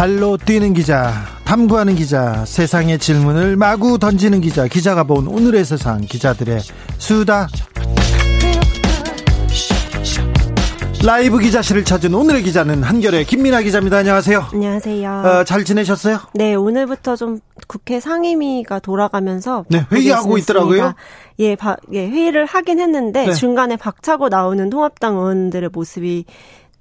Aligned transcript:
발로 0.00 0.38
뛰는 0.38 0.72
기자, 0.72 1.12
탐구하는 1.44 1.94
기자, 1.94 2.46
세상의 2.46 2.98
질문을 2.98 3.56
마구 3.56 3.98
던지는 3.98 4.40
기자, 4.40 4.66
기자가 4.66 5.04
본 5.04 5.26
오늘의 5.26 5.62
세상, 5.66 6.00
기자들의 6.00 6.58
수다. 6.96 7.48
라이브 11.04 11.38
기자실을 11.38 11.84
찾은 11.84 12.14
오늘의 12.14 12.44
기자는 12.44 12.82
한결의 12.82 13.26
김민아 13.26 13.60
기자입니다. 13.60 13.98
안녕하세요. 13.98 14.46
안녕하세요. 14.54 15.10
어, 15.10 15.44
잘 15.44 15.66
지내셨어요? 15.66 16.20
네, 16.32 16.54
오늘부터 16.54 17.16
좀 17.16 17.38
국회 17.66 18.00
상임위가 18.00 18.78
돌아가면서 18.78 19.66
네, 19.68 19.84
회의하고 19.92 20.38
있더라고요. 20.38 20.94
예, 21.40 21.56
바, 21.56 21.76
예, 21.92 22.08
회의를 22.08 22.46
하긴 22.46 22.80
했는데 22.80 23.26
네. 23.26 23.32
중간에 23.34 23.76
박차고 23.76 24.30
나오는 24.30 24.70
통합당 24.70 25.16
의원들의 25.16 25.68
모습이 25.74 26.24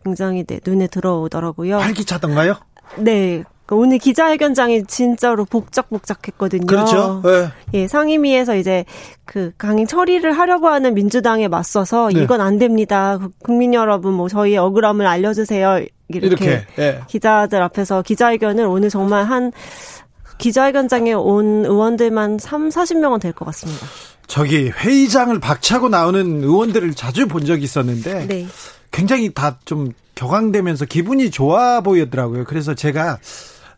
굉장히 0.06 0.46
네, 0.46 0.62
눈에 0.66 0.88
들어오더라고요. 0.88 1.80
활기차던가요? 1.80 2.56
네. 2.98 3.44
그 3.66 3.76
오늘 3.76 4.00
기자회견장이 4.00 4.86
진짜로 4.86 5.46
복작복작했거든요. 5.46 6.66
그렇죠. 6.66 7.22
네. 7.24 7.50
예, 7.76 7.88
상임위에서 7.88 8.56
이제 8.56 8.84
그 9.26 9.52
강행 9.60 9.86
처리를 9.86 10.32
하려고 10.32 10.70
하는 10.70 10.96
민주당에 10.96 11.48
맞서서 11.48 12.10
네. 12.12 12.24
이건 12.24 12.42
안 12.42 12.58
됩니다. 12.58 13.20
국민 13.44 13.76
여러분, 13.76 14.14
뭐 14.16 14.28
저희의 14.28 14.58
억울함을 14.58 15.06
알려주세요. 15.06 15.86
이렇게, 16.08 16.26
이렇게 16.28 16.66
네. 16.78 17.00
기자들 17.08 17.62
앞에서 17.62 18.02
기자회견을 18.02 18.66
오늘 18.66 18.90
정말 18.90 19.26
한 19.26 19.52
기자회견장에 20.40 21.14
온 21.14 21.64
의원들만 21.66 22.40
3, 22.40 22.70
40명은 22.70 23.22
될 23.22 23.34
것 23.34 23.46
같습니다. 23.46 23.86
저기 24.26 24.70
회의장을 24.70 25.38
박차고 25.40 25.90
나오는 25.90 26.42
의원들을 26.44 26.96
자주 26.96 27.28
본 27.28 27.46
적이 27.46 27.66
있었는데 27.66 28.26
네. 28.26 28.48
굉장히 28.92 29.32
다 29.32 29.60
좀 29.66 29.92
격앙되면서 30.20 30.84
기분이 30.84 31.32
좋아 31.32 31.80
보이더라고요. 31.80 32.44
그래서 32.44 32.76
제가 32.76 33.20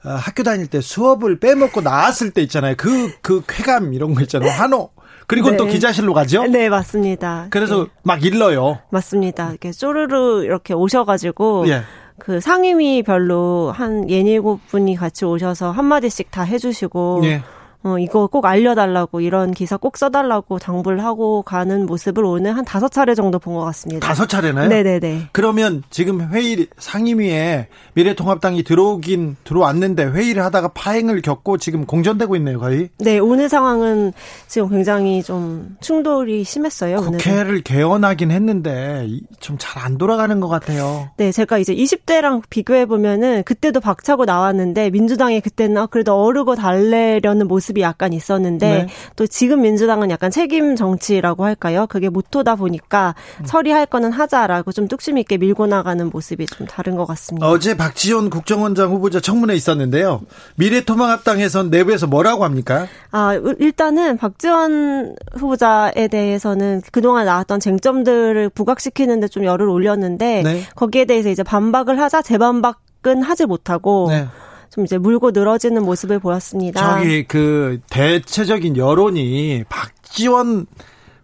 어, 0.03 0.09
학교 0.09 0.41
다닐 0.41 0.65
때 0.65 0.81
수업을 0.81 1.39
빼먹고 1.39 1.81
나왔을 1.81 2.31
때 2.31 2.41
있잖아요. 2.41 2.73
그, 2.75 3.11
그 3.21 3.43
쾌감 3.47 3.93
이런 3.93 4.15
거 4.15 4.21
있잖아요. 4.21 4.49
한호. 4.49 4.89
그리고 5.27 5.51
네. 5.51 5.57
또 5.57 5.67
기자실로 5.67 6.15
가죠? 6.15 6.43
네, 6.47 6.67
맞습니다. 6.67 7.47
그래서 7.51 7.83
네. 7.83 7.89
막 8.03 8.25
일러요. 8.25 8.79
맞습니다. 8.89 9.51
이렇게 9.51 9.71
쪼르르 9.71 10.43
이렇게 10.43 10.73
오셔가지고. 10.73 11.65
예. 11.67 11.83
그 12.17 12.39
상임위별로 12.39 13.71
한 13.71 14.09
예닐곱 14.09 14.67
분이 14.67 14.95
같이 14.95 15.25
오셔서 15.25 15.71
한마디씩 15.71 16.31
다 16.31 16.41
해주시고. 16.41 17.21
예. 17.25 17.43
어, 17.83 17.97
이거 17.97 18.27
꼭 18.27 18.45
알려달라고 18.45 19.21
이런 19.21 19.51
기사 19.51 19.75
꼭 19.77 19.97
써달라고 19.97 20.59
당부를 20.59 21.03
하고 21.03 21.41
가는 21.41 21.85
모습을 21.87 22.23
오늘 22.25 22.55
한 22.55 22.63
다섯 22.63 22.89
차례 22.91 23.15
정도 23.15 23.39
본 23.39 23.55
것 23.55 23.61
같습니다. 23.65 24.07
다섯 24.07 24.27
차례나요? 24.27 24.69
네네네. 24.69 25.29
그러면 25.31 25.83
지금 25.89 26.21
회의 26.31 26.67
상임위에 26.77 27.67
미래통합당이 27.93 28.63
들어오긴 28.63 29.35
들어왔는데 29.43 30.05
회의를 30.05 30.43
하다가 30.45 30.69
파행을 30.69 31.21
겪고 31.21 31.57
지금 31.57 31.85
공전되고 31.85 32.35
있네요, 32.37 32.59
거의. 32.59 32.89
네, 32.99 33.17
오늘 33.19 33.49
상황은 33.49 34.13
지금 34.47 34.69
굉장히 34.69 35.23
좀 35.23 35.75
충돌이 35.81 36.43
심했어요. 36.43 36.97
국회를 36.97 37.41
오늘은. 37.45 37.61
개헌하긴 37.63 38.31
했는데 38.31 39.07
좀 39.39 39.57
잘 39.57 39.81
안 39.81 39.97
돌아가는 39.97 40.39
것 40.39 40.47
같아요. 40.47 41.09
네, 41.17 41.31
제가 41.31 41.57
이제 41.57 41.73
20대랑 41.73 42.43
비교해 42.49 42.85
보면은 42.85 43.41
그때도 43.43 43.79
박차고 43.79 44.25
나왔는데 44.25 44.91
민주당이 44.91 45.41
그때는 45.41 45.77
아, 45.77 45.85
그래도 45.87 46.13
어르고 46.23 46.55
달래려는 46.55 47.47
모습 47.47 47.70
모습이 47.71 47.81
약간 47.81 48.13
있었는데 48.13 48.67
네. 48.67 48.87
또 49.15 49.25
지금 49.25 49.61
민주당은 49.61 50.11
약간 50.11 50.29
책임 50.29 50.75
정치라고 50.75 51.45
할까요? 51.45 51.87
그게 51.87 52.09
모토다 52.09 52.55
보니까 52.55 53.15
음. 53.39 53.45
처리할 53.45 53.85
거는 53.85 54.11
하자라고 54.11 54.71
좀 54.71 54.87
뚝심 54.87 55.17
있게 55.17 55.37
밀고 55.37 55.67
나가는 55.67 56.09
모습이 56.09 56.45
좀 56.45 56.67
다른 56.67 56.95
것 56.95 57.05
같습니다. 57.05 57.47
어제 57.47 57.75
박지원 57.75 58.29
국정원장 58.29 58.91
후보자 58.91 59.19
청문회 59.19 59.55
있었는데요. 59.55 60.21
미래통합당에선 60.55 61.69
내부에서 61.69 62.07
뭐라고 62.07 62.43
합니까? 62.43 62.87
아 63.11 63.33
일단은 63.59 64.17
박지원 64.17 65.15
후보자에 65.33 66.07
대해서는 66.09 66.81
그동안 66.91 67.25
나왔던 67.25 67.59
쟁점들을 67.59 68.49
부각시키는데 68.49 69.27
좀 69.29 69.45
열을 69.45 69.67
올렸는데 69.67 70.43
네. 70.43 70.63
거기에 70.75 71.05
대해서 71.05 71.29
이제 71.29 71.43
반박을 71.43 71.99
하자 71.99 72.21
재반박 72.21 72.79
은 73.07 73.23
하지 73.23 73.47
못하고 73.47 74.09
네. 74.11 74.27
좀 74.71 74.85
이제 74.85 74.97
물고 74.97 75.31
늘어지는 75.31 75.83
모습을 75.83 76.19
보였습니다. 76.19 76.95
저기 76.97 77.25
그 77.27 77.79
대체적인 77.89 78.77
여론이 78.77 79.65
박지원 79.69 80.65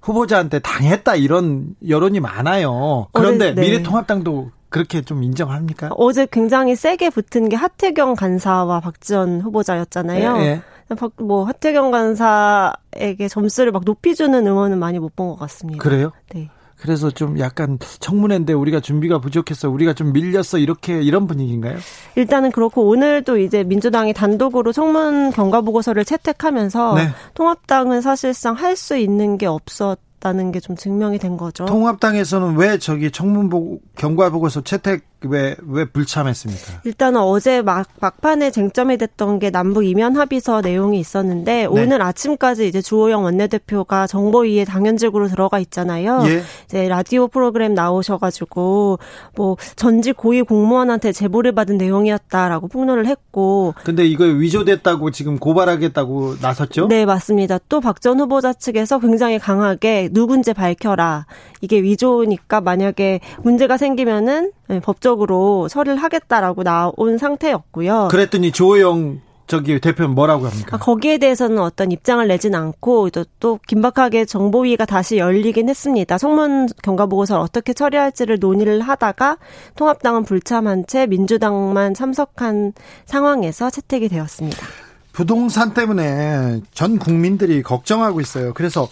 후보자한테 0.01 0.59
당했다 0.59 1.15
이런 1.15 1.75
여론이 1.87 2.19
많아요. 2.19 3.07
그런데 3.13 3.53
네. 3.55 3.61
미래통합당도 3.61 4.51
그렇게 4.69 5.01
좀 5.01 5.23
인정합니까? 5.23 5.89
어제 5.95 6.27
굉장히 6.29 6.75
세게 6.75 7.09
붙은 7.09 7.47
게 7.49 7.55
하태경 7.55 8.15
간사와 8.15 8.81
박지원 8.81 9.39
후보자였잖아요. 9.41 10.37
네, 10.37 10.61
네. 10.89 10.95
뭐 11.17 11.45
하태경 11.45 11.91
간사에게 11.91 13.27
점수를 13.29 13.71
막 13.71 13.83
높이 13.85 14.13
주는 14.15 14.45
의원은 14.45 14.77
많이 14.77 14.99
못 14.99 15.15
본 15.15 15.29
것 15.29 15.39
같습니다. 15.39 15.81
그래요? 15.81 16.11
네. 16.33 16.49
그래서 16.79 17.09
좀 17.11 17.39
약간 17.39 17.79
청문회인데 17.99 18.53
우리가 18.53 18.79
준비가 18.79 19.19
부족해서 19.19 19.69
우리가 19.69 19.93
좀 19.93 20.13
밀렸어 20.13 20.57
이렇게 20.59 21.01
이런 21.01 21.25
분위기인가요? 21.27 21.77
일단은 22.15 22.51
그렇고 22.51 22.87
오늘도 22.87 23.37
이제 23.39 23.63
민주당이 23.63 24.13
단독으로 24.13 24.71
청문 24.71 25.31
경과 25.31 25.61
보고서를 25.61 26.05
채택하면서 26.05 26.95
네. 26.95 27.09
통합당은 27.33 28.01
사실상 28.01 28.55
할 28.55 28.75
수 28.77 28.95
있는 28.97 29.37
게 29.37 29.45
없었 29.47 29.97
다는 30.19 30.51
게 30.51 30.59
좀 30.59 30.75
증명이 30.75 31.19
된 31.19 31.37
거죠. 31.37 31.65
통합당에서는 31.65 32.57
왜 32.57 32.77
저기 32.79 33.11
청문 33.11 33.49
보 33.49 33.79
경과 33.95 34.29
보고서 34.31 34.61
채택 34.61 35.03
왜, 35.21 35.55
왜 35.67 35.85
불참했습니까? 35.85 36.81
일단은 36.83 37.19
어제 37.21 37.61
막, 37.61 37.87
막판에 37.99 38.51
쟁점이 38.51 38.97
됐던 38.97 39.39
게 39.39 39.49
남북 39.49 39.85
이면 39.85 40.15
합의서 40.15 40.61
내용이 40.61 40.99
있었는데 40.99 41.51
네. 41.53 41.65
오늘 41.65 42.01
아침까지 42.01 42.67
이제 42.67 42.81
주호영 42.81 43.23
원내대표가 43.23 44.05
정보위에 44.07 44.65
당연직으로 44.65 45.27
들어가 45.27 45.57
있잖아요. 45.59 46.23
예. 46.27 46.43
이제 46.65 46.87
라디오 46.87 47.27
프로그램 47.27 47.73
나오셔가지고 47.73 48.99
뭐 49.35 49.57
전직 49.75 50.17
고위 50.17 50.41
공무원한테 50.41 51.11
제보를 51.11 51.53
받은 51.53 51.77
내용이었다라고 51.77 52.67
폭로를 52.67 53.05
했고. 53.07 53.73
근데 53.83 54.05
이거 54.05 54.23
위조됐다고 54.25 55.11
지금 55.11 55.37
고발하겠다고 55.39 56.35
나섰죠? 56.41 56.87
네, 56.87 57.05
맞습니다. 57.05 57.59
또 57.69 57.79
박 57.81 57.97
전 57.99 58.19
후보자 58.19 58.53
측에서 58.53 58.99
굉장히 58.99 59.39
강하게 59.39 60.09
누군지 60.11 60.53
밝혀라. 60.53 61.25
이게 61.61 61.81
위조니까 61.81 62.61
만약에 62.61 63.19
문제가 63.41 63.77
생기면은 63.77 64.51
네, 64.67 64.79
법적으로 64.79 65.67
처리를 65.69 65.97
하겠다라고 65.97 66.63
나온 66.63 67.17
상태였고요. 67.17 68.09
그랬더니 68.11 68.51
조영 68.51 69.21
저기 69.47 69.79
대표는 69.79 70.13
뭐라고 70.13 70.45
합니까? 70.45 70.75
아, 70.75 70.77
거기에 70.77 71.17
대해서는 71.17 71.59
어떤 71.59 71.91
입장을 71.91 72.25
내진 72.27 72.53
않고 72.53 73.09
또, 73.11 73.23
또 73.39 73.59
긴박하게 73.65 74.25
정보위가 74.25 74.85
다시 74.85 75.17
열리긴 75.17 75.69
했습니다. 75.69 76.17
성문 76.17 76.67
경과 76.83 77.05
보고서를 77.05 77.41
어떻게 77.41 77.73
처리할지를 77.73 78.39
논의를 78.39 78.81
하다가 78.81 79.37
통합당은 79.75 80.23
불참한 80.23 80.85
채 80.85 81.07
민주당만 81.07 81.93
참석한 81.93 82.73
상황에서 83.05 83.69
채택이 83.69 84.09
되었습니다. 84.09 84.67
부동산 85.13 85.73
때문에 85.73 86.61
전 86.73 86.99
국민들이 86.99 87.63
걱정하고 87.63 88.19
있어요. 88.21 88.53
그래서 88.53 88.89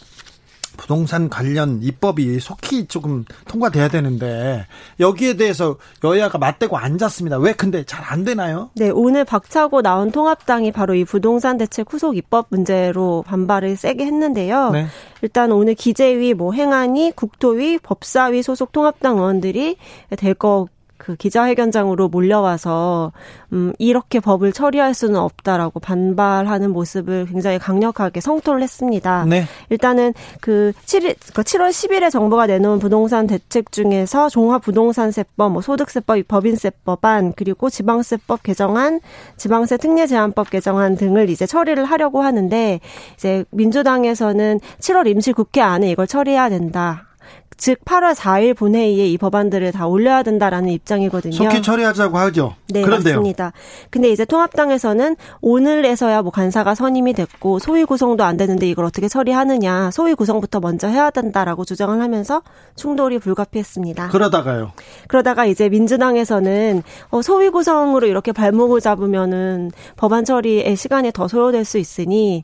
부동산 0.77 1.29
관련 1.29 1.81
입법이 1.81 2.39
속히 2.39 2.87
조금 2.87 3.25
통과돼야 3.47 3.87
되는데 3.87 4.65
여기에 4.99 5.35
대해서 5.37 5.77
여야가 6.03 6.37
맞대고 6.37 6.77
앉았습니다. 6.77 7.37
왜 7.39 7.53
근데 7.53 7.83
잘 7.83 8.05
안 8.05 8.23
되나요? 8.23 8.69
네, 8.75 8.89
오늘 8.89 9.25
박차고 9.25 9.81
나온 9.81 10.11
통합당이 10.11 10.71
바로 10.71 10.93
이 10.93 11.03
부동산 11.03 11.57
대책 11.57 11.91
후속 11.91 12.17
입법 12.17 12.45
문제로 12.49 13.23
반발을 13.27 13.75
세게 13.75 14.05
했는데요. 14.05 14.69
네. 14.71 14.85
일단 15.23 15.51
오늘 15.51 15.73
기재위, 15.73 16.35
뭐 16.35 16.53
행안위, 16.53 17.11
국토위, 17.11 17.79
법사위 17.79 18.43
소속 18.43 18.71
통합당 18.71 19.17
의원들이 19.17 19.77
될 20.17 20.35
거 20.35 20.67
그 20.97 21.15
기자회견장으로 21.15 22.07
몰려와서 22.07 23.11
음 23.53 23.73
이렇게 23.79 24.19
법을 24.19 24.53
처리할 24.53 24.93
수는 24.93 25.19
없다라고 25.19 25.79
반발하는 25.79 26.71
모습을 26.71 27.25
굉장히 27.25 27.59
강력하게 27.59 28.21
성토를 28.21 28.61
했습니다. 28.61 29.25
네. 29.25 29.45
일단은 29.69 30.13
그 30.41 30.73
7일 30.85 31.15
그 31.33 31.41
7월 31.41 31.69
10일에 31.69 32.11
정부가 32.11 32.47
내놓은 32.47 32.79
부동산 32.79 33.27
대책 33.27 33.71
중에서 33.71 34.29
종합부동산세법, 34.29 35.51
뭐 35.51 35.61
소득세법, 35.61 36.27
법인세법안 36.27 37.33
그리고 37.35 37.69
지방세법 37.69 38.43
개정안, 38.43 38.99
지방세 39.37 39.77
특례 39.77 40.07
제한법 40.07 40.49
개정안 40.49 40.95
등을 40.95 41.29
이제 41.29 41.45
처리를 41.45 41.85
하려고 41.85 42.21
하는데 42.21 42.79
이제 43.15 43.43
민주당에서는 43.51 44.59
7월 44.79 45.07
임시 45.07 45.33
국회 45.33 45.61
안에 45.61 45.91
이걸 45.91 46.07
처리해야 46.07 46.49
된다. 46.49 47.04
즉 47.57 47.79
8월 47.85 48.13
4일 48.13 48.55
본회의에 48.55 49.07
이 49.07 49.17
법안들을 49.17 49.71
다 49.71 49.87
올려야 49.87 50.23
된다라는 50.23 50.69
입장이거든요. 50.69 51.33
속히 51.33 51.61
처리하자고 51.61 52.17
하죠. 52.17 52.55
네, 52.69 52.81
그런데요. 52.81 53.15
맞습니다. 53.15 53.53
근데 53.89 54.09
이제 54.09 54.25
통합당에서는 54.25 55.15
오늘에서야 55.41 56.21
뭐 56.21 56.31
간사가 56.31 56.75
선임이 56.75 57.13
됐고 57.13 57.59
소위 57.59 57.85
구성도 57.85 58.23
안 58.23 58.35
되는데 58.37 58.67
이걸 58.67 58.85
어떻게 58.85 59.07
처리하느냐. 59.07 59.91
소위 59.91 60.13
구성부터 60.15 60.59
먼저 60.59 60.87
해야 60.87 61.09
된다라고 61.09 61.63
주장을 61.63 61.99
하면서 62.01 62.41
충돌이 62.75 63.19
불가피했습니다. 63.19 64.09
그러다가요. 64.09 64.73
그러다가 65.07 65.45
이제 65.45 65.69
민주당에서는 65.69 66.83
어, 67.09 67.21
소위 67.21 67.49
구성으로 67.49 68.07
이렇게 68.07 68.31
발목을 68.31 68.81
잡으면은 68.81 69.71
법안 69.95 70.25
처리에 70.25 70.75
시간이 70.75 71.11
더 71.13 71.27
소요될 71.27 71.63
수 71.63 71.77
있으니 71.77 72.43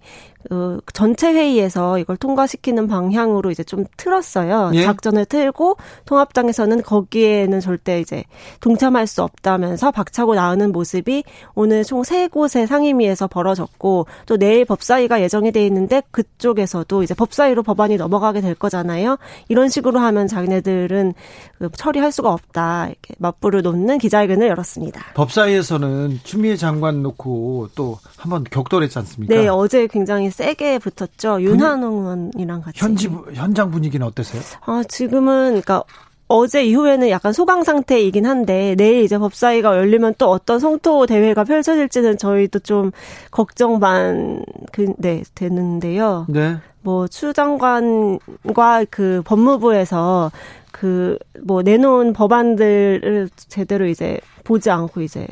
어, 0.49 0.77
전체 0.93 1.31
회의에서 1.33 1.97
이걸 1.99 2.17
통과시키는 2.17 2.87
방향으로 2.87 3.51
이제 3.51 3.63
좀 3.63 3.85
틀었어요. 3.97 4.71
예? 4.73 4.83
작전을 4.83 5.25
틀고 5.25 5.77
통합당에서는 6.05 6.81
거기에는 6.81 7.59
절대 7.59 7.99
이제 7.99 8.23
동참할 8.59 9.07
수 9.07 9.23
없다면서 9.23 9.91
박차고 9.91 10.35
나오는 10.35 10.71
모습이 10.71 11.23
오늘 11.55 11.83
총 11.83 12.01
세 12.03 12.27
곳의 12.27 12.65
상임위에서 12.67 13.27
벌어졌고 13.27 14.07
또 14.25 14.37
내일 14.37 14.65
법사위가 14.65 15.21
예정이 15.21 15.51
돼 15.51 15.65
있는데 15.67 16.01
그쪽에서도 16.09 17.03
이제 17.03 17.13
법사위로 17.13 17.61
법안이 17.61 17.97
넘어가게 17.97 18.41
될 18.41 18.55
거잖아요. 18.55 19.17
이런 19.49 19.69
식으로 19.69 19.99
하면 19.99 20.27
자기네들은 20.27 21.13
그 21.59 21.69
처리할 21.77 22.11
수가 22.11 22.33
없다 22.33 22.87
이렇게 22.87 23.13
맞불을 23.19 23.61
놓는 23.61 23.99
기자회견을 23.99 24.47
열었습니다. 24.47 25.13
법사위에서는 25.13 26.21
추미애 26.23 26.55
장관 26.55 27.03
놓고 27.03 27.69
또 27.75 27.99
한번 28.17 28.43
격돌했지 28.45 28.97
않습니까? 28.97 29.35
네, 29.35 29.47
어제 29.47 29.85
굉장히 29.87 30.30
세게 30.31 30.79
붙었죠. 30.79 31.41
윤한홍 31.41 31.99
의원이랑 31.99 32.61
같이. 32.61 32.79
현지 32.83 33.09
현장 33.33 33.69
분위기는 33.71 34.05
어땠어요? 34.05 34.41
아 34.65 34.83
지금은 34.87 35.49
그러니까 35.49 35.83
어제 36.27 36.63
이후에는 36.63 37.09
약간 37.09 37.33
소강 37.33 37.63
상태이긴 37.63 38.25
한데 38.25 38.75
내일 38.77 39.03
이제 39.03 39.17
법사위가 39.17 39.77
열리면 39.77 40.15
또 40.17 40.29
어떤 40.29 40.59
성토 40.59 41.05
대회가 41.05 41.43
펼쳐질지는 41.43 42.17
저희도 42.17 42.59
좀 42.59 42.91
걱정 43.31 43.79
반 43.79 44.43
그, 44.71 44.93
네, 44.97 45.23
되는데요. 45.35 46.25
네. 46.29 46.57
뭐추 46.83 47.33
장관과 47.33 48.85
그 48.89 49.21
법무부에서 49.25 50.31
그 50.71 51.17
뭐 51.43 51.61
내놓은 51.61 52.13
법안들을 52.13 53.29
제대로 53.35 53.85
이제 53.87 54.19
보지 54.43 54.69
않고 54.69 55.01
이제 55.01 55.27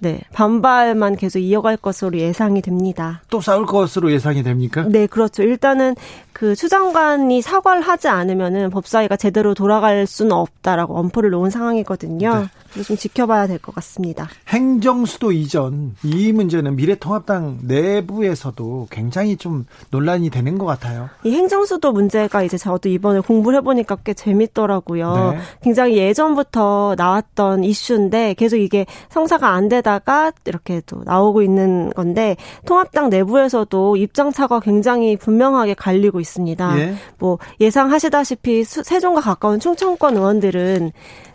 네, 0.00 0.20
반발만 0.32 1.16
계속 1.16 1.40
이어갈 1.40 1.76
것으로 1.76 2.18
예상이 2.18 2.62
됩니다. 2.62 3.22
또 3.30 3.40
싸울 3.40 3.66
것으로 3.66 4.12
예상이 4.12 4.42
됩니까? 4.42 4.84
네, 4.88 5.06
그렇죠. 5.06 5.42
일단은 5.42 5.96
그 6.32 6.54
추장관이 6.54 7.42
사과를 7.42 7.82
하지 7.82 8.06
않으면은 8.06 8.70
법사위가 8.70 9.16
제대로 9.16 9.54
돌아갈 9.54 10.06
수는 10.06 10.32
없다라고 10.32 10.96
엄포를 10.96 11.30
놓은 11.30 11.50
상황이거든요. 11.50 12.34
네. 12.42 12.46
좀 12.84 12.96
지켜봐야 12.96 13.46
될 13.46 13.58
것 13.58 13.74
같습니다. 13.76 14.28
행정수도 14.48 15.32
이전 15.32 15.96
이 16.04 16.32
문제는 16.32 16.76
미래통합당 16.76 17.58
내부에서도 17.62 18.88
굉장히 18.90 19.36
좀 19.36 19.66
논란이 19.90 20.30
되는 20.30 20.58
것 20.58 20.64
같아요. 20.64 21.08
이 21.24 21.32
행정수도 21.32 21.92
문제가 21.92 22.42
이제 22.42 22.56
저도 22.56 22.88
이번에 22.88 23.20
공부를 23.20 23.58
해보니까 23.58 23.96
꽤 24.04 24.14
재밌더라고요. 24.14 25.32
네. 25.32 25.38
굉장히 25.62 25.96
예전부터 25.96 26.94
나왔던 26.96 27.64
이슈인데 27.64 28.34
계속 28.34 28.56
이게 28.58 28.86
성사가 29.10 29.48
안 29.48 29.68
되다가 29.68 30.32
이렇게 30.44 30.80
또 30.86 31.02
나오고 31.04 31.42
있는 31.42 31.90
건데 31.90 32.36
통합당 32.64 33.10
내부에서도 33.10 33.96
입장차가 33.96 34.60
굉장히 34.60 35.16
분명하게 35.16 35.74
갈리고 35.74 36.20
있습니다. 36.20 36.38
있습니다. 36.38 36.78
예. 36.80 36.94
뭐 37.18 37.38
예상하시다시피 37.60 38.64
세종과 38.64 39.20
가까운 39.20 39.60
충청권 39.60 40.16
의원들은 40.16 40.92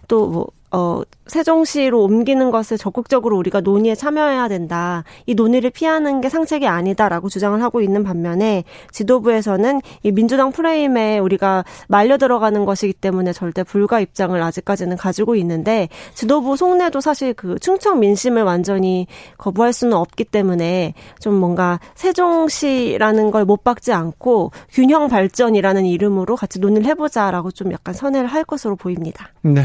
또뭐 0.08 0.48
어, 0.74 1.04
세종시로 1.28 2.02
옮기는 2.04 2.50
것을 2.50 2.80
적극적으로 2.80 3.38
우리가 3.38 3.62
논의에 3.62 3.94
참여해야 3.94 4.48
된다. 4.48 5.04
이 5.28 5.36
논의를 5.36 5.70
피하는 5.70 6.20
게 6.20 6.30
상책이 6.30 6.66
아니다라고 6.68 7.30
주장을 7.30 7.62
하고 7.62 7.82
있는 7.82 8.04
반면에 8.04 8.64
지도부에서는 8.92 9.82
이 10.02 10.12
민주당 10.12 10.52
프레임에 10.52 11.20
우리가 11.20 11.64
말려 11.88 12.18
들어가는 12.18 12.66
것이기 12.66 12.94
때문에 12.94 13.34
절대 13.34 13.64
불가 13.64 14.00
입장을 14.00 14.42
아직까지는 14.42 14.98
가지고 14.98 15.36
있는데 15.36 15.90
지도부 16.16 16.58
속내도 16.58 17.02
사실 17.02 17.36
그 17.36 17.60
충청 17.60 18.00
민심을 18.00 18.42
완전히 18.42 19.06
거부할 19.38 19.74
수는 19.74 19.96
없기 19.96 20.26
때문에 20.26 20.96
좀 21.20 21.36
뭔가 21.36 21.80
세종시라는 21.96 23.30
걸 23.30 23.44
못 23.44 23.64
박지 23.64 23.92
않고 23.92 24.52
균형 24.72 25.08
발전이라는 25.10 25.86
이름으로 25.86 26.36
같이 26.36 26.60
논의를 26.60 26.88
해보자라고 26.88 27.52
좀 27.52 27.72
약간 27.72 27.94
선회를 27.94 28.28
할 28.28 28.44
것으로 28.44 28.76
보입니다. 28.76 29.30
네. 29.42 29.64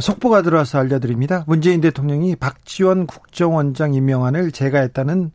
속보가 0.00 0.42
들어와서 0.42 0.78
알려드립니다. 0.78 1.44
문재인 1.46 1.80
대통령이 1.80 2.36
박지원 2.36 3.06
국정원장 3.06 3.94
임명안을 3.94 4.52
제가했다는 4.52 5.32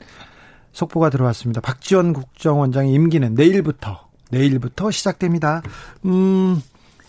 속보가 0.71 1.09
들어왔습니다. 1.09 1.61
박지원 1.61 2.13
국정원장의 2.13 2.93
임기는 2.93 3.35
내일부터 3.35 4.07
내일부터 4.31 4.91
시작됩니다. 4.91 5.61
음, 6.05 6.61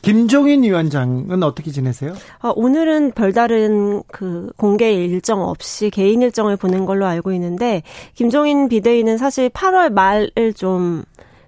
김종인 0.03 0.63
위원장은 0.63 1.43
어떻게 1.43 1.71
지내세요? 1.71 2.13
아, 2.41 2.53
오늘은 2.55 3.13
별다른 3.13 4.03
그 4.09 4.53
공개 4.59 4.93
일정 4.93 5.41
없이 5.43 5.89
개인 5.89 6.21
일정을 6.21 6.59
보낸 6.59 6.85
걸로 6.85 7.07
알고 7.07 7.33
있는데 7.33 7.83
김종인 8.15 8.69
비대위는 8.69 9.17
사실 9.17 9.49
8월 9.49 9.91
말을 9.93 10.53
좀 10.55 11.05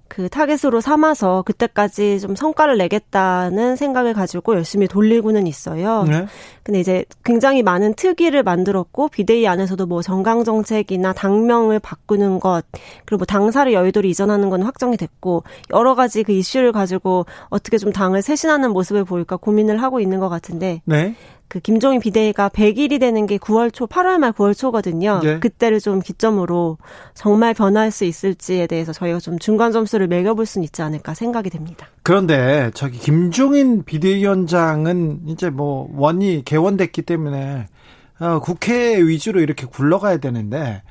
그 0.08 0.28
타겟으로 0.28 0.80
삼아서 0.80 1.42
그때까지 1.42 2.20
좀 2.20 2.36
성과를 2.36 2.78
내겠다는 2.78 3.76
생각을 3.76 4.14
가지고 4.14 4.54
열심히 4.54 4.86
돌리고는 4.86 5.46
있어요. 5.46 6.04
네. 6.04 6.26
근데 6.62 6.80
이제 6.80 7.04
굉장히 7.24 7.62
많은 7.62 7.94
특위를 7.94 8.42
만들었고 8.42 9.08
비대위 9.08 9.46
안에서도 9.46 9.86
뭐 9.86 10.02
정강 10.02 10.44
정책이나 10.44 11.12
당명을 11.12 11.78
바꾸는 11.78 12.40
것 12.40 12.62
그리고 13.04 13.18
뭐 13.18 13.26
당사를 13.26 13.72
여의도로 13.72 14.08
이전하는 14.08 14.50
건 14.50 14.62
확정이 14.62 14.96
됐고 14.96 15.44
여러 15.72 15.94
가지 15.94 16.22
그 16.22 16.32
이슈를 16.32 16.72
가지고 16.72 17.26
어떻게 17.48 17.78
좀 17.78 17.92
당을 17.92 18.22
쇄신하는 18.22 18.72
모습을 18.72 19.04
보일까 19.04 19.36
고민을 19.36 19.82
하고 19.82 20.00
있는 20.00 20.18
것 20.18 20.28
같은데 20.28 20.82
네. 20.84 21.14
그 21.48 21.60
김종인 21.60 22.00
비대위가 22.00 22.48
100일이 22.48 22.98
되는 22.98 23.26
게 23.26 23.38
9월 23.38 23.72
초, 23.72 23.86
8월 23.86 24.18
말 24.18 24.32
9월 24.32 24.56
초거든요. 24.56 25.20
네. 25.22 25.38
그때를 25.38 25.80
좀 25.80 26.00
기점으로 26.00 26.78
정말 27.14 27.54
변화할 27.54 27.90
수 27.90 28.04
있을지에 28.04 28.66
대해서 28.66 28.92
저희가 28.92 29.20
좀 29.20 29.38
중간 29.38 29.72
점수를 29.72 30.08
매겨볼 30.08 30.44
수는 30.46 30.64
있지 30.64 30.82
않을까 30.82 31.14
생각이 31.14 31.50
됩니다. 31.50 31.86
그런데 32.02 32.70
저기 32.74 32.98
김종인 32.98 33.84
비대위원장은 33.84 35.22
이제 35.28 35.50
뭐 35.50 35.88
원이 35.94 36.42
개원됐기 36.44 37.02
때문에 37.02 37.66
어, 38.18 38.40
국회 38.40 39.00
위주로 39.02 39.40
이렇게 39.40 39.66
굴러가야 39.66 40.16
되는데 40.18 40.82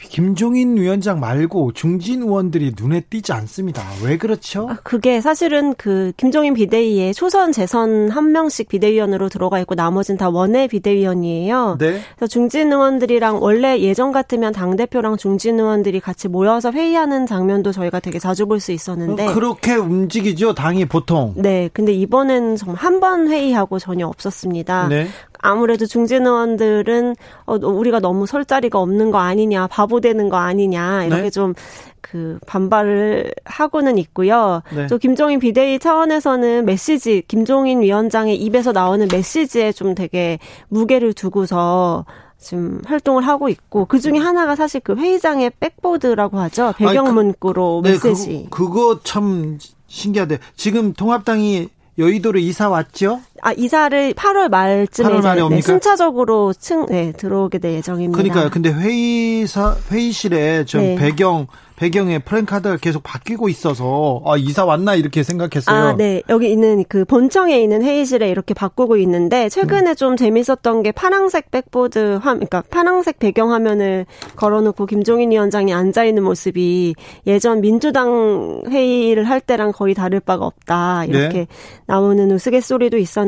김종인 0.00 0.76
위원장 0.76 1.18
말고 1.18 1.72
중진 1.72 2.22
의원들이 2.22 2.74
눈에 2.80 3.00
띄지 3.00 3.32
않습니다. 3.32 3.82
왜 4.04 4.16
그렇죠? 4.16 4.68
아, 4.70 4.76
그게 4.84 5.20
사실은 5.20 5.74
그 5.74 6.12
김종인 6.16 6.54
비대위에 6.54 7.12
초선 7.12 7.50
재선 7.52 8.08
한 8.08 8.30
명씩 8.32 8.68
비대위원으로 8.68 9.28
들어가 9.28 9.58
있고 9.60 9.74
나머진 9.74 10.16
다 10.16 10.28
원외 10.30 10.68
비대위원이에요. 10.68 11.76
네. 11.80 12.00
그래서 12.16 12.26
중진 12.28 12.72
의원들이랑 12.72 13.42
원래 13.42 13.80
예전 13.80 14.12
같으면 14.12 14.52
당 14.52 14.76
대표랑 14.76 15.16
중진 15.16 15.58
의원들이 15.58 16.00
같이 16.00 16.28
모여서 16.28 16.70
회의하는 16.70 17.26
장면도 17.26 17.72
저희가 17.72 18.00
되게 18.00 18.18
자주 18.18 18.46
볼 18.46 18.58
수 18.60 18.72
있었는데 18.72 19.28
어, 19.28 19.34
그렇게 19.34 19.74
움직이죠 19.76 20.52
당이 20.54 20.86
보통. 20.86 21.32
네. 21.36 21.70
근데 21.72 21.92
이번에는 21.92 22.56
정말 22.56 22.76
한 22.82 22.98
번 22.98 23.28
회의하고 23.28 23.78
전혀 23.78 24.08
없었습니다. 24.08 24.88
네. 24.88 25.06
아무래도 25.38 25.86
중진 25.86 26.26
의원들은 26.26 27.16
어, 27.46 27.54
우리가 27.54 28.00
너무 28.00 28.26
설 28.26 28.44
자리가 28.44 28.78
없는 28.80 29.10
거 29.10 29.18
아니냐, 29.18 29.66
바보 29.68 30.00
되는 30.00 30.28
거 30.28 30.36
아니냐 30.36 31.04
이렇게 31.04 31.22
네? 31.22 31.30
좀그 31.30 32.38
반발을 32.46 33.32
하고는 33.44 33.98
있고요. 33.98 34.62
네. 34.74 34.86
또 34.86 34.98
김종인 34.98 35.38
비대위 35.38 35.78
차원에서는 35.78 36.64
메시지 36.64 37.22
김종인 37.28 37.82
위원장의 37.82 38.36
입에서 38.36 38.72
나오는 38.72 39.06
메시지에 39.10 39.72
좀 39.72 39.94
되게 39.94 40.38
무게를 40.68 41.12
두고서 41.12 42.04
지금 42.38 42.80
활동을 42.84 43.26
하고 43.26 43.48
있고 43.48 43.84
그 43.86 43.98
중에 43.98 44.18
하나가 44.18 44.54
사실 44.54 44.80
그 44.80 44.94
회의장의 44.94 45.52
백보드라고 45.58 46.38
하죠 46.38 46.72
배경 46.76 47.12
문구로 47.12 47.82
그, 47.82 47.88
메시지. 47.88 48.28
네, 48.28 48.46
그거, 48.48 48.72
그거 48.72 49.00
참 49.02 49.58
신기하대. 49.88 50.38
지금 50.54 50.92
통합당이 50.92 51.68
여의도로 51.98 52.38
이사 52.38 52.68
왔죠? 52.68 53.20
아 53.42 53.52
이사를 53.52 54.14
8월 54.14 54.48
말쯤에 54.48 55.08
8월 55.08 55.22
말에 55.22 55.48
네, 55.48 55.60
순차적으로 55.60 56.52
층 56.52 56.86
네, 56.86 57.12
들어오게 57.12 57.58
될 57.58 57.74
예정입니다. 57.74 58.16
그러니까 58.16 58.50
근데 58.50 58.70
회의사 58.70 59.76
회의실에 59.90 60.64
좀 60.64 60.80
네. 60.80 60.96
배경 60.96 61.46
배경에 61.78 62.18
프랭카드가 62.18 62.76
계속 62.78 63.04
바뀌고 63.04 63.48
있어서 63.48 64.20
아 64.26 64.36
이사 64.36 64.64
왔나 64.64 64.96
이렇게 64.96 65.22
생각했어요. 65.22 65.76
아, 65.76 65.96
네. 65.96 66.22
여기 66.28 66.50
있는 66.50 66.84
그 66.88 67.04
본청에 67.04 67.60
있는 67.60 67.82
회의실에 67.82 68.28
이렇게 68.28 68.52
바꾸고 68.52 68.96
있는데 68.96 69.48
최근에 69.48 69.90
음. 69.90 69.94
좀 69.94 70.16
재밌었던 70.16 70.82
게 70.82 70.90
파랑색 70.90 71.52
백보드 71.52 72.18
화 72.20 72.34
그러니까 72.34 72.64
파랑색 72.68 73.20
배경 73.20 73.52
화면을 73.52 74.06
걸어 74.34 74.60
놓고 74.60 74.86
김종인 74.86 75.30
위원장이 75.30 75.72
앉아 75.72 76.04
있는 76.04 76.24
모습이 76.24 76.96
예전 77.28 77.60
민주당 77.60 78.62
회의를 78.68 79.28
할 79.28 79.40
때랑 79.40 79.70
거의 79.70 79.94
다를 79.94 80.18
바가 80.18 80.44
없다. 80.44 81.04
이렇게 81.04 81.38
네. 81.38 81.46
나오는 81.86 82.28
우스갯소리도 82.28 82.98
있었는데 82.98 83.27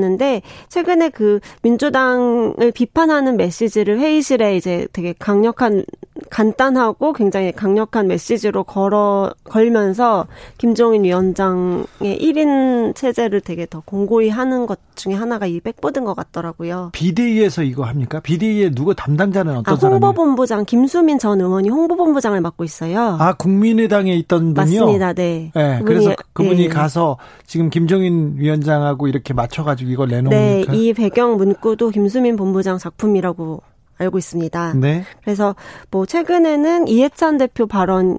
최근에 0.68 1.10
그 1.10 1.40
민주당을 1.62 2.72
비판하는 2.72 3.36
메시지를 3.36 3.98
회의실에 3.98 4.56
이제 4.56 4.86
되게 4.92 5.14
강력한 5.18 5.84
간단하고 6.28 7.12
굉장히 7.12 7.52
강력한 7.52 8.06
메시지로 8.06 8.64
걸어 8.64 9.32
걸면서 9.44 10.26
김종인 10.58 11.04
위원장의 11.04 11.86
1인 12.02 12.94
체제를 12.94 13.40
되게 13.40 13.66
더 13.68 13.80
공고히 13.84 14.28
하는 14.28 14.66
것 14.66 14.78
중에 14.94 15.14
하나가 15.14 15.46
이 15.46 15.60
백보드인 15.60 16.04
것 16.04 16.14
같더라고요. 16.14 16.90
비대위에서 16.92 17.62
이거 17.62 17.84
합니까? 17.84 18.20
비대위에 18.20 18.70
누구 18.70 18.94
담당자는 18.94 19.58
어떤 19.58 19.74
아, 19.74 19.76
사람이에요? 19.76 20.06
홍보본부장 20.06 20.66
김수민 20.66 21.18
전 21.18 21.40
의원이 21.40 21.70
홍보본부장을 21.70 22.40
맡고 22.40 22.64
있어요. 22.64 23.16
아 23.18 23.32
국민의당에 23.32 24.14
있던 24.16 24.54
분이요? 24.54 24.80
맞습니다. 24.80 25.12
네. 25.14 25.50
네 25.54 25.78
그분이, 25.78 25.84
그래서 25.84 26.14
그분이 26.32 26.62
네. 26.62 26.68
가서 26.68 27.16
지금 27.46 27.70
김종인 27.70 28.34
위원장하고 28.36 29.08
이렇게 29.08 29.32
맞춰가지고 29.32 29.89
이걸 29.90 30.08
내놓으니까. 30.08 30.72
네, 30.72 30.78
이 30.78 30.92
배경 30.92 31.36
문구도 31.36 31.90
김수민 31.90 32.36
본부장 32.36 32.78
작품이라고 32.78 33.62
알고 33.98 34.16
있습니다. 34.16 34.74
네. 34.74 35.04
그래서 35.22 35.54
뭐 35.90 36.06
최근에는 36.06 36.88
이해찬 36.88 37.36
대표 37.36 37.66
발언을 37.66 38.16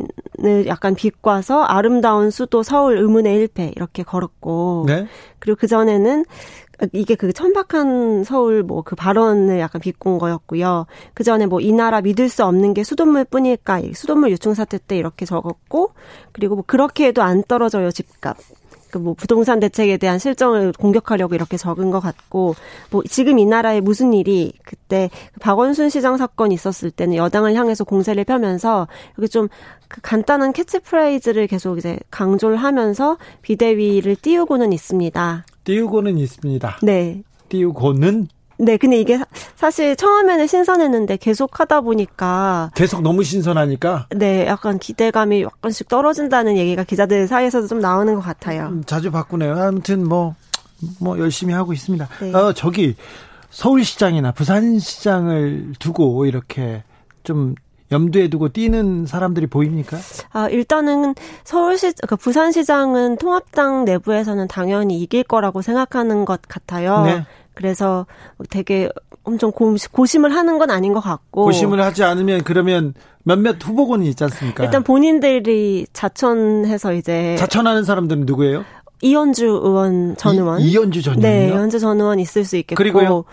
약간 0.67 0.93
비꼬아서 0.93 1.63
아름다운 1.63 2.29
수도 2.29 2.61
서울 2.61 2.97
의문의 2.99 3.47
1패 3.47 3.75
이렇게 3.75 4.03
걸었고 4.03 4.85
네. 4.87 5.07
그리고 5.39 5.57
그 5.59 5.65
전에는 5.67 6.25
이게 6.93 7.13
그 7.15 7.31
천박한 7.31 8.23
서울 8.23 8.63
뭐 8.63 8.81
그 8.83 8.95
발언을 8.95 9.59
약간 9.59 9.79
비꼰 9.81 10.17
거였고요. 10.17 10.85
그 11.13 11.23
전에 11.23 11.45
뭐 11.45 11.59
이 11.61 11.71
나라 11.71 12.01
믿을 12.01 12.29
수 12.29 12.43
없는 12.45 12.73
게 12.73 12.83
수돗물 12.83 13.25
뿐일까 13.25 13.81
수돗물 13.93 14.31
유충 14.31 14.53
사태 14.53 14.77
때 14.77 14.97
이렇게 14.97 15.25
적었고 15.25 15.91
그리고 16.31 16.55
뭐 16.55 16.63
그렇게 16.65 17.07
해도 17.07 17.21
안 17.23 17.43
떨어져요 17.43 17.91
집값 17.91 18.37
그 18.91 19.01
뭐 19.01 19.13
부동산 19.15 19.59
대책에 19.59 19.97
대한 19.97 20.19
실정을 20.19 20.73
공격하려고 20.73 21.35
이렇게 21.35 21.57
적은 21.57 21.91
것 21.91 21.99
같고 21.99 22.55
뭐 22.91 23.01
지금 23.09 23.39
이 23.39 23.45
나라에 23.45 23.81
무슨 23.81 24.13
일이 24.13 24.53
그때 24.63 25.09
박원순 25.39 25.89
시장 25.89 26.17
사건 26.17 26.51
있었을 26.51 26.91
때는 26.91 27.15
여당을 27.15 27.55
향해서 27.55 27.83
공세를 27.83 28.23
펴면서 28.23 28.87
이렇게 29.17 29.27
좀그 29.27 30.01
간단한 30.01 30.53
캐치프레이즈를 30.53 31.47
계속 31.47 31.77
이제 31.77 31.97
강조를 32.11 32.57
하면서 32.57 33.17
비대위를 33.41 34.15
띄우고는 34.17 34.71
있습니다. 34.71 35.45
띄우고는 35.63 36.17
있습니다. 36.17 36.79
네. 36.83 37.23
띄우고는 37.49 38.27
네, 38.61 38.77
근데 38.77 38.99
이게 38.99 39.19
사실 39.55 39.95
처음에는 39.95 40.45
신선했는데 40.45 41.17
계속 41.17 41.59
하다 41.59 41.81
보니까 41.81 42.69
계속 42.75 43.01
너무 43.01 43.23
신선하니까 43.23 44.07
네, 44.15 44.45
약간 44.45 44.77
기대감이 44.77 45.41
약간씩 45.41 45.87
떨어진다는 45.89 46.57
얘기가 46.57 46.83
기자들 46.83 47.27
사이에서도 47.27 47.65
좀 47.65 47.79
나오는 47.79 48.13
것 48.13 48.21
같아요. 48.21 48.67
음, 48.67 48.83
자주 48.85 49.09
바꾸네요. 49.09 49.59
아무튼 49.59 50.07
뭐뭐 50.07 50.35
뭐 50.99 51.17
열심히 51.17 51.55
하고 51.55 51.73
있습니다. 51.73 52.07
네. 52.21 52.33
어, 52.35 52.53
저기 52.53 52.95
서울시장이나 53.49 54.31
부산시장을 54.31 55.73
두고 55.79 56.27
이렇게 56.27 56.83
좀 57.23 57.55
염두에 57.91 58.29
두고 58.29 58.49
뛰는 58.49 59.05
사람들이 59.05 59.47
보입니까? 59.47 59.97
아, 60.31 60.47
일단은 60.47 61.13
서울시, 61.43 61.91
그러니까 61.91 62.15
부산시장은 62.15 63.17
통합당 63.17 63.85
내부에서는 63.85 64.47
당연히 64.47 65.01
이길 65.01 65.23
거라고 65.23 65.61
생각하는 65.61 66.25
것 66.25 66.41
같아요. 66.47 67.03
네. 67.03 67.25
그래서 67.53 68.05
되게 68.49 68.89
엄청 69.23 69.51
고심 69.51 70.25
을 70.25 70.33
하는 70.35 70.57
건 70.57 70.71
아닌 70.71 70.93
것 70.93 70.99
같고. 70.99 71.45
고심을 71.45 71.81
하지 71.81 72.03
않으면 72.03 72.43
그러면 72.43 72.93
몇몇 73.23 73.57
후보군이 73.63 74.07
있지 74.09 74.23
않습니까? 74.23 74.63
일단 74.63 74.83
본인들이 74.83 75.87
자천해서 75.93 76.93
이제. 76.93 77.35
자천하는 77.37 77.83
사람들은 77.83 78.25
누구예요? 78.25 78.65
이현주 79.01 79.45
의원 79.45 80.15
전 80.17 80.37
의원. 80.37 80.61
이, 80.61 80.73
현주전 80.73 81.17
의원. 81.17 81.21
네, 81.21 81.47
이현주 81.49 81.79
전 81.79 81.99
의원 81.99 82.19
있을 82.19 82.45
수 82.45 82.55
있겠고. 82.57 82.77
그리고요. 82.77 83.23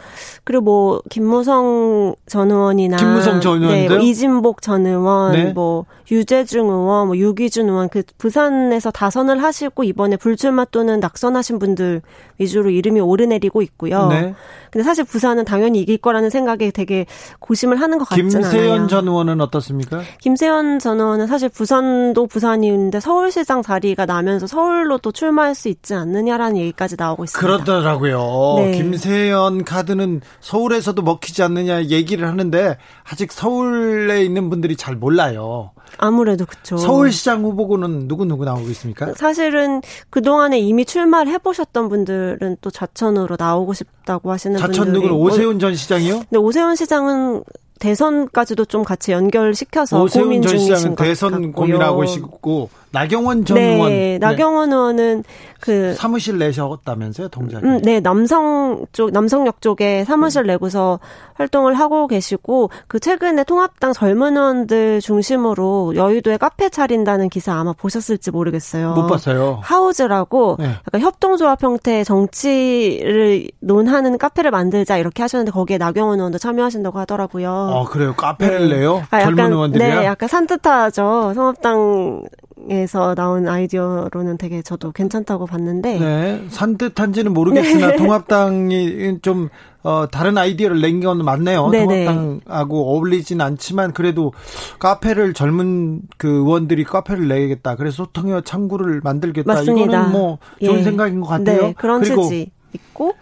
그리고 0.45 0.63
뭐 0.63 1.03
김무성 1.11 2.15
전 2.27 2.51
의원이나 2.51 2.97
김무성 2.97 3.41
전 3.41 3.63
의원, 3.63 3.75
네, 3.75 3.89
뭐 3.89 3.99
이진복 3.99 4.63
전 4.63 4.87
의원, 4.87 5.33
네. 5.33 5.53
뭐 5.53 5.85
유재중 6.11 6.69
의원, 6.69 7.09
뭐 7.09 7.17
유기준 7.17 7.69
의원 7.69 7.89
그 7.91 8.03
부산에서 8.17 8.91
다선을 8.91 9.43
하시고 9.43 9.85
이번에 9.85 10.17
불출마 10.17 10.65
또는 10.67 11.01
낙선하신 11.01 11.59
분들 11.59 12.01
위주로 12.39 12.71
이름이 12.71 13.01
오르내리고 13.01 13.61
있고요. 13.63 14.09
네. 14.09 14.35
근데 14.71 14.85
사실 14.85 15.05
부산은 15.05 15.45
당연히 15.45 15.81
이길 15.81 15.99
거라는 15.99 16.31
생각에 16.31 16.71
되게 16.71 17.05
고심을 17.41 17.81
하는 17.81 17.99
것 17.99 18.09
같지는 18.09 18.37
않아요. 18.37 18.51
김세현 18.51 18.89
전 18.89 19.09
의원은 19.09 19.41
어떻습니까? 19.41 20.01
김세현 20.21 20.79
전 20.79 21.01
의원은 21.01 21.27
사실 21.27 21.49
부산도 21.49 22.27
부산이는데 22.27 23.01
서울시장 23.01 23.63
자리가 23.63 24.07
나면서 24.07 24.47
서울로 24.47 24.99
또 24.99 25.13
출마할 25.13 25.55
수 25.59 25.69
있지 25.69 25.93
않느냐라는 25.93 26.57
얘기까지 26.57 26.95
나오고 26.97 27.25
있습니다. 27.25 27.65
그렇더라고요. 27.65 28.55
네. 28.65 28.73
김세현 28.79 29.65
카드는 29.65 30.21
서울에서도 30.41 31.03
먹히지 31.03 31.43
않느냐 31.43 31.87
얘기를 31.87 32.29
하는데 32.29 32.79
아직 33.03 33.33
서울에 33.33 34.25
있는 34.25 34.50
분들이 34.50 34.77
잘 34.77 34.95
몰라요. 34.95 35.73
아무래도 35.97 36.47
그렇죠. 36.47 36.77
서울시장 36.77 37.43
후보군은 37.43 38.07
누구 38.07 38.25
누구 38.25 38.45
나오고 38.45 38.69
있습니까? 38.69 39.12
사실은 39.15 39.83
그 40.11 40.23
동안에 40.23 40.59
이미 40.61 40.85
출마를 40.85 41.33
해보셨던 41.33 41.88
분들은 41.88 42.59
또 42.61 42.71
자천으로 42.71 43.37
나오고 43.38 43.75
싶다고 43.75 44.31
하시는 44.31 44.57
자천 44.59 44.85
분들이 44.85 45.03
누구는 45.03 45.17
오세훈 45.17 45.59
전 45.59 45.75
시장이요? 45.75 46.23
네, 46.31 46.38
오세훈 46.38 46.77
시장은 46.77 47.43
대선까지도 47.81 48.65
좀 48.65 48.83
같이 48.83 49.12
연결시켜서 49.12 50.05
고민 50.07 50.43
중이신 50.43 50.97
것 50.97 51.05
대선 51.05 51.31
같고요. 51.33 51.53
고민하고 51.53 52.00
계시고 52.00 52.71
나경원 52.90 53.45
전 53.45 53.57
네, 53.57 53.75
의원. 53.75 54.18
나경원 54.21 54.71
네. 54.71 54.76
의원은 54.76 55.25
그 55.61 55.95
사무실 55.95 56.38
내셨다면서요, 56.38 57.28
동작에? 57.28 57.62
음, 57.62 57.80
네, 57.83 58.00
남성 58.00 58.87
쪽 58.92 59.11
남성역 59.11 59.61
쪽에 59.61 60.04
사무실 60.04 60.42
네. 60.42 60.52
내고서 60.52 61.00
활동을 61.35 61.75
하고 61.75 62.07
계시고 62.07 62.71
그 62.87 63.00
최근에 63.00 63.45
통합당 63.45 63.92
젊은 63.92 64.37
의원들 64.37 65.00
중심으로 65.00 65.95
여의도에 65.97 66.37
카페 66.37 66.68
차린다는 66.68 67.28
기사 67.28 67.54
아마 67.54 67.73
보셨을지 67.73 68.30
모르겠어요. 68.30 68.95
못 68.95 69.07
봤어요. 69.07 69.59
하우즈라고 69.62 70.57
네. 70.59 70.66
약간 70.87 71.00
협동조합 71.00 71.62
형태의 71.62 72.04
정치를 72.04 73.49
논하는 73.61 74.16
카페를 74.16 74.50
만들자 74.50 74.97
이렇게 74.99 75.23
하셨는데 75.23 75.50
거기에 75.52 75.78
나경원 75.78 76.18
의원도 76.18 76.38
참여하신다고 76.38 76.99
하더라고요. 77.00 77.50
아, 77.50 77.85
그래요? 77.90 78.14
카페를 78.16 78.68
네. 78.68 78.76
내요? 78.78 79.02
아, 79.11 79.21
젊은 79.21 79.38
약간, 79.38 79.52
의원들이요? 79.52 80.00
네, 80.00 80.04
약간 80.04 80.28
산뜻하죠. 80.28 81.33
통합당 81.35 82.23
에서 82.71 83.15
나온 83.15 83.49
아이디어로는 83.49 84.37
되게 84.37 84.62
저도 84.62 84.93
괜찮다고 84.93 85.47
봤는데. 85.47 85.99
네. 85.99 86.45
산뜻한지는 86.49 87.33
모르겠으나 87.33 87.88
네. 87.88 87.97
통합당이 87.97 89.19
좀 89.23 89.49
어, 89.83 90.07
다른 90.11 90.37
아이디어를 90.37 90.81
낸 90.81 91.00
건 91.00 91.25
맞네요. 91.25 91.69
네네. 91.71 92.05
통합당하고 92.05 92.91
어울리진 92.95 93.41
않지만 93.41 93.93
그래도 93.93 94.33
카페를 94.81 95.33
젊은 95.35 96.03
그 96.19 96.29
의원들이 96.29 96.85
카페를 96.85 97.29
내겠다. 97.29 97.77
그래서 97.77 98.05
소통의 98.05 98.43
창구를 98.45 99.00
만들겠다. 99.03 99.53
맞습니다. 99.55 99.85
이거는 99.85 100.12
뭐 100.12 100.38
좋은 100.62 100.81
예. 100.81 100.83
생각인 100.83 101.21
것 101.21 101.29
같아요. 101.29 101.62
네, 101.62 101.75
그런 101.79 102.03
그리고 102.03 102.29
있고 102.75 103.15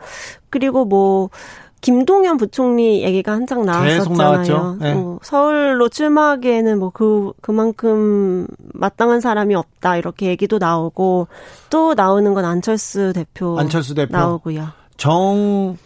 그리고 0.51 0.85
뭐 0.85 1.31
김동연 1.81 2.37
부총리 2.37 3.03
얘기가 3.03 3.33
한창 3.33 3.65
나왔었잖아요. 3.65 4.77
네. 4.81 4.93
어, 4.93 5.19
서울로 5.23 5.89
출마하기에는 5.89 6.79
뭐 6.79 6.91
그 6.97 7.33
그만큼 7.43 8.47
마땅한 8.73 9.21
사람이 9.21 9.55
없다 9.55 9.99
이렇게 9.99 10.29
얘기도 10.29 10.57
나오고 10.57 11.29
또 11.69 11.93
나오는 11.93 12.33
건 12.33 12.47
안철수 12.47 13.13
대표 13.13 13.59
안철수 13.59 13.95
대표 13.95 14.17
나오고요. 14.17 14.69
정 14.97 15.77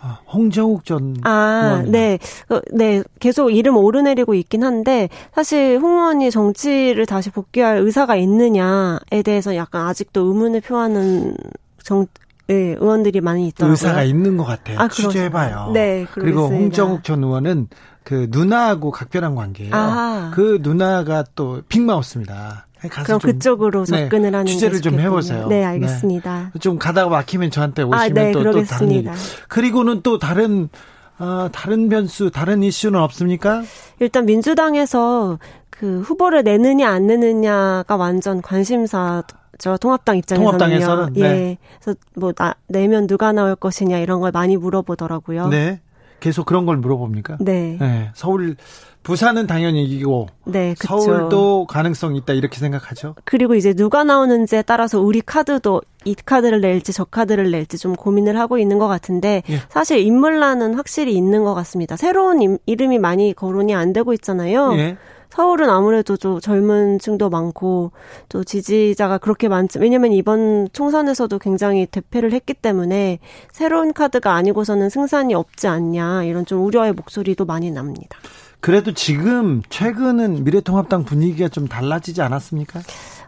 아, 0.00 0.18
홍정욱 0.32 0.84
전 0.84 1.16
아, 1.24 1.82
네. 1.86 2.18
그, 2.46 2.60
네. 2.72 3.02
계속 3.20 3.50
이름 3.50 3.76
오르내리고 3.78 4.34
있긴 4.34 4.62
한데 4.64 5.08
사실 5.34 5.78
홍 5.80 5.92
의원이 5.92 6.30
정치를 6.30 7.06
다시 7.06 7.30
복귀할 7.30 7.78
의사가 7.78 8.16
있느냐에 8.16 9.22
대해서 9.24 9.56
약간 9.56 9.86
아직도 9.86 10.26
의문을 10.26 10.60
표하는 10.60 11.36
정 11.82 12.06
네, 12.48 12.76
의원들이 12.80 13.20
많이 13.20 13.46
있더라고요. 13.48 13.72
의사가 13.72 14.02
있는 14.04 14.36
것 14.38 14.44
같아요. 14.44 14.78
아, 14.80 14.88
취재해봐요. 14.88 15.70
네, 15.74 16.06
그리고 16.12 16.44
있습니다. 16.44 16.56
홍정욱 16.56 17.04
전 17.04 17.22
의원은 17.22 17.68
그 18.04 18.26
누나하고 18.30 18.90
각별한 18.90 19.34
관계예요. 19.34 19.70
아. 19.74 20.30
그 20.34 20.58
누나가 20.62 21.24
또 21.34 21.60
빅마우스입니다. 21.68 22.66
그럼 23.04 23.18
그쪽으로 23.18 23.84
네, 23.84 24.04
접근을 24.04 24.30
네, 24.30 24.36
하는 24.36 24.46
취재를 24.46 24.80
좀 24.80 24.98
해보세요. 24.98 25.46
네, 25.48 25.62
알겠습니다. 25.64 26.50
네. 26.54 26.58
좀 26.58 26.78
가다가 26.78 27.10
막히면 27.10 27.50
저한테 27.50 27.82
아, 27.82 27.86
오시면 27.86 28.00
아, 28.00 28.08
네, 28.08 28.32
또, 28.32 28.44
또 28.44 28.64
다른 28.64 28.92
얘기. 28.92 29.08
그리고는 29.48 30.00
또 30.02 30.18
다른 30.18 30.70
어, 31.18 31.48
다른 31.52 31.88
변수, 31.88 32.30
다른 32.30 32.62
이슈는 32.62 32.98
없습니까? 33.00 33.62
일단 33.98 34.24
민주당에서 34.24 35.38
그 35.68 36.00
후보를 36.00 36.44
내느냐 36.44 36.88
안 36.88 37.08
내느냐가 37.08 37.96
완전 37.96 38.40
관심사 38.40 39.22
저 39.58 39.76
통합당 39.76 40.16
입장에서는요. 40.18 40.58
통합당에서는 40.58 41.12
네. 41.14 41.20
예. 41.22 41.58
그래서 41.80 41.98
뭐 42.14 42.32
나, 42.32 42.54
내면 42.68 43.06
누가 43.06 43.32
나올 43.32 43.56
것이냐 43.56 43.98
이런 43.98 44.20
걸 44.20 44.30
많이 44.30 44.56
물어보더라고요. 44.56 45.48
네. 45.48 45.80
계속 46.20 46.46
그런 46.46 46.66
걸 46.66 46.76
물어봅니까? 46.78 47.38
네. 47.40 47.76
네. 47.80 48.10
서울 48.14 48.56
부산은 49.02 49.46
당연히 49.46 49.84
이기고 49.84 50.26
네, 50.44 50.74
그쵸. 50.78 50.98
서울도 50.98 51.66
가능성 51.66 52.16
있다 52.16 52.32
이렇게 52.32 52.58
생각하죠. 52.58 53.14
그리고 53.24 53.54
이제 53.54 53.72
누가 53.72 54.04
나오는지에 54.04 54.62
따라서 54.62 55.00
우리 55.00 55.20
카드도 55.20 55.80
이 56.04 56.14
카드를 56.14 56.60
낼지 56.60 56.92
저 56.92 57.04
카드를 57.04 57.50
낼지 57.50 57.78
좀 57.78 57.94
고민을 57.94 58.38
하고 58.38 58.58
있는 58.58 58.78
것 58.78 58.88
같은데 58.88 59.42
예. 59.48 59.60
사실 59.68 59.98
인물란은 59.98 60.74
확실히 60.74 61.14
있는 61.14 61.44
것 61.44 61.54
같습니다. 61.54 61.96
새로운 61.96 62.42
임, 62.42 62.58
이름이 62.66 62.98
많이 62.98 63.32
거론이 63.32 63.74
안 63.74 63.92
되고 63.92 64.12
있잖아요. 64.12 64.74
예. 64.76 64.96
서울은 65.38 65.70
아무래도 65.70 66.16
좀 66.16 66.40
젊은 66.40 66.98
층도 66.98 67.30
많고 67.30 67.92
또 68.28 68.42
지지자가 68.42 69.18
그렇게 69.18 69.46
많지 69.46 69.78
왜냐면 69.78 70.12
이번 70.12 70.68
총선에서도 70.72 71.38
굉장히 71.38 71.86
대패를 71.86 72.32
했기 72.32 72.54
때문에 72.54 73.20
새로운 73.52 73.92
카드가 73.92 74.34
아니고서는 74.34 74.90
승산이 74.90 75.34
없지 75.34 75.68
않냐 75.68 76.24
이런 76.24 76.44
좀 76.44 76.64
우려의 76.64 76.92
목소리도 76.94 77.44
많이 77.44 77.70
납니다. 77.70 78.18
그래도 78.58 78.92
지금 78.92 79.62
최근은 79.70 80.42
미래통합당 80.42 81.04
분위기가 81.04 81.48
좀 81.48 81.68
달라지지 81.68 82.20
않았습니까? 82.20 82.80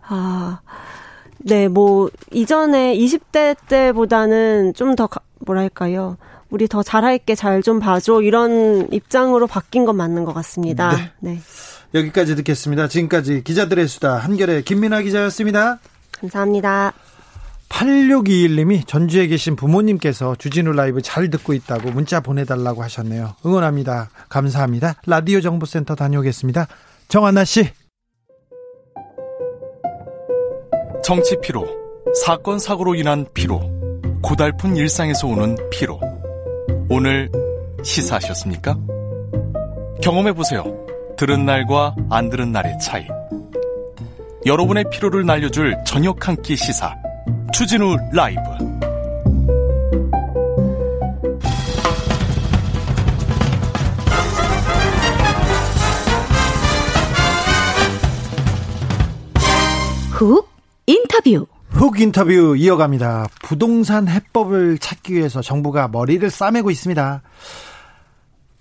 아, 0.09 0.62
네, 1.38 1.69
뭐 1.69 2.11
이전에 2.33 2.97
20대 2.97 3.55
때보다는 3.69 4.75
좀 4.75 4.97
더 4.97 5.09
뭐랄까요? 5.47 6.17
우리 6.50 6.67
더 6.67 6.83
잘할게 6.83 7.37
잘 7.37 7.62
좀 7.62 7.79
봐줘 7.79 8.21
이런 8.23 8.93
입장으로 8.93 9.47
바뀐 9.47 9.85
건 9.85 9.97
맞는 9.97 10.25
것 10.25 10.35
같습니다. 10.35 10.97
네. 11.21 11.35
네. 11.35 11.38
여기까지 11.94 12.37
듣겠습니다. 12.37 12.88
지금까지 12.88 13.42
기자들의 13.42 13.88
수다 13.88 14.16
한결의 14.18 14.62
김민아 14.62 15.02
기자였습니다. 15.02 15.78
감사합니다. 16.12 16.92
8621님이 17.68 18.87
전주에 18.87 19.26
계신 19.26 19.56
부모님께서 19.56 20.35
주진우 20.37 20.73
라이브 20.73 21.00
잘 21.02 21.30
듣고 21.30 21.54
있다고 21.54 21.90
문자 21.90 22.20
보내달라고 22.20 22.82
하셨네요. 22.82 23.37
응원합니다. 23.47 24.11
감사합니다. 24.28 24.94
라디오 25.06 25.40
정보센터 25.40 25.94
다녀오겠습니다. 25.94 26.66
정한나 27.09 27.44
씨. 27.44 27.68
정치 31.02 31.37
피로, 31.40 31.66
사건 32.25 32.59
사고로 32.59 32.94
인한 32.94 33.26
피로, 33.32 33.61
고달픈 34.23 34.76
일상에서 34.76 35.26
오는 35.26 35.56
피로. 35.70 35.99
오늘 36.88 37.30
시사하셨습니까? 37.82 38.76
경험해 40.02 40.32
보세요. 40.35 40.79
들은 41.21 41.45
날과 41.45 41.97
안 42.09 42.31
들은 42.31 42.50
날의 42.50 42.79
차이. 42.79 43.07
여러분의 44.47 44.87
피로를 44.91 45.27
날려줄 45.27 45.77
저녁 45.85 46.27
한 46.27 46.35
끼 46.41 46.57
시사. 46.57 46.97
추진우 47.53 47.95
라이브 48.15 48.41
훅 60.12 60.49
인터뷰 60.87 61.47
훅 61.69 62.00
인터뷰 62.00 62.57
이어갑니다. 62.57 63.27
부동산 63.43 64.09
해법을 64.09 64.79
찾기 64.79 65.12
위해서 65.12 65.43
정부가 65.43 65.89
머리를 65.89 66.31
싸매고 66.31 66.71
있습니다. 66.71 67.21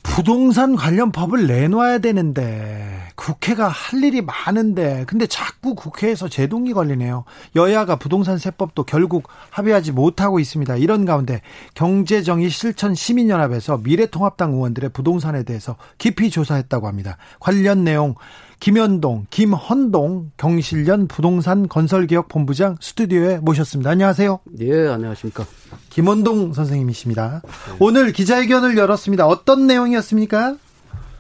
부동산 0.09 0.75
관련 0.75 1.11
법을 1.11 1.47
내놔야 1.47 1.99
되는데 1.99 3.07
국회가 3.15 3.67
할 3.67 4.03
일이 4.03 4.21
많은데 4.21 5.03
근데 5.07 5.27
자꾸 5.27 5.75
국회에서 5.75 6.27
제동이 6.27 6.73
걸리네요. 6.73 7.25
여야가 7.55 7.97
부동산 7.97 8.37
세법도 8.37 8.83
결국 8.83 9.27
합의하지 9.49 9.91
못하고 9.91 10.39
있습니다. 10.39 10.77
이런 10.77 11.05
가운데 11.05 11.41
경제정의 11.73 12.49
실천 12.49 12.95
시민연합에서 12.95 13.77
미래통합당 13.77 14.53
의원들의 14.53 14.89
부동산에 14.91 15.43
대해서 15.43 15.75
깊이 15.97 16.29
조사했다고 16.29 16.87
합니다. 16.87 17.17
관련 17.39 17.83
내용 17.83 18.15
김현동, 18.59 19.27
김헌동 19.29 20.31
경실련 20.35 21.07
부동산 21.07 21.67
건설개혁 21.69 22.27
본부장 22.27 22.75
스튜디오에 22.81 23.37
모셨습니다. 23.37 23.89
안녕하세요. 23.91 24.39
예, 24.59 24.87
안녕하십니까. 24.87 25.45
김원동 25.89 26.53
선생님이십니다. 26.53 27.41
네. 27.43 27.77
오늘 27.79 28.11
기자회견을 28.11 28.77
열었습니다. 28.77 29.27
어떤 29.27 29.65
내용이었습니까? 29.65 30.57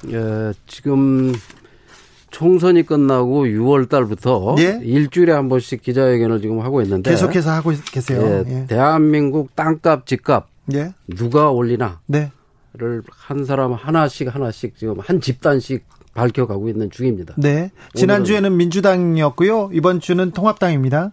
예, 0.09 0.53
지금 0.67 1.33
총선이 2.29 2.83
끝나고 2.85 3.45
6월 3.45 3.89
달부터 3.89 4.55
예? 4.59 4.79
일주일에 4.83 5.31
한 5.31 5.47
번씩 5.47 5.81
기자회견을 5.81 6.41
지금 6.41 6.59
하고 6.59 6.81
있는데 6.81 7.09
계속해서 7.09 7.51
하고 7.51 7.71
계세요. 7.91 8.21
예, 8.21 8.51
예. 8.51 8.67
대한민국 8.67 9.55
땅값, 9.55 10.05
집값 10.05 10.47
예? 10.73 10.93
누가 11.07 11.49
올리나? 11.49 12.01
네. 12.05 12.31
를한 12.73 13.45
사람 13.45 13.73
하나씩 13.73 14.33
하나씩 14.33 14.77
지금 14.77 14.99
한 14.99 15.19
집단씩 15.19 15.85
밝혀가고 16.19 16.67
있는 16.67 16.91
중입니다. 16.91 17.33
네. 17.37 17.71
지난주에는 17.93 18.57
민주당이었고요. 18.57 19.69
이번 19.73 20.01
주는 20.01 20.31
통합당입니다. 20.31 21.11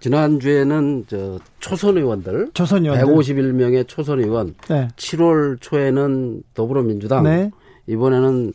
지난주에는 0.00 1.04
저 1.06 1.38
초선 1.60 1.98
의원들, 1.98 2.50
초선 2.54 2.84
의원들 2.84 3.06
151명의 3.06 3.86
초선 3.86 4.18
의원, 4.18 4.54
네. 4.68 4.88
7월 4.96 5.60
초에는 5.60 6.42
더불어민주당, 6.54 7.24
네. 7.24 7.50
이번에는 7.86 8.52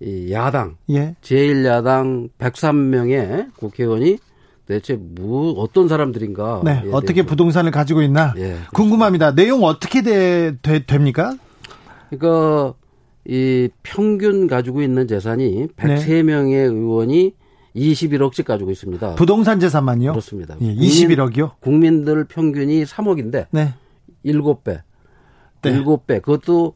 이 0.00 0.30
야당, 0.30 0.76
예. 0.90 1.16
제1야당 1.22 2.28
103명의 2.38 3.52
국회의원이 3.56 4.18
대체 4.66 4.96
뭐 5.00 5.52
어떤 5.54 5.88
사람들인가? 5.88 6.60
네. 6.62 6.84
어떻게 6.92 7.22
부동산을 7.24 7.70
가지고 7.70 8.02
있나? 8.02 8.34
예, 8.36 8.56
궁금합니다. 8.74 9.34
내용 9.34 9.64
어떻게 9.64 10.02
돼, 10.02 10.56
돼, 10.60 10.84
됩니까? 10.84 11.34
그러니까 12.10 12.74
이 13.28 13.68
평균 13.82 14.46
가지고 14.46 14.80
있는 14.80 15.06
재산이 15.06 15.68
103명의 15.76 16.50
네. 16.50 16.56
의원이 16.62 17.34
21억씩 17.76 18.44
가지고 18.44 18.70
있습니다. 18.70 19.16
부동산 19.16 19.60
재산만요? 19.60 20.12
그렇습니다. 20.12 20.56
예, 20.62 20.74
21억이요? 20.74 21.52
국민, 21.60 22.04
들 22.06 22.24
평균이 22.24 22.84
3억인데 22.84 23.46
네. 23.50 23.74
7배. 24.24 24.80
네. 25.62 25.82
7배. 25.84 26.22
그것도 26.22 26.72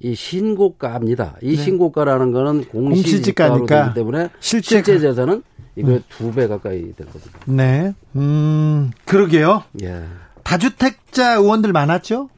이 0.00 0.16
신고가입니다. 0.16 1.36
이 1.40 1.56
네. 1.56 1.62
신고가라는 1.62 2.32
거는 2.32 2.64
공시지가로 2.64 3.66
되기 3.66 3.94
때문에 3.94 4.30
실제, 4.40 4.82
실제 4.82 4.98
재산은 4.98 5.44
이거 5.76 5.92
음. 5.92 6.02
두배 6.08 6.48
가까이 6.48 6.92
되거든요. 6.94 7.32
네. 7.46 7.94
음, 8.16 8.90
그러게요. 9.04 9.62
예. 9.84 10.02
다주택자 10.42 11.34
의원들 11.34 11.72
많았죠? 11.72 12.28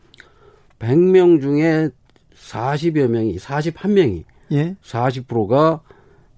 100명 0.78 1.40
중에 1.40 1.88
40여 2.50 3.08
명이 3.08 3.36
41명이 3.36 4.24
예? 4.52 4.76
40%가 4.82 5.80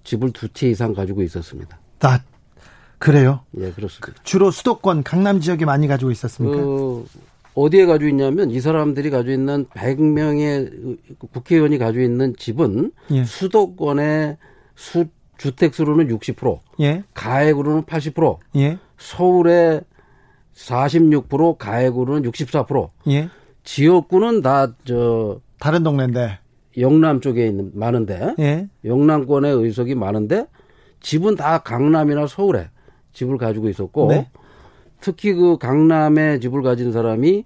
집을 0.03 0.31
두 0.31 0.47
채 0.53 0.69
이상 0.69 0.93
가지고 0.93 1.21
있었습니다. 1.23 1.77
나 1.99 2.23
그래요? 2.97 3.41
예, 3.59 3.71
그렇습니다. 3.71 4.13
주로 4.23 4.49
수도권 4.51 5.03
강남 5.03 5.39
지역에 5.41 5.65
많이 5.65 5.87
가지고 5.87 6.11
있었습니까? 6.11 6.57
그, 6.57 7.05
어디에 7.55 7.85
가지고 7.85 8.09
있냐면 8.09 8.49
이 8.51 8.59
사람들이 8.61 9.09
가지고 9.09 9.33
있는 9.33 9.65
100명의 9.65 10.97
국회의원이 11.31 11.77
가지고 11.77 12.03
있는 12.03 12.35
집은 12.37 12.91
예. 13.11 13.23
수도권의 13.25 14.37
수 14.75 15.05
주택 15.37 15.75
수로는 15.75 16.07
60%, 16.07 16.59
예. 16.79 17.03
가액으로는 17.13 17.83
80%, 17.83 18.37
예. 18.55 18.77
서울의 18.97 19.81
46%, 20.55 21.57
가액으로는 21.57 22.23
64%. 22.31 22.89
예. 23.09 23.29
지역구는 23.63 24.41
다 24.41 24.73
저 24.85 25.39
다른 25.59 25.83
동네인데 25.83 26.39
영남 26.77 27.21
쪽에 27.21 27.47
있는 27.47 27.71
많은데 27.73 28.35
예. 28.39 28.67
영남권의 28.85 29.53
의석이 29.53 29.95
많은데 29.95 30.45
집은 31.01 31.35
다 31.35 31.59
강남이나 31.59 32.27
서울에 32.27 32.69
집을 33.13 33.37
가지고 33.37 33.69
있었고 33.69 34.07
네. 34.09 34.29
특히 34.99 35.33
그 35.33 35.57
강남에 35.57 36.39
집을 36.39 36.61
가진 36.61 36.91
사람이 36.91 37.45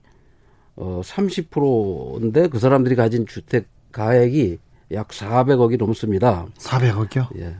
어 0.76 1.02
30%인데 1.04 2.48
그 2.48 2.60
사람들이 2.60 2.96
가진 2.96 3.26
주택 3.26 3.68
가액이 3.92 4.58
약 4.94 5.10
400억이 5.10 5.78
넘습니다. 5.78 6.48
400억이요? 6.58 7.28
예. 7.38 7.56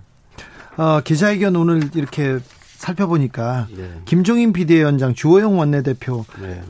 어, 0.78 1.02
기자회견 1.02 1.56
오늘 1.56 1.82
이렇게 1.96 2.40
살펴보니까 2.78 3.68
예. 3.78 3.92
김종인 4.06 4.54
비대위원장 4.54 5.14
주호영 5.14 5.58
원내대표 5.60 6.26
네. 6.42 6.62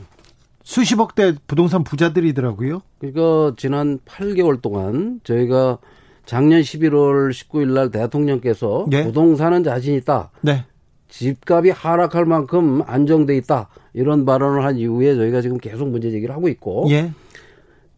수십억대 0.72 1.34
부동산 1.46 1.84
부자들이더라고요. 1.84 2.80
그러니까 2.98 3.54
지난 3.58 3.98
8개월 4.06 4.62
동안 4.62 5.20
저희가 5.22 5.76
작년 6.24 6.62
11월 6.62 7.30
19일 7.30 7.72
날 7.74 7.90
대통령께서 7.90 8.86
네. 8.88 9.04
부동산은 9.04 9.64
자신 9.64 9.94
있다. 9.94 10.30
네. 10.40 10.64
집값이 11.08 11.68
하락할 11.70 12.24
만큼 12.24 12.80
안정돼 12.86 13.36
있다 13.36 13.68
이런 13.92 14.24
발언을 14.24 14.64
한 14.64 14.78
이후에 14.78 15.14
저희가 15.14 15.42
지금 15.42 15.58
계속 15.58 15.90
문제 15.90 16.10
제기를 16.10 16.34
하고 16.34 16.48
있고 16.48 16.86
예. 16.88 17.12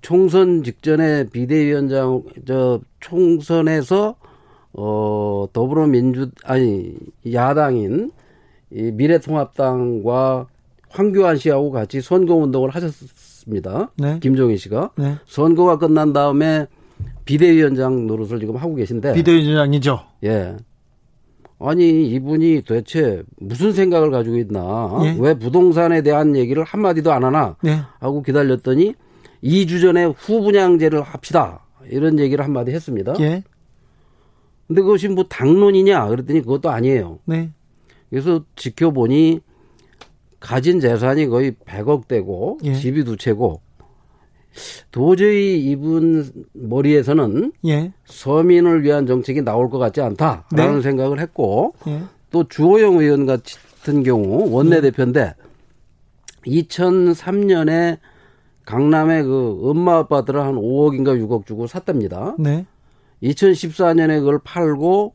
총선 0.00 0.64
직전에 0.64 1.28
비대위원장 1.30 2.24
저 2.44 2.80
총선에서 2.98 4.16
어 4.72 5.46
더불어민주 5.52 6.32
아니 6.42 6.96
야당인 7.32 8.10
이 8.72 8.90
미래통합당과 8.90 10.48
황교안 10.94 11.36
씨하고 11.36 11.72
같이 11.72 12.00
선거 12.00 12.34
운동을 12.36 12.70
하셨습니다. 12.70 13.90
네. 13.96 14.18
김종인 14.20 14.56
씨가 14.56 14.92
네. 14.96 15.16
선거가 15.26 15.78
끝난 15.78 16.12
다음에 16.12 16.66
비대위원장 17.24 18.06
노릇을 18.06 18.38
지금 18.38 18.56
하고 18.56 18.76
계신데 18.76 19.14
비대위원장이죠. 19.14 20.00
예. 20.24 20.56
아니 21.58 22.06
이분이 22.08 22.62
도대체 22.62 23.22
무슨 23.38 23.72
생각을 23.72 24.10
가지고 24.10 24.36
있나? 24.36 25.00
예? 25.04 25.16
왜 25.18 25.34
부동산에 25.34 26.02
대한 26.02 26.36
얘기를 26.36 26.62
한 26.62 26.80
마디도 26.80 27.12
안 27.12 27.24
하나? 27.24 27.56
예. 27.66 27.80
하고 27.98 28.22
기다렸더니 28.22 28.94
2주 29.42 29.80
전에 29.80 30.04
후분양제를 30.04 31.02
합시다. 31.02 31.66
이런 31.90 32.18
얘기를 32.18 32.44
한 32.44 32.52
마디 32.52 32.70
했습니다. 32.70 33.14
예. 33.20 33.42
근데 34.66 34.80
그것이 34.80 35.08
뭐 35.08 35.24
당론이냐? 35.24 36.08
그랬더니 36.08 36.40
그것도 36.40 36.70
아니에요. 36.70 37.18
네. 37.24 37.50
그래서 38.10 38.44
지켜보니 38.56 39.40
가진 40.44 40.78
재산이 40.78 41.28
거의 41.28 41.52
100억 41.52 42.06
되고 42.06 42.58
예. 42.64 42.74
집이 42.74 43.04
두 43.04 43.16
채고 43.16 43.62
도저히 44.92 45.58
이분 45.58 46.30
머리에서는 46.52 47.52
예. 47.64 47.92
서민을 48.04 48.84
위한 48.84 49.06
정책이 49.06 49.40
나올 49.40 49.70
것 49.70 49.78
같지 49.78 50.02
않다라는 50.02 50.76
네. 50.76 50.82
생각을 50.82 51.18
했고 51.18 51.72
예. 51.86 52.02
또 52.30 52.44
주호영 52.46 52.98
의원 52.98 53.24
같은 53.24 54.02
경우 54.02 54.50
원내대표인데 54.50 55.34
2003년에 56.46 57.98
강남에 58.66 59.22
그 59.22 59.60
엄마 59.62 59.96
아빠들은 59.96 60.40
한 60.42 60.54
5억인가 60.56 61.18
6억 61.26 61.46
주고 61.46 61.66
샀답니다. 61.66 62.34
네. 62.38 62.66
2014년에 63.22 64.18
그걸 64.18 64.40
팔고 64.44 65.14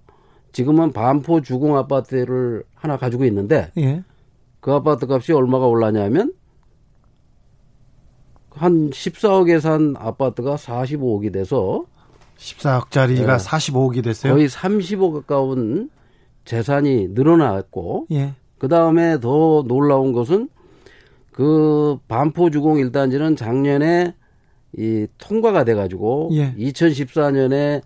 지금은 0.53 0.91
반포 0.91 1.41
주공 1.41 1.77
아파트를 1.77 2.63
하나 2.73 2.97
가지고 2.97 3.25
있는데 3.25 3.71
예. 3.77 4.03
그 4.59 4.73
아파트 4.73 5.05
값이 5.09 5.33
얼마가 5.33 5.67
올랐냐면 5.67 6.33
한 8.51 8.89
14억에 8.89 9.59
산 9.59 9.95
아파트가 9.97 10.55
45억이 10.55 11.31
돼서 11.31 11.85
14억짜리가 12.37 13.25
네. 13.25 13.37
45억이 13.37 14.03
됐어요. 14.03 14.33
거의 14.33 14.47
30억 14.47 15.13
가까운 15.13 15.89
재산이 16.45 17.09
늘어났고 17.09 18.07
예. 18.11 18.33
그 18.57 18.67
다음에 18.67 19.19
더 19.19 19.63
놀라운 19.67 20.13
것은 20.13 20.49
그 21.31 21.97
반포 22.07 22.49
주공 22.49 22.75
1단지는 22.75 23.37
작년에 23.37 24.13
이 24.77 25.07
통과가 25.17 25.63
돼 25.63 25.73
가지고 25.73 26.29
예. 26.33 26.53
2014년에 26.55 27.81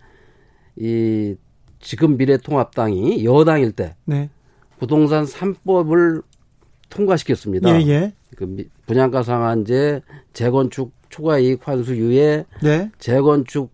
이 0.78 1.36
지금 1.80 2.18
미래통합당이 2.18 3.26
여당일 3.26 3.74
때 3.74 3.96
네. 4.06 4.30
부동산 4.80 5.26
3법을 5.26 6.24
통과시켰습니다. 6.94 7.82
예, 7.82 7.88
예. 7.88 8.14
그 8.36 8.68
분양가 8.86 9.24
상한제, 9.24 10.02
재건축 10.34 10.92
초과 11.10 11.40
이익 11.40 11.68
환수 11.68 11.96
유예, 11.96 12.46
네. 12.62 12.92
재건축 13.00 13.72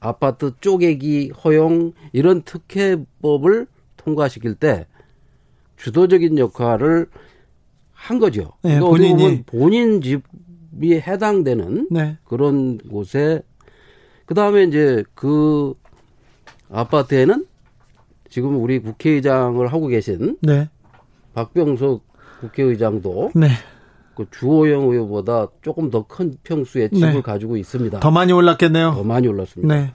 아파트 0.00 0.52
쪼개기 0.60 1.32
허용 1.44 1.92
이런 2.12 2.42
특혜법을 2.42 3.66
통과시킬 3.96 4.54
때 4.54 4.86
주도적인 5.76 6.38
역할을 6.38 7.06
한 7.92 8.18
거죠. 8.18 8.52
네, 8.62 8.78
그러니까 8.78 8.90
본인이 8.90 9.42
본인 9.44 10.00
집이 10.00 10.94
해당되는 11.00 11.88
네. 11.90 12.18
그런 12.24 12.78
곳에 12.78 13.42
그 14.26 14.34
다음에 14.34 14.64
이제 14.64 15.04
그 15.14 15.74
아파트에는 16.68 17.46
지금 18.28 18.62
우리 18.62 18.78
국회의장을 18.78 19.64
하고 19.66 19.86
계신 19.88 20.36
네. 20.42 20.68
박병석 21.34 22.11
국회의장도 22.42 23.30
네. 23.34 23.48
그 24.14 24.26
주호영 24.30 24.82
의원보다 24.90 25.46
조금 25.62 25.88
더 25.90 26.02
큰 26.06 26.36
평수의 26.44 26.90
집을 26.90 27.12
네. 27.14 27.22
가지고 27.22 27.56
있습니다. 27.56 28.00
더 28.00 28.10
많이 28.10 28.32
올랐겠네요. 28.32 28.92
더 28.94 29.02
많이 29.02 29.26
올랐습니다. 29.28 29.74
네. 29.74 29.92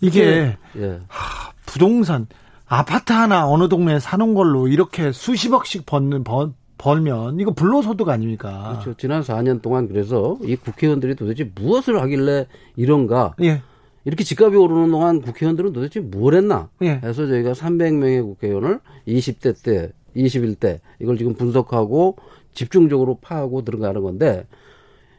이게 0.00 0.56
예. 0.76 1.00
하, 1.06 1.52
부동산 1.66 2.26
아파트 2.66 3.12
하나 3.12 3.48
어느 3.48 3.68
동네에 3.68 4.00
사는 4.00 4.34
걸로 4.34 4.66
이렇게 4.66 5.12
수십억씩 5.12 5.86
버는 5.86 6.24
번, 6.24 6.54
벌면 6.78 7.38
이거 7.38 7.52
불로소득 7.52 8.08
아닙니까? 8.08 8.70
그렇죠. 8.80 8.96
지난 8.96 9.22
4년 9.22 9.62
동안 9.62 9.86
그래서 9.86 10.36
이 10.42 10.56
국회의원들이 10.56 11.14
도대체 11.14 11.48
무엇을 11.54 12.00
하길래 12.00 12.46
이런가? 12.76 13.34
예. 13.42 13.62
이렇게 14.06 14.24
집값이 14.24 14.56
오르는 14.56 14.90
동안 14.90 15.20
국회의원들은 15.20 15.74
도대체 15.74 16.00
뭘 16.00 16.34
했나? 16.34 16.70
예. 16.82 17.00
해서 17.04 17.26
저희가 17.26 17.52
300명의 17.52 18.22
국회의원을 18.22 18.80
20대 19.06 19.62
때, 19.62 19.90
21대 20.16 20.80
이걸 21.00 21.16
지금 21.16 21.34
분석하고 21.34 22.16
집중적으로 22.52 23.18
파하고 23.20 23.62
들어가는 23.64 24.02
건데 24.02 24.46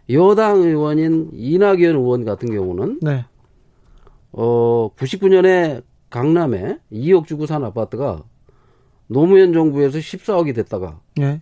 여당 0.09 0.61
의원인 0.61 1.29
이낙연 1.33 1.95
의원 1.95 2.25
같은 2.25 2.51
경우는 2.51 2.99
네. 3.01 3.25
어 4.31 4.89
99년에 4.95 5.83
강남에 6.09 6.77
2억 6.91 7.25
주고 7.25 7.45
산 7.45 7.63
아파트가 7.63 8.23
노무현 9.07 9.53
정부에서 9.53 9.99
14억이 9.99 10.55
됐다가 10.55 10.99
네. 11.15 11.41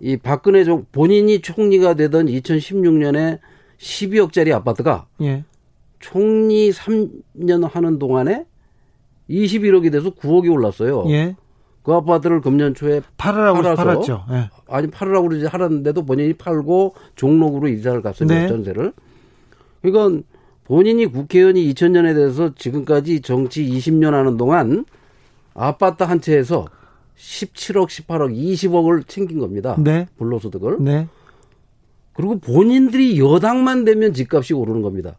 이 0.00 0.16
박근혜 0.16 0.64
정 0.64 0.86
본인이 0.92 1.40
총리가 1.40 1.94
되던 1.94 2.26
2016년에 2.26 3.40
12억짜리 3.78 4.52
아파트가 4.52 5.06
예. 5.22 5.44
총리 5.98 6.70
3년 6.70 7.68
하는 7.68 7.98
동안에 7.98 8.46
21억이 9.28 9.90
돼서 9.90 10.10
9억이 10.10 10.52
올랐어요. 10.52 11.04
예. 11.08 11.36
그 11.82 11.92
아파트를 11.92 12.40
금년 12.40 12.74
초에 12.74 13.00
팔으라고 13.16 13.62
팔아서 13.62 13.84
팔았죠. 13.84 14.24
예. 14.30 14.50
아니 14.68 14.90
팔으라고 14.90 15.28
그러지 15.28 15.46
하는데도 15.46 16.04
본인이 16.04 16.34
팔고 16.34 16.94
종록으로 17.14 17.68
이사를 17.68 18.02
갔어요. 18.02 18.28
네. 18.28 18.48
전세를. 18.48 18.92
그러니까 19.80 20.22
본인이 20.64 21.06
국회의원이 21.06 21.72
2000년에 21.72 22.14
대해서 22.14 22.54
지금까지 22.54 23.22
정치 23.22 23.64
20년 23.66 24.10
하는 24.10 24.36
동안 24.36 24.84
아파트 25.54 26.02
한 26.02 26.20
채에서 26.20 26.66
17억, 27.16 27.88
18억, 27.88 28.34
20억을 28.34 29.08
챙긴 29.08 29.38
겁니다. 29.38 29.76
네. 29.78 30.06
불로소득을. 30.18 30.76
네. 30.80 31.08
그리고 32.12 32.38
본인들이 32.38 33.18
여당만 33.18 33.84
되면 33.84 34.12
집값이 34.12 34.52
오르는 34.52 34.82
겁니다. 34.82 35.18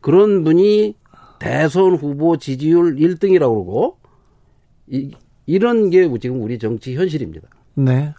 그런 0.00 0.44
분이 0.44 0.96
대선 1.38 1.94
후보 1.94 2.36
지지율 2.36 2.96
1등이라고 2.96 3.38
그러고 3.38 3.98
이, 4.86 5.12
이런 5.46 5.90
게 5.90 6.08
지금 6.20 6.42
우리 6.42 6.58
정치 6.58 6.94
현실입니다. 6.94 7.48
네. 7.74 8.14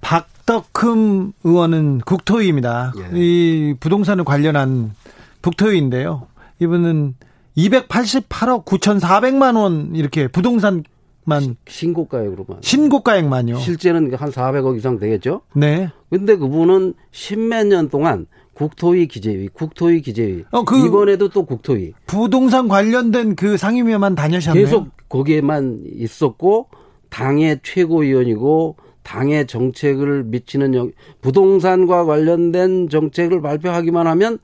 박덕흠 0.00 1.32
의원은 1.44 2.00
국토위입니다. 2.00 2.92
예. 2.98 3.18
이 3.18 3.74
부동산을 3.80 4.24
관련한 4.24 4.92
국토위인데요. 5.40 6.26
이분은 6.60 7.14
288억 7.56 8.64
9,400만 8.64 9.56
원 9.56 9.94
이렇게 9.94 10.28
부동산 10.28 10.84
만 11.24 11.56
신고가액으로만 11.66 12.58
신고가액만요. 12.60 13.58
실제는 13.58 14.12
한 14.14 14.30
400억 14.30 14.76
이상 14.76 14.98
되겠죠. 14.98 15.40
네. 15.54 15.90
근데 16.10 16.36
그분은 16.36 16.94
십몇 17.12 17.66
년 17.66 17.88
동안 17.88 18.26
국토위 18.54 19.06
기재위, 19.06 19.48
국토위 19.48 20.00
기재위. 20.00 20.44
어, 20.50 20.64
그 20.64 20.86
이번에도 20.86 21.28
또 21.28 21.44
국토위. 21.44 21.92
부동산 22.06 22.68
관련된 22.68 23.34
그 23.34 23.56
상임위만 23.56 24.14
다녀셨네요. 24.14 24.64
계속 24.64 24.88
거기에만 25.08 25.82
있었고 25.84 26.68
당의 27.10 27.60
최고위원이고 27.62 28.76
당의 29.02 29.46
정책을 29.46 30.24
미치는 30.24 30.74
영, 30.74 30.92
부동산과 31.20 32.04
관련된 32.04 32.88
정책을 32.88 33.42
발표하기만 33.42 34.06
하면 34.06 34.38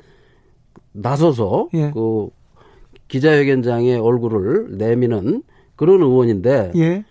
나서서 0.92 1.68
예. 1.74 1.90
그 1.92 2.28
기자회견장에 3.08 3.96
얼굴을 3.96 4.76
내미는 4.76 5.42
그런 5.76 6.02
의원인데 6.02 6.72
예. 6.76 7.04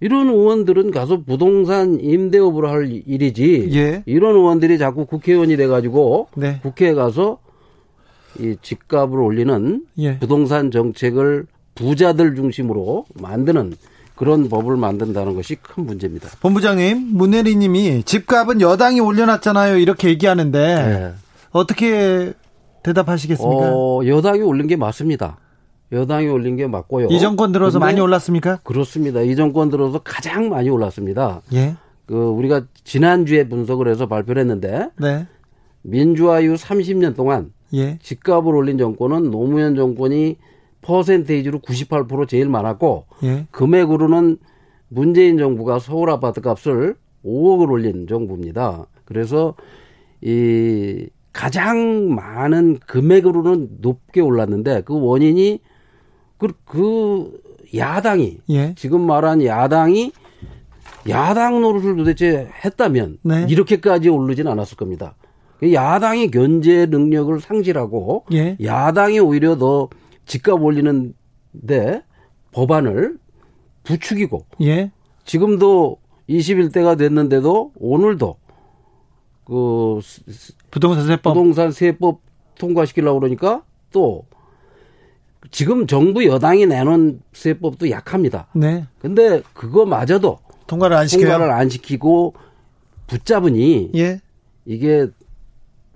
이런 0.00 0.28
의원들은 0.28 0.90
가서 0.90 1.22
부동산 1.22 1.98
임대업을 2.00 2.68
할 2.68 3.02
일이지 3.06 3.70
예. 3.72 4.02
이런 4.06 4.34
의원들이 4.36 4.78
자꾸 4.78 5.06
국회의원이 5.06 5.56
돼가지고 5.56 6.28
네. 6.36 6.60
국회에 6.62 6.92
가서 6.92 7.38
이 8.38 8.56
집값을 8.60 9.18
올리는 9.18 9.86
예. 9.98 10.18
부동산 10.18 10.70
정책을 10.70 11.46
부자들 11.74 12.34
중심으로 12.34 13.06
만드는 13.14 13.74
그런 14.14 14.48
법을 14.48 14.76
만든다는 14.76 15.34
것이 15.34 15.56
큰 15.56 15.84
문제입니다. 15.86 16.30
본부장님, 16.40 16.98
문혜리 17.12 17.56
님이 17.56 18.02
집값은 18.02 18.60
여당이 18.60 19.00
올려놨잖아요. 19.00 19.76
이렇게 19.76 20.08
얘기하는데 20.08 20.58
네. 20.58 21.12
어떻게 21.52 22.32
대답하시겠습니까? 22.82 23.72
어, 23.72 24.06
여당이 24.06 24.40
올린 24.40 24.66
게 24.66 24.76
맞습니다. 24.76 25.38
여당이 25.92 26.26
올린 26.28 26.56
게 26.56 26.66
맞고요. 26.66 27.08
이 27.10 27.20
정권 27.20 27.52
들어서 27.52 27.78
많이 27.78 28.00
올랐습니까? 28.00 28.56
그렇습니다. 28.64 29.20
이 29.20 29.36
정권 29.36 29.70
들어서 29.70 30.00
가장 30.00 30.48
많이 30.48 30.68
올랐습니다. 30.68 31.42
예. 31.52 31.76
그 32.06 32.14
우리가 32.16 32.62
지난주에 32.84 33.48
분석을 33.48 33.88
해서 33.88 34.06
발표를 34.06 34.40
했는데 34.40 34.90
네. 34.98 35.26
민주화 35.82 36.40
이후 36.40 36.54
30년 36.54 37.14
동안 37.14 37.52
예. 37.74 37.98
집값을 38.02 38.54
올린 38.54 38.78
정권은 38.78 39.30
노무현 39.30 39.76
정권이 39.76 40.36
퍼센테이지로 40.82 41.60
98% 41.60 42.28
제일 42.28 42.48
많았고 42.48 43.06
예. 43.24 43.46
금액으로는 43.50 44.38
문재인 44.88 45.38
정부가 45.38 45.78
서울 45.78 46.10
아파트 46.10 46.40
값을 46.40 46.96
5억을 47.24 47.70
올린 47.70 48.06
정부입니다. 48.06 48.86
그래서 49.04 49.54
이 50.20 51.08
가장 51.32 52.14
많은 52.14 52.78
금액으로는 52.86 53.78
높게 53.80 54.20
올랐는데 54.20 54.82
그 54.84 54.98
원인이 54.98 55.60
그, 56.38 56.48
그 56.64 57.40
야당이 57.74 58.38
예. 58.50 58.74
지금 58.76 59.02
말한 59.06 59.44
야당이 59.44 60.12
야당 61.08 61.60
노릇을 61.60 61.96
도대체 61.96 62.48
했다면 62.64 63.18
네. 63.22 63.46
이렇게까지 63.48 64.08
오르진 64.08 64.48
않았을 64.48 64.76
겁니다. 64.76 65.14
야당이 65.62 66.30
견제 66.30 66.86
능력을 66.86 67.40
상실하고 67.40 68.24
예. 68.32 68.56
야당이 68.62 69.20
오히려 69.20 69.56
더 69.56 69.88
집값 70.26 70.62
올리는데 70.62 72.02
법안을 72.52 73.18
부추기고 73.84 74.46
예. 74.62 74.90
지금도 75.24 75.98
21대가 76.28 76.98
됐는데도 76.98 77.72
오늘도 77.76 78.36
그 79.44 80.00
부동산 80.70 81.06
세법 81.06 81.34
부동산 81.34 81.70
세법 81.70 82.20
통과시키려고 82.58 83.20
그러니까 83.20 83.62
또 83.92 84.26
지금 85.50 85.86
정부 85.86 86.24
여당이 86.26 86.66
내놓은 86.66 87.20
세법도 87.32 87.90
약합니다. 87.90 88.46
네. 88.54 88.84
근데 89.00 89.42
그거마저도 89.54 90.38
통과를 90.66 90.96
안 90.96 91.06
시켜요. 91.06 91.28
통과를 91.28 91.52
안 91.52 91.68
시키고 91.68 92.34
붙잡으니 93.06 93.90
예. 93.94 94.20
이게 94.64 95.06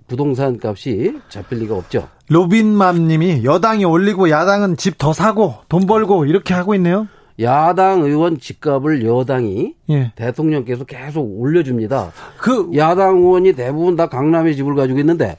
부동산 0.07 0.59
값이 0.61 1.19
잡힐 1.29 1.59
리가 1.59 1.75
없죠. 1.75 2.07
로빈맘 2.29 3.07
님이 3.07 3.43
여당이 3.43 3.85
올리고 3.85 4.29
야당은 4.29 4.77
집 4.77 4.97
더 4.97 5.13
사고 5.13 5.55
돈 5.69 5.85
벌고 5.85 6.25
이렇게 6.25 6.53
하고 6.53 6.75
있네요. 6.75 7.07
야당 7.39 8.01
의원 8.03 8.39
집값을 8.39 9.03
여당이 9.05 9.73
예. 9.89 10.11
대통령께서 10.15 10.83
계속 10.85 11.21
올려줍니다. 11.39 12.11
그 12.37 12.69
야당 12.75 13.17
의원이 13.17 13.53
대부분 13.53 13.95
다 13.95 14.07
강남에 14.07 14.53
집을 14.53 14.75
가지고 14.75 14.99
있는데 14.99 15.37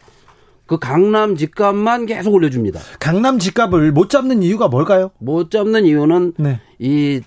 그 0.72 0.78
강남 0.78 1.36
집값만 1.36 2.06
계속 2.06 2.32
올려줍니다. 2.32 2.80
강남 2.98 3.38
집값을 3.38 3.92
못 3.92 4.08
잡는 4.08 4.42
이유가 4.42 4.68
뭘까요? 4.68 5.10
못 5.18 5.50
잡는 5.50 5.84
이유는 5.84 6.32
네. 6.38 6.60
이 6.78 7.20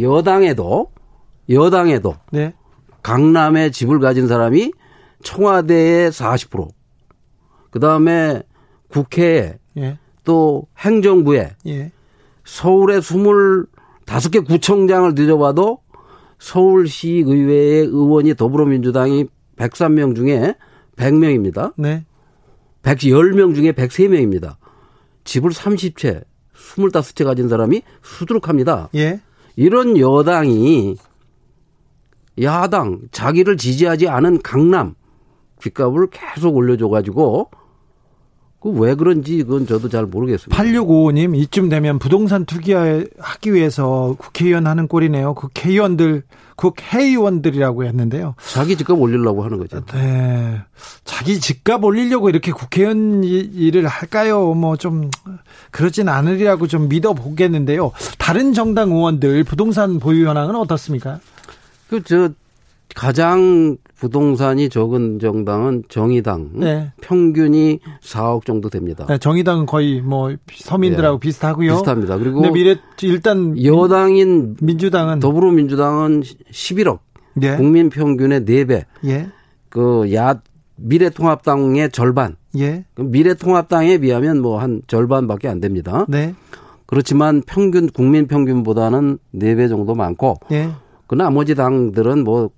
여당에도 0.00 0.92
여당에도 1.50 2.14
네. 2.32 2.54
강남에 3.02 3.70
집을 3.70 4.00
가진 4.00 4.26
사람이 4.26 4.72
청와대의 5.22 6.10
40%, 6.10 6.70
그 7.70 7.80
다음에 7.80 8.42
국회에 8.88 9.58
예. 9.76 9.98
또 10.24 10.66
행정부에 10.78 11.50
예. 11.66 11.92
서울의 12.44 13.02
25개 13.02 14.46
구청장을 14.46 15.14
뒤져봐도 15.14 15.80
서울시 16.38 17.22
의회의 17.26 17.84
의원이 17.84 18.36
더불어민주당이 18.36 19.26
103명 19.56 20.16
중에 20.16 20.54
100명입니다. 20.96 21.74
네. 21.76 22.06
110명 22.86 23.54
중에 23.54 23.72
103명입니다. 23.72 24.56
집을 25.24 25.50
30채, 25.50 26.24
25채 26.54 27.24
가진 27.24 27.48
사람이 27.48 27.82
수두룩합니다. 28.02 28.90
예. 28.94 29.20
이런 29.56 29.98
여당이 29.98 30.96
야당, 32.42 33.00
자기를 33.10 33.56
지지하지 33.56 34.08
않은 34.08 34.42
강남 34.42 34.94
집값을 35.60 36.08
계속 36.10 36.54
올려줘가지고 36.54 37.50
그 37.50 37.65
왜 38.70 38.94
그런지 38.94 39.38
그건 39.42 39.66
저도 39.66 39.88
잘 39.88 40.06
모르겠습니다. 40.06 40.62
8655님 40.62 41.36
이쯤 41.36 41.68
되면 41.68 41.98
부동산 41.98 42.44
투기하기 42.44 43.52
위해서 43.54 44.14
국회의원 44.18 44.66
하는 44.66 44.88
꼴이네요. 44.88 45.34
국회의원들 45.34 46.22
국회의원들이라고 46.56 47.84
했는데요. 47.84 48.34
자기 48.52 48.76
집값 48.76 48.98
올리려고 48.98 49.44
하는 49.44 49.58
거죠. 49.58 49.84
네. 49.92 50.62
자기 51.04 51.38
집값 51.38 51.84
올리려고 51.84 52.30
이렇게 52.30 52.50
국회의원 52.52 53.22
일을 53.24 53.86
할까요? 53.86 54.54
뭐 54.54 54.76
좀 54.76 55.10
그러진 55.70 56.08
않으리라고 56.08 56.66
좀 56.66 56.88
믿어 56.88 57.12
보겠는데요. 57.12 57.92
다른 58.18 58.52
정당 58.54 58.90
의원들 58.90 59.44
부동산 59.44 59.98
보유 59.98 60.26
현황은 60.28 60.56
어떻습니까? 60.56 61.20
그저 61.88 62.30
가장 62.94 63.76
부동산이 63.98 64.68
적은 64.68 65.18
정당은 65.18 65.84
정의당. 65.88 66.50
네. 66.54 66.92
평균이 67.00 67.80
4억 68.02 68.44
정도 68.44 68.68
됩니다. 68.68 69.06
네, 69.08 69.16
정의당은 69.18 69.66
거의 69.66 70.00
뭐 70.02 70.34
서민들하고 70.52 71.18
네. 71.18 71.20
비슷하고요. 71.20 71.72
비슷합니다. 71.72 72.18
그리고 72.18 72.50
미래 72.52 72.76
일단 73.02 73.62
여당인 73.64 74.56
민주당은 74.60 75.20
더불어민주당은 75.20 76.20
11억. 76.20 76.98
예. 77.42 77.56
국민 77.56 77.90
평균의 77.90 78.42
4배. 78.42 78.84
예. 79.06 79.28
그야 79.70 80.40
미래통합당의 80.76 81.90
절반. 81.90 82.36
예. 82.58 82.84
미래통합당에 82.96 83.98
비하면 83.98 84.40
뭐 84.42 84.58
한 84.58 84.82
절반밖에 84.86 85.48
안 85.48 85.60
됩니다. 85.60 86.04
네. 86.08 86.34
그렇지만 86.86 87.42
평균 87.46 87.88
국민 87.88 88.26
평균보다는 88.26 89.18
4배 89.34 89.68
정도 89.68 89.94
많고 89.94 90.36
예. 90.52 90.70
그 91.06 91.14
나머지 91.14 91.54
당들은 91.54 92.24
뭐 92.24 92.50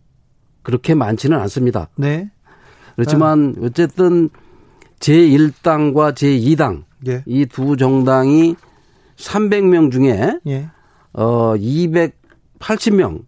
그렇게 0.62 0.94
많지는 0.94 1.38
않습니다. 1.40 1.88
네. 1.97 2.31
그렇지만 2.97 3.55
아. 3.59 3.66
어쨌든 3.66 4.29
제1당과 5.01 6.14
제2당 6.14 6.85
예. 7.07 7.23
이두 7.27 7.77
정당이 7.77 8.57
300명 9.16 9.92
중에 9.92 10.40
예. 10.47 10.68
어 11.12 11.55
280명 11.55 13.25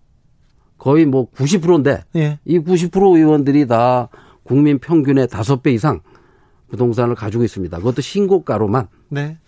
거의 0.79 1.07
뭐 1.07 1.31
90%인데 1.31 2.03
예. 2.17 2.39
이90% 2.47 3.17
의원들이 3.17 3.67
다 3.67 4.09
국민 4.43 4.79
평균의 4.79 5.29
5배 5.29 5.73
이상 5.73 6.01
부동산을 6.71 7.15
가지고 7.15 7.45
있습니다. 7.45 7.79
그것도 7.79 8.01
신고가로만. 8.01 8.89
네. 9.09 9.39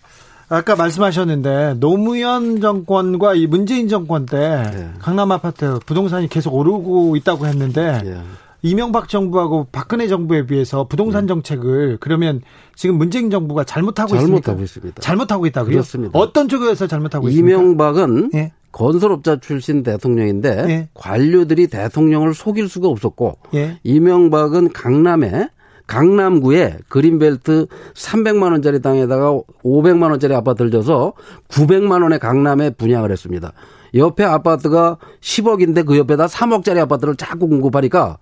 아까 0.49 0.75
말씀하셨는데 0.75 1.75
노무현 1.79 2.61
정권과 2.61 3.35
이 3.35 3.47
문재인 3.47 3.87
정권 3.87 4.25
때 4.25 4.37
네. 4.73 4.89
강남 4.99 5.31
아파트 5.31 5.79
부동산이 5.85 6.27
계속 6.29 6.53
오르고 6.53 7.15
있다고 7.15 7.47
했는데 7.47 8.01
네. 8.03 8.17
이명박 8.61 9.09
정부하고 9.09 9.67
박근혜 9.71 10.07
정부에 10.07 10.45
비해서 10.45 10.87
부동산 10.87 11.25
네. 11.25 11.27
정책을 11.27 11.97
그러면 11.99 12.41
지금 12.75 12.97
문재인 12.97 13.29
정부가 13.29 13.65
잘못하고, 13.65 14.15
잘못하고 14.15 14.61
있습니다. 14.61 15.01
잘못하고 15.01 15.45
있다고요? 15.47 15.71
그렇습니다. 15.71 16.17
어떤 16.17 16.47
쪽에서 16.47 16.87
잘못하고 16.87 17.27
있습니까? 17.29 17.57
이명박은 17.57 18.31
예. 18.35 18.51
건설업자 18.71 19.39
출신 19.39 19.83
대통령인데 19.83 20.65
예. 20.69 20.89
관료들이 20.93 21.67
대통령을 21.67 22.33
속일 22.33 22.69
수가 22.69 22.87
없었고 22.87 23.37
예. 23.53 23.77
이명박은 23.83 24.71
강남에 24.71 25.49
강남구에 25.87 26.77
그린벨트 26.89 27.67
300만 27.93 28.51
원짜리 28.51 28.81
땅에다가 28.81 29.31
500만 29.63 30.09
원짜리 30.11 30.33
아파트를 30.33 30.71
져서 30.71 31.13
900만 31.49 32.01
원의 32.03 32.19
강남에 32.19 32.69
분양을 32.71 33.11
했습니다. 33.11 33.51
옆에 33.95 34.23
아파트가 34.23 34.97
10억인데 35.21 35.85
그 35.85 35.97
옆에다 35.97 36.25
3억짜리 36.25 36.79
아파트를 36.79 37.15
자꾸 37.15 37.47
공급하니까 37.47 38.17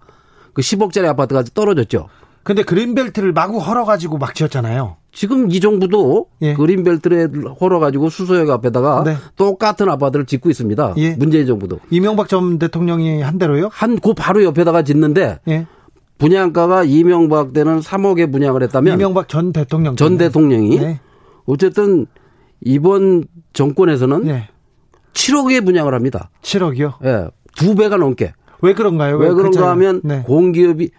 그 0.54 0.62
10억짜리 0.62 1.06
아파트가 1.06 1.43
떨어졌죠. 1.54 2.08
근데 2.43 2.63
그린벨트를 2.63 3.34
마구 3.34 3.60
헐어가지고 3.60 4.17
막 4.17 4.34
지었잖아요. 4.34 4.97
지금 5.13 5.52
이 5.52 5.60
정부도 5.60 6.26
예. 6.41 6.54
그린벨트를 6.56 7.30
헐어가지고 7.60 8.10
수소역 8.10 8.50
앞에다가 8.50 9.04
네. 9.06 9.15
똑같은 9.36 9.88
아파트를 9.89 10.26
짓고 10.26 10.50
있습니다. 10.50 10.95
예. 10.97 11.12
문재인 11.15 11.45
정부도. 11.45 11.80
이명박 11.91 12.28
전 12.30 12.58
대통령이 12.58 13.21
한 13.21 13.38
대로요? 13.38 13.69
한 13.71 13.97
그 14.00 14.13
바로 14.13 14.43
옆에다가 14.43 14.82
짓는데 14.82 15.39
예. 15.50 15.67
분양가가 16.21 16.84
이명박 16.84 17.51
때는 17.51 17.79
3억에 17.79 18.31
분양을 18.31 18.62
했다면 18.63 18.93
이명박 18.93 19.27
전 19.27 19.51
대통령 19.51 19.95
전 19.95 20.17
대통령이 20.17 20.77
네. 20.79 20.99
어쨌든 21.45 22.05
이번 22.62 23.23
정권에서는 23.53 24.23
네. 24.25 24.47
7억에 25.13 25.65
분양을 25.65 25.93
합니다. 25.95 26.29
7억이요? 26.43 26.93
예. 27.03 27.07
네, 27.12 27.27
두 27.55 27.73
배가 27.75 27.97
넘게. 27.97 28.34
왜 28.62 28.73
그런가요? 28.73 29.17
왜, 29.17 29.29
왜 29.29 29.34
그런가 29.34 29.71
하면 29.71 30.01
네. 30.03 30.21
공기업이 30.21 30.91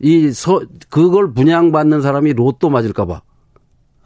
이 0.00 0.32
서 0.32 0.60
그걸 0.90 1.32
분양받는 1.32 2.00
사람이 2.02 2.34
로또 2.34 2.70
맞을까 2.70 3.04
봐. 3.04 3.22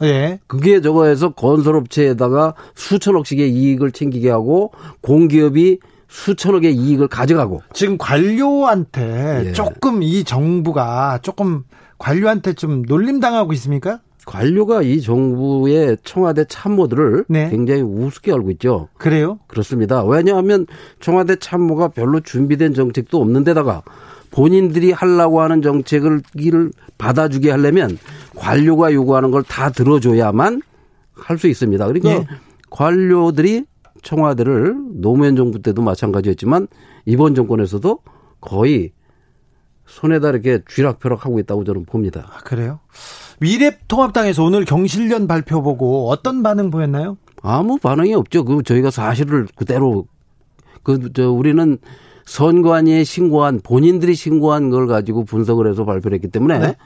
예. 0.00 0.40
그게 0.46 0.80
저거에서 0.80 1.34
건설업체에다가 1.34 2.54
수천억씩의 2.74 3.52
이익을 3.52 3.92
챙기게 3.92 4.30
하고 4.30 4.72
공기업이 5.02 5.80
수천억의 6.12 6.74
이익을 6.76 7.08
가져가고 7.08 7.62
지금 7.72 7.96
관료한테 7.98 9.44
예. 9.46 9.52
조금 9.52 10.02
이 10.02 10.24
정부가 10.24 11.18
조금 11.22 11.64
관료한테 11.98 12.52
좀 12.52 12.82
놀림 12.82 13.18
당하고 13.18 13.52
있습니까? 13.54 14.00
관료가 14.26 14.82
이 14.82 15.00
정부의 15.00 15.96
청와대 16.04 16.44
참모들을 16.44 17.24
네. 17.28 17.48
굉장히 17.50 17.80
우습게 17.82 18.30
알고 18.32 18.50
있죠. 18.52 18.88
그래요? 18.98 19.38
그렇습니다. 19.48 20.04
왜냐하면 20.04 20.66
청와대 21.00 21.36
참모가 21.36 21.88
별로 21.88 22.20
준비된 22.20 22.74
정책도 22.74 23.18
없는데다가 23.20 23.82
본인들이 24.30 24.92
하려고 24.92 25.40
하는 25.40 25.60
정책을 25.62 26.22
받아주게 26.98 27.50
하려면 27.50 27.98
관료가 28.36 28.92
요구하는 28.92 29.30
걸 29.30 29.42
다 29.42 29.70
들어줘야만 29.70 30.62
할 31.14 31.38
수 31.38 31.48
있습니다. 31.48 31.86
그러니까 31.86 32.10
네. 32.10 32.26
관료들이 32.70 33.64
청와대를 34.02 34.76
노무현 35.00 35.36
정부 35.36 35.60
때도 35.62 35.82
마찬가지였지만 35.82 36.68
이번 37.06 37.34
정권에서도 37.34 37.98
거의 38.40 38.92
손에다 39.86 40.30
이렇게 40.30 40.60
쥐락펴락 40.68 41.24
하고 41.26 41.38
있다고 41.38 41.64
저는 41.64 41.84
봅니다. 41.84 42.26
아, 42.32 42.38
그래요? 42.40 42.80
미래통합당에서 43.40 44.44
오늘 44.44 44.64
경실련 44.64 45.26
발표 45.26 45.62
보고 45.62 46.08
어떤 46.10 46.42
반응 46.42 46.70
보였나요? 46.70 47.16
아무 47.42 47.78
반응이 47.78 48.14
없죠. 48.14 48.44
그 48.44 48.62
저희가 48.62 48.90
사실을 48.90 49.46
그대로 49.56 50.06
그 50.82 51.10
저 51.14 51.30
우리는 51.30 51.78
선관위에 52.24 53.02
신고한 53.04 53.60
본인들이 53.64 54.14
신고한 54.14 54.70
걸 54.70 54.86
가지고 54.86 55.24
분석을 55.24 55.68
해서 55.68 55.84
발표를 55.84 56.14
했기 56.16 56.28
때문에 56.28 56.58
네. 56.58 56.76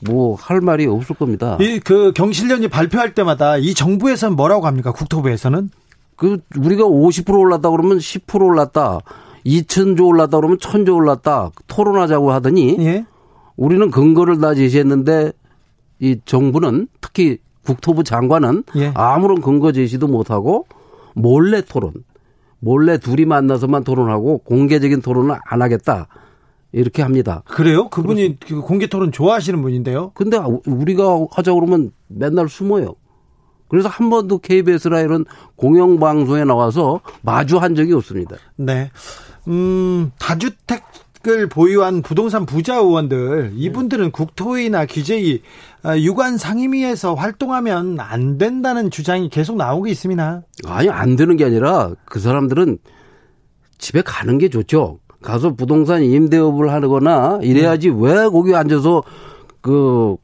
뭐할 0.00 0.60
말이 0.62 0.86
없을 0.86 1.14
겁니다. 1.16 1.56
이 1.60 1.80
그 1.80 2.12
경실련이 2.14 2.68
발표할 2.68 3.14
때마다 3.14 3.56
이 3.58 3.74
정부에서는 3.74 4.36
뭐라고 4.36 4.66
합니까? 4.66 4.92
국토부에서는 4.92 5.70
그 6.16 6.38
우리가 6.56 6.84
50% 6.84 7.38
올랐다 7.38 7.70
그러면 7.70 7.98
10% 7.98 8.42
올랐다. 8.42 9.00
2천조 9.44 10.06
올랐다 10.06 10.38
그러면 10.38 10.58
1000조 10.58 10.96
올랐다. 10.96 11.50
토론하자고 11.68 12.32
하더니 12.32 12.76
예? 12.80 13.06
우리는 13.56 13.90
근거를 13.90 14.40
다 14.40 14.54
제시했는데 14.54 15.32
이 16.00 16.18
정부는 16.24 16.88
특히 17.00 17.38
국토부 17.64 18.04
장관은 18.04 18.64
예. 18.76 18.92
아무런 18.94 19.40
근거 19.40 19.72
제시도 19.72 20.08
못하고 20.08 20.66
몰래 21.14 21.62
토론, 21.62 21.92
몰래 22.58 22.98
둘이 22.98 23.24
만나서만 23.24 23.84
토론하고 23.84 24.38
공개적인 24.38 25.00
토론을 25.00 25.36
안 25.44 25.62
하겠다. 25.62 26.08
이렇게 26.72 27.02
합니다. 27.02 27.42
그래요? 27.46 27.88
그분이 27.88 28.38
그 28.40 28.60
공개 28.60 28.86
토론 28.86 29.10
좋아하시는 29.10 29.62
분인데요? 29.62 30.10
근데 30.14 30.38
우리가 30.66 31.26
하자 31.30 31.54
그러면 31.54 31.92
맨날 32.08 32.48
숨어요. 32.48 32.96
그래서 33.68 33.88
한 33.88 34.10
번도 34.10 34.38
KBS나 34.38 35.00
이런 35.00 35.24
공영방송에 35.56 36.44
나와서 36.44 37.00
마주한 37.22 37.74
적이 37.74 37.94
없습니다. 37.94 38.36
네. 38.56 38.90
음, 39.48 40.12
다주택 40.18 40.84
을 41.28 41.48
보유한 41.48 42.02
부동산 42.02 42.46
부자 42.46 42.76
의원들, 42.76 43.50
이분들은 43.56 44.12
국토위나 44.12 44.86
규제위, 44.86 45.42
아, 45.82 45.98
유관 45.98 46.38
상임위에서 46.38 47.14
활동하면 47.14 47.98
안 47.98 48.38
된다는 48.38 48.92
주장이 48.92 49.28
계속 49.28 49.56
나오고 49.56 49.88
있습니다. 49.88 50.42
아니, 50.66 50.88
안 50.88 51.16
되는 51.16 51.36
게 51.36 51.44
아니라 51.44 51.90
그 52.04 52.20
사람들은 52.20 52.78
집에 53.78 54.02
가는 54.02 54.38
게 54.38 54.48
좋죠. 54.48 55.00
가서 55.20 55.54
부동산 55.54 56.04
임대업을 56.04 56.70
하거나 56.70 57.40
이래야지 57.42 57.90
음. 57.90 58.02
왜 58.02 58.28
거기 58.28 58.54
앉아서 58.54 59.02
그 59.60 60.16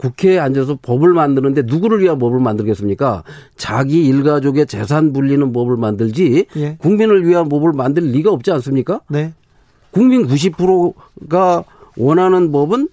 국회에 0.00 0.38
앉아서 0.38 0.78
법을 0.80 1.12
만드는데 1.12 1.62
누구를 1.66 2.00
위한 2.00 2.18
법을 2.18 2.40
만들겠습니까? 2.40 3.22
자기 3.56 4.06
일가족의 4.06 4.66
재산 4.66 5.12
불리는 5.12 5.52
법을 5.52 5.76
만들지 5.76 6.46
예. 6.56 6.76
국민을 6.78 7.26
위한 7.26 7.50
법을 7.50 7.74
만들 7.74 8.04
리가 8.04 8.30
없지 8.32 8.50
않습니까? 8.50 9.02
네. 9.10 9.34
국민 9.90 10.26
90%가 10.26 11.64
원하는 11.98 12.50
법은 12.50 12.88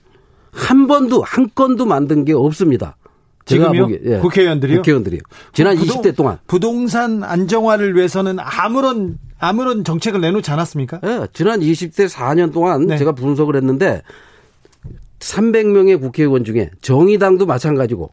한 0.52 0.88
번도 0.88 1.22
한 1.22 1.50
건도 1.56 1.86
만든 1.86 2.26
게 2.26 2.34
없습니다. 2.34 2.98
지금요? 3.46 3.88
예. 4.04 4.18
국회의원들이요? 4.20 4.78
국회의원들이요. 4.80 5.22
지난 5.54 5.78
부동, 5.78 6.02
20대 6.02 6.14
동안 6.14 6.38
부동산 6.46 7.24
안정화를 7.24 7.96
위해서는 7.96 8.38
아무런 8.40 9.18
아무런 9.40 9.86
정책을 9.86 10.20
내놓지 10.20 10.52
않았습니까? 10.52 11.00
예. 11.06 11.28
지난 11.32 11.62
20대 11.62 12.10
4년 12.10 12.52
동안 12.52 12.88
네. 12.88 12.98
제가 12.98 13.14
분석을 13.14 13.56
했는데 13.56 14.02
300명의 15.20 16.00
국회의원 16.00 16.44
중에 16.44 16.70
정의당도 16.82 17.46
마찬가지고 17.46 18.12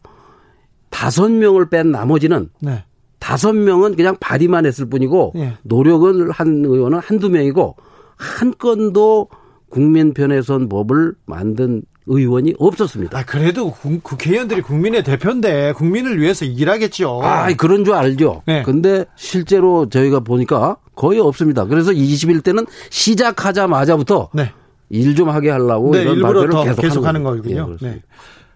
5명을 0.90 1.70
뺀 1.70 1.90
나머지는 1.90 2.50
네. 2.60 2.84
5명은 3.20 3.96
그냥 3.96 4.16
발의만 4.20 4.66
했을 4.66 4.86
뿐이고 4.88 5.32
네. 5.34 5.54
노력을 5.62 6.30
한 6.30 6.64
의원은 6.64 6.98
한두 6.98 7.30
명이고 7.30 7.76
한 8.16 8.54
건도 8.56 9.28
국민 9.70 10.14
편에 10.14 10.42
선 10.42 10.68
법을 10.68 11.14
만든 11.26 11.82
의원이 12.06 12.54
없었습니다. 12.58 13.18
아, 13.18 13.24
그래도 13.24 13.70
국회의원들이 13.70 14.60
국민의 14.60 15.02
대표인데 15.02 15.72
국민을 15.72 16.20
위해서 16.20 16.44
일하겠죠. 16.44 17.20
아, 17.22 17.52
그런 17.54 17.84
줄 17.84 17.94
알죠. 17.94 18.42
네. 18.46 18.62
근데 18.62 19.06
실제로 19.16 19.88
저희가 19.88 20.20
보니까 20.20 20.76
거의 20.94 21.18
없습니다. 21.18 21.64
그래서 21.64 21.92
21대는 21.92 22.66
시작하자마자부터 22.90 24.28
네. 24.34 24.52
일 24.90 25.14
좀 25.14 25.28
하게 25.28 25.50
하려고 25.50 25.92
네, 25.92 26.02
이런 26.02 26.16
일부러 26.16 26.48
더 26.50 26.64
계속, 26.64 26.82
계속 26.82 27.06
하는, 27.06 27.24
하는 27.26 27.42
거군요. 27.42 27.76
네. 27.80 28.02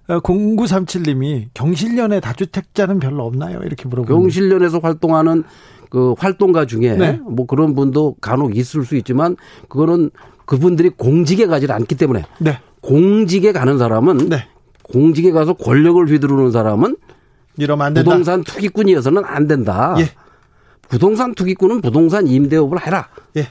0937님이 0.09 1.47
어, 1.47 1.49
경실련에 1.55 2.21
다주택자는 2.21 2.99
별로 2.99 3.25
없나요? 3.27 3.61
이렇게 3.65 3.89
물어보고 3.89 4.21
경실련에서 4.21 4.79
활동하는 4.79 5.45
그 5.91 6.15
활동가 6.19 6.67
중에 6.67 6.97
네. 6.97 7.21
뭐 7.23 7.47
그런 7.47 7.75
분도 7.75 8.15
간혹 8.21 8.57
있을 8.57 8.85
수 8.85 8.97
있지만 8.97 9.37
그거는 9.69 10.11
그분들이 10.47 10.89
공직에 10.91 11.47
가지 11.47 11.71
않기 11.71 11.95
때문에 11.97 12.25
네. 12.39 12.59
공직에 12.81 13.53
가는 13.53 13.79
사람은 13.79 14.29
네. 14.31 14.47
공직에 14.83 15.31
가서 15.33 15.53
권력을 15.55 16.07
휘두르는 16.09 16.51
사람은 16.51 16.97
이러면 17.59 17.87
안 17.87 17.95
된다. 17.95 18.11
부동산 18.11 18.45
투기꾼이어서는 18.45 19.25
안 19.25 19.47
된다. 19.47 19.95
예. 19.99 20.11
부동산 20.89 21.35
투기꾼은 21.35 21.81
부동산 21.83 22.27
임대업을 22.27 22.87
해라. 22.87 23.09
예. 23.37 23.49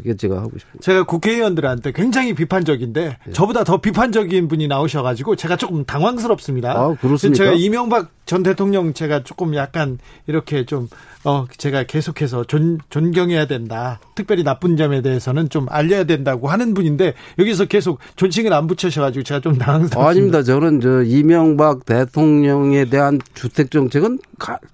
그게 0.00 0.16
제가 0.16 0.36
하고 0.36 0.50
싶습니다. 0.58 0.80
제가 0.80 1.04
국회의원들한테 1.04 1.92
굉장히 1.92 2.34
비판적인데 2.34 3.18
네. 3.24 3.32
저보다 3.32 3.64
더 3.64 3.78
비판적인 3.78 4.48
분이 4.48 4.68
나오셔가지고 4.68 5.36
제가 5.36 5.56
조금 5.56 5.84
당황스럽습니다. 5.84 6.72
아, 6.72 6.96
그렇습니까? 7.00 7.36
제가 7.36 7.52
이명박 7.56 8.10
전 8.26 8.42
대통령 8.42 8.92
제가 8.94 9.24
조금 9.24 9.54
약간 9.54 9.98
이렇게 10.26 10.64
좀 10.64 10.88
어, 11.24 11.46
제가 11.56 11.84
계속해서 11.84 12.44
존, 12.44 12.78
존경해야 12.88 13.46
된다. 13.46 14.00
특별히 14.14 14.42
나쁜 14.42 14.76
점에 14.76 15.02
대해서는 15.02 15.50
좀 15.50 15.66
알려야 15.68 16.04
된다고 16.04 16.48
하는 16.48 16.72
분인데 16.72 17.14
여기서 17.38 17.66
계속 17.66 17.98
존칭을 18.16 18.52
안 18.52 18.66
붙여셔가지고 18.66 19.22
제가 19.22 19.40
좀 19.40 19.58
당황스럽습니다. 19.58 20.08
아닙니다. 20.08 20.42
저는 20.42 20.80
저 20.80 21.02
이명박 21.02 21.84
대통령에 21.84 22.86
대한 22.86 23.20
주택 23.34 23.70
정책은 23.70 24.18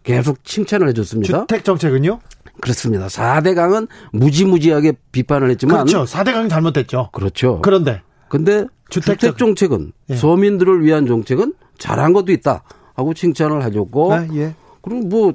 계속 0.05 0.45
칭찬을 0.45 0.89
해줬습니다. 0.89 1.41
주택 1.41 1.65
정책은요? 1.65 2.21
그렇습니다. 2.61 3.07
4대 3.07 3.55
강은 3.55 3.87
무지무지하게 4.13 4.93
비판을 5.17 5.51
했지만 5.51 5.87
그렇죠. 5.87 6.05
4대 6.05 6.33
강이 6.35 6.49
잘못됐죠. 6.51 7.09
그렇죠. 7.13 7.61
그런데 7.63 8.03
근데 8.29 8.67
주택, 8.91 9.19
주택 9.19 9.39
정책은 9.39 9.93
예. 10.11 10.17
서민들을 10.17 10.85
위한 10.85 11.07
정책은 11.07 11.55
잘한 11.79 12.13
것도 12.13 12.33
있다 12.33 12.63
하고 12.95 13.15
칭찬을 13.15 13.63
해줬고 13.65 14.13
아, 14.15 14.27
예. 14.35 14.55
그리고 14.83 15.07
뭐 15.07 15.33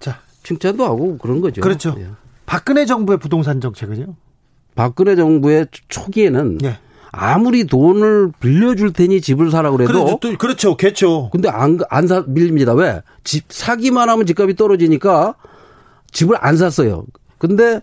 자, 0.00 0.20
칭찬도 0.42 0.84
하고 0.84 1.18
그런 1.18 1.40
거죠. 1.40 1.60
그렇죠. 1.60 1.94
예. 1.98 2.06
박근혜 2.46 2.86
정부의 2.86 3.18
부동산 3.18 3.60
정책은요? 3.60 4.14
박근혜 4.74 5.16
정부의 5.16 5.66
초기에는 5.88 6.58
예. 6.64 6.78
아무리 7.10 7.64
돈을 7.66 8.32
빌려줄 8.40 8.92
테니 8.92 9.20
집을 9.20 9.50
사라 9.50 9.70
그래도 9.70 10.18
그렇죠, 10.18 10.36
그렇죠, 10.38 10.76
그렇죠. 10.76 11.28
근데 11.30 11.48
안 11.48 11.78
안 11.90 12.06
사 12.06 12.22
밀립니다. 12.26 12.72
왜? 12.74 13.02
집 13.24 13.44
사기만 13.48 14.08
하면 14.08 14.24
집값이 14.26 14.56
떨어지니까 14.56 15.34
집을 16.12 16.36
안 16.40 16.56
샀어요. 16.56 17.04
근데 17.38 17.80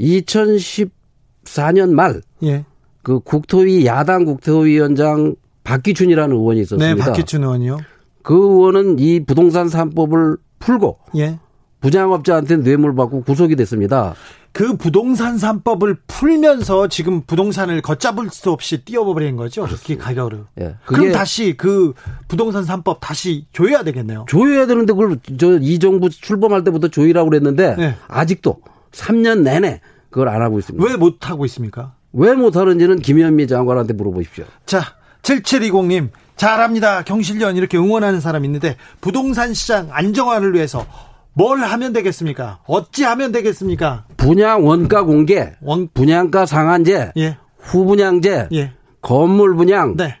2014년 0.00 1.92
말, 1.92 2.20
예. 2.42 2.64
그 3.02 3.20
국토위 3.20 3.86
야당 3.86 4.24
국토위원장 4.24 5.36
박기춘이라는 5.64 6.34
의원이 6.34 6.60
있었습니다. 6.60 6.94
네, 6.94 7.00
박기춘 7.00 7.42
의원이요. 7.42 7.78
그 8.22 8.34
의원은 8.34 8.98
이 8.98 9.24
부동산 9.24 9.68
3법을 9.68 10.38
풀고 10.58 10.98
예. 11.16 11.38
부장업자한테 11.80 12.58
뇌물 12.58 12.94
받고 12.96 13.22
구속이 13.22 13.54
됐습니다. 13.56 14.14
그 14.52 14.76
부동산 14.76 15.36
3법을 15.36 15.98
풀면서 16.06 16.88
지금 16.88 17.20
부동산을 17.20 17.82
걷잡을 17.82 18.30
수 18.30 18.50
없이 18.50 18.78
띄워버린 18.84 19.36
거죠. 19.36 19.66
그렇게 19.66 19.96
가격으로. 19.96 20.46
예. 20.60 20.76
그럼 20.86 21.12
다시 21.12 21.54
그 21.56 21.92
부동산 22.26 22.64
3법 22.64 22.98
다시 23.00 23.46
조여야 23.52 23.82
되겠네요. 23.84 24.24
조여야 24.28 24.66
되는데 24.66 24.94
그걸 24.94 25.18
저 25.38 25.58
이 25.60 25.78
정부 25.78 26.08
출범할 26.08 26.64
때부터 26.64 26.88
조이라고 26.88 27.28
그랬는데 27.28 27.76
예. 27.78 27.94
아직도 28.08 28.58
3년 28.96 29.42
내내 29.42 29.80
그걸 30.10 30.28
안 30.28 30.42
하고 30.42 30.58
있습니다. 30.58 30.84
왜 30.84 30.96
못 30.96 31.28
하고 31.28 31.44
있습니까? 31.46 31.94
왜 32.12 32.34
못 32.34 32.56
하는지는 32.56 32.98
김현미 33.00 33.46
장관한테 33.46 33.92
물어보십시오. 33.92 34.44
자, 34.64 34.80
7720님 35.22 36.08
잘합니다. 36.36 37.02
경실련 37.02 37.56
이렇게 37.56 37.76
응원하는 37.78 38.20
사람 38.20 38.44
있는데 38.44 38.76
부동산 39.00 39.52
시장 39.54 39.88
안정화를 39.90 40.54
위해서 40.54 40.86
뭘 41.34 41.58
하면 41.60 41.92
되겠습니까? 41.92 42.60
어찌 42.66 43.04
하면 43.04 43.32
되겠습니까? 43.32 44.06
분양 44.16 44.66
원가 44.66 45.02
공개, 45.02 45.52
원... 45.60 45.88
분양가 45.92 46.46
상한제, 46.46 47.12
예. 47.18 47.36
후분양제, 47.58 48.48
예. 48.52 48.72
건물 49.02 49.54
분양, 49.54 49.96
네. 49.96 50.16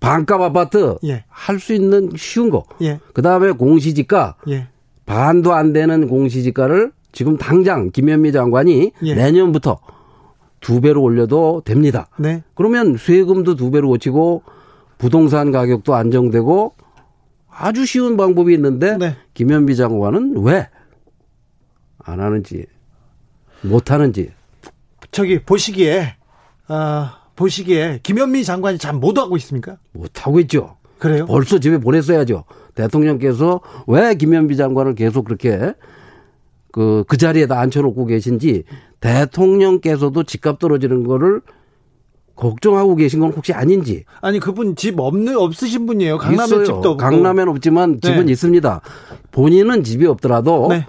반값 0.00 0.40
아파트 0.40 0.96
예. 1.04 1.24
할수 1.28 1.72
있는 1.72 2.10
쉬운 2.16 2.50
거. 2.50 2.64
예. 2.82 2.98
그다음에 3.14 3.52
공시지가 3.52 4.36
예. 4.48 4.66
반도 5.04 5.54
안 5.54 5.72
되는 5.72 6.08
공시지가를 6.08 6.90
지금 7.16 7.38
당장 7.38 7.90
김현미 7.90 8.30
장관이 8.30 8.92
예. 9.02 9.14
내년부터 9.14 9.78
두 10.60 10.82
배로 10.82 11.02
올려도 11.02 11.62
됩니다. 11.64 12.08
네. 12.18 12.42
그러면 12.54 12.98
세금도 12.98 13.54
두 13.54 13.70
배로 13.70 13.88
고치고 13.88 14.42
부동산 14.98 15.50
가격도 15.50 15.94
안정되고 15.94 16.74
아주 17.50 17.86
쉬운 17.86 18.18
방법이 18.18 18.52
있는데 18.52 18.98
네. 18.98 19.16
김현미 19.32 19.76
장관은 19.76 20.42
왜 20.42 20.68
안 22.04 22.20
하는지 22.20 22.66
못 23.62 23.90
하는지 23.90 24.30
저기 25.10 25.40
보시기에 25.42 26.16
아 26.68 27.22
보시기에 27.34 28.00
김현미 28.02 28.44
장관이 28.44 28.76
잘 28.76 28.92
못 28.92 29.16
하고 29.18 29.38
있습니까? 29.38 29.78
못 29.92 30.26
하고 30.26 30.38
있죠. 30.40 30.76
그래요? 30.98 31.24
벌써 31.26 31.58
집에 31.58 31.78
보냈어야죠. 31.78 32.44
대통령께서 32.74 33.60
왜 33.86 34.14
김현미 34.14 34.56
장관을 34.56 34.94
계속 34.94 35.24
그렇게 35.24 35.72
그, 36.76 37.04
그 37.08 37.16
자리에다 37.16 37.58
앉혀놓고 37.58 38.04
계신지 38.04 38.64
대통령께서도 39.00 40.24
집값 40.24 40.58
떨어지는 40.58 41.04
거를 41.04 41.40
걱정하고 42.34 42.96
계신 42.96 43.20
건 43.20 43.32
혹시 43.32 43.54
아닌지. 43.54 44.04
아니 44.20 44.38
그분 44.38 44.76
집 44.76 45.00
없는 45.00 45.38
없으신 45.38 45.86
분이에요. 45.86 46.18
강남에 46.18 46.44
있어요. 46.44 46.64
집도 46.64 46.90
없고. 46.90 46.96
강남엔 46.98 47.48
없지만 47.48 48.02
집은 48.02 48.26
네. 48.26 48.32
있습니다. 48.32 48.82
본인은 49.30 49.84
집이 49.84 50.04
없더라도 50.04 50.68
네. 50.68 50.86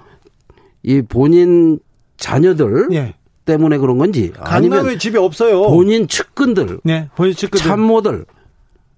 이 0.83 1.01
본인 1.01 1.79
자녀들 2.17 2.89
네. 2.89 3.15
때문에 3.45 3.77
그런 3.77 3.97
건지 3.97 4.33
강남에 4.33 4.97
집이 4.97 5.17
없어요. 5.17 5.69
본인 5.69 6.09
측근들, 6.09 6.81
네, 6.83 7.07
본인 7.15 7.33
측근들, 7.33 7.65
참모들 7.65 8.25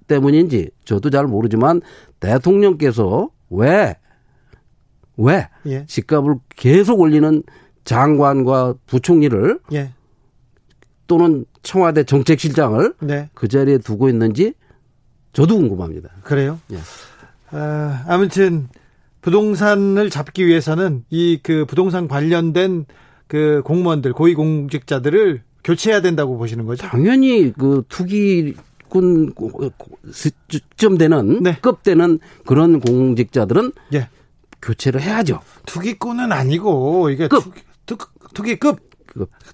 때문인지 0.08 0.72
저도 0.86 1.12
잘 1.12 1.28
모르지만 1.28 1.82
대통령께서 2.20 3.30
왜 3.52 3.96
왜, 5.20 5.48
예. 5.68 5.86
집값을 5.86 6.36
계속 6.56 7.00
올리는 7.00 7.44
장관과 7.84 8.76
부총리를 8.88 9.60
예. 9.74 9.92
또는 11.08 11.46
청와대 11.62 12.04
정책실장을 12.04 12.94
네. 13.02 13.30
그 13.34 13.48
자리에 13.48 13.80
두고 13.80 14.10
있는지 14.10 14.54
저도 15.34 15.58
궁금합니다. 15.58 16.10
그래요? 16.24 16.60
예. 16.72 16.78
아, 17.52 18.04
아무튼 18.08 18.70
부동산을 19.22 20.10
잡기 20.10 20.46
위해서는 20.48 21.04
이 21.10 21.40
그 21.44 21.66
부동산 21.66 22.08
관련된 22.08 22.86
그 23.28 23.62
공무원들 23.66 24.14
고위공직자들을 24.14 25.42
교체해야 25.64 26.02
된다고 26.02 26.38
보시는 26.38 26.66
거죠? 26.66 26.88
당연히 26.88 27.52
그 27.58 27.84
투기꾼 27.90 29.34
점 30.78 30.98
되는 30.98 31.44
네. 31.44 31.58
급 31.62 31.84
되는 31.84 32.20
그런 32.46 32.80
공직자들은 32.80 33.72
예. 33.94 34.08
교체를 34.62 35.02
해야죠. 35.02 35.40
투기꾼은 35.66 36.32
아니고 36.32 37.10
이게 37.10 37.28
급. 37.28 37.44
투, 37.86 37.98
투, 38.34 38.44
기급 38.44 38.90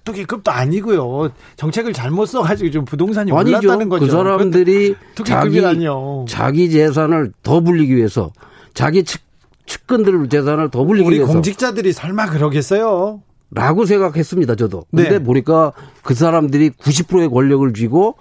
투기급도 0.04 0.50
아니고요. 0.50 1.30
정책을 1.56 1.92
잘못 1.92 2.26
써가지고 2.26 2.70
좀 2.70 2.84
부동산이 2.84 3.32
아니죠. 3.32 3.58
올랐다는 3.58 3.88
거죠. 3.88 4.06
그 4.06 4.12
사람들이 4.12 4.94
자기 5.24 5.64
아니요. 5.64 6.26
자기 6.28 6.70
재산을 6.70 7.32
더 7.42 7.60
불리기 7.60 7.96
위해서 7.96 8.32
자기 8.74 9.04
측, 9.04 9.22
측근들 9.66 10.28
재산을 10.28 10.70
더 10.70 10.84
불리기 10.84 11.06
우리 11.06 11.16
위해서 11.16 11.32
공직자들이 11.32 11.92
설마 11.92 12.26
그러겠어요? 12.26 13.22
라고 13.50 13.86
생각했습니다. 13.86 14.56
저도. 14.56 14.84
근데 14.90 15.10
네. 15.10 15.18
보니까 15.22 15.72
그 16.02 16.14
사람들이 16.14 16.70
90%의 16.70 17.28
권력을 17.30 17.72
쥐고 17.72 18.16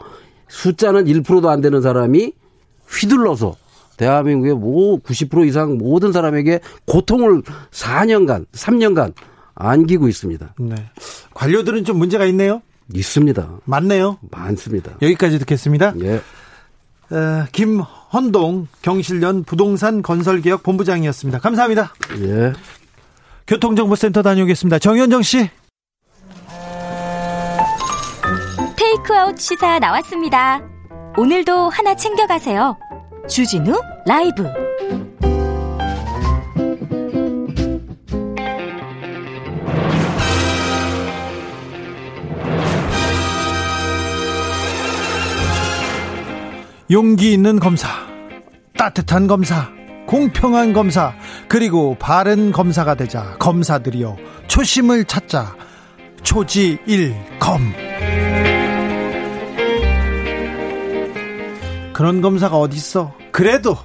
숫자는 0.47 1.05
1%도 1.05 1.49
안 1.49 1.61
되는 1.61 1.81
사람이 1.81 2.33
휘둘러서 2.87 3.55
대한민국의 3.97 4.55
뭐 4.55 4.99
90% 4.99 5.47
이상 5.47 5.77
모든 5.77 6.11
사람에게 6.11 6.59
고통을 6.85 7.41
4년간, 7.71 8.45
3년간 8.51 9.13
안기고 9.55 10.07
있습니다. 10.07 10.55
네. 10.59 10.75
관료들은 11.33 11.85
좀 11.85 11.97
문제가 11.97 12.25
있네요? 12.25 12.61
있습니다. 12.93 13.59
많네요? 13.65 14.19
많습니다. 14.31 14.91
여기까지 15.01 15.39
듣겠습니다. 15.39 15.93
예. 16.01 16.21
어, 17.11 17.45
김헌동 17.51 18.67
경실련 18.81 19.43
부동산 19.43 20.01
건설개혁 20.01 20.63
본부장이었습니다. 20.63 21.39
감사합니다. 21.39 21.93
예. 22.19 22.53
교통정보센터 23.47 24.21
다녀오겠습니다. 24.21 24.79
정현정 24.79 25.21
씨. 25.21 25.49
테이크아웃 28.75 29.39
시사 29.39 29.79
나왔습니다. 29.79 30.61
오늘도 31.17 31.69
하나 31.69 31.95
챙겨가세요. 31.95 32.77
주진우 33.27 33.73
라이브 34.05 34.45
용기 46.91 47.33
있는 47.33 47.59
검사, 47.59 47.87
따뜻한 48.77 49.25
검사, 49.25 49.69
공평한 50.05 50.71
검사, 50.71 51.15
그리고 51.47 51.95
바른 51.97 52.51
검사가 52.51 52.93
되자 52.93 53.35
검사들이여 53.39 54.17
초심을 54.47 55.05
찾자 55.05 55.55
초지일검. 56.21 57.73
그런 61.95 62.19
검사가 62.19 62.57
어딨어? 62.57 63.13
그래도 63.31 63.77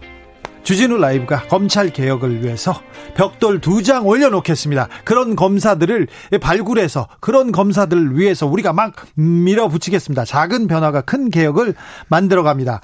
주진우 0.65 0.99
라이브가 0.99 1.47
검찰 1.47 1.91
개혁을 1.91 2.43
위해서 2.43 2.75
벽돌 3.15 3.61
두 3.61 3.83
장 3.85 4.05
올려놓겠습니다. 4.05 4.89
그런 5.05 5.37
검사들을 5.37 6.09
발굴해서 6.41 7.07
그런 7.21 7.53
검사들을 7.53 8.19
위해서 8.19 8.49
우리가 8.49 8.73
막 8.73 8.95
밀어붙이겠습니다. 9.15 10.25
작은 10.25 10.67
변화가 10.67 11.03
큰 11.03 11.31
개혁을 11.31 11.75
만들어갑니다. 12.09 12.81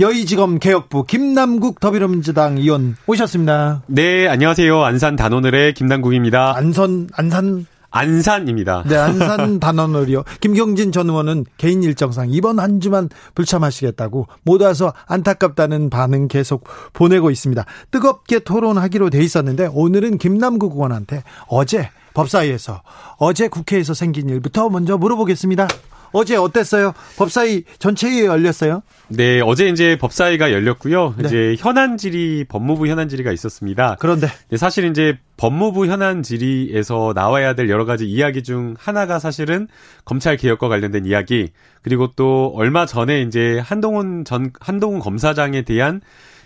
여의지검 0.00 0.58
개혁부 0.58 1.04
김남국 1.04 1.78
더불어민주당 1.78 2.58
의원 2.58 2.96
오셨습니다. 3.06 3.82
네, 3.86 4.26
안녕하세요. 4.26 4.82
안산 4.82 5.14
단오늘의 5.14 5.74
김남국입니다. 5.74 6.56
안선 6.56 7.08
안산 7.12 7.66
안산입니다. 7.90 8.84
네, 8.86 8.96
안산 8.96 9.58
단원을요. 9.60 10.24
김경진 10.40 10.92
전 10.92 11.08
의원은 11.10 11.44
개인 11.56 11.82
일정상 11.82 12.30
이번 12.30 12.58
한 12.58 12.80
주만 12.80 13.08
불참하시겠다고 13.34 14.26
못 14.44 14.62
와서 14.62 14.92
안타깝다는 15.06 15.90
반응 15.90 16.28
계속 16.28 16.64
보내고 16.92 17.30
있습니다. 17.30 17.64
뜨겁게 17.90 18.40
토론하기로 18.40 19.10
돼 19.10 19.22
있었는데 19.22 19.70
오늘은 19.72 20.18
김남국 20.18 20.74
의원한테 20.74 21.24
어제 21.48 21.90
법사위에서 22.14 22.82
어제 23.18 23.48
국회에서 23.48 23.94
생긴 23.94 24.28
일부터 24.28 24.68
먼저 24.68 24.96
물어보겠습니다. 24.98 25.68
어제 26.12 26.36
어땠어요? 26.36 26.92
법사위 27.16 27.64
전체회의 27.78 28.26
열렸어요? 28.26 28.82
네, 29.08 29.40
어제 29.40 29.68
이제 29.68 29.96
법사위가 29.98 30.52
열렸고요. 30.52 31.14
네. 31.18 31.26
이제 31.26 31.56
현안 31.58 31.96
질의 31.96 32.44
법무부 32.44 32.86
현안 32.86 33.08
질의가 33.08 33.32
있었습니다. 33.32 33.96
그런데 34.00 34.28
네, 34.48 34.56
사실 34.56 34.84
이제 34.84 35.18
법무부 35.36 35.86
현안 35.86 36.22
질의에서 36.22 37.12
나와야 37.14 37.54
될 37.54 37.68
여러 37.68 37.84
가지 37.84 38.06
이야기 38.06 38.42
중 38.42 38.74
하나가 38.78 39.18
사실은 39.18 39.68
검찰 40.04 40.36
개혁과 40.36 40.68
관련된 40.68 41.06
이야기 41.06 41.50
그리고 41.82 42.10
또 42.16 42.52
얼마 42.54 42.86
전에 42.86 43.22
이제 43.22 43.58
한동훈 43.58 44.24
전 44.24 44.52
한동훈 44.60 45.00
검사장에 45.00 45.62
대한 45.62 46.00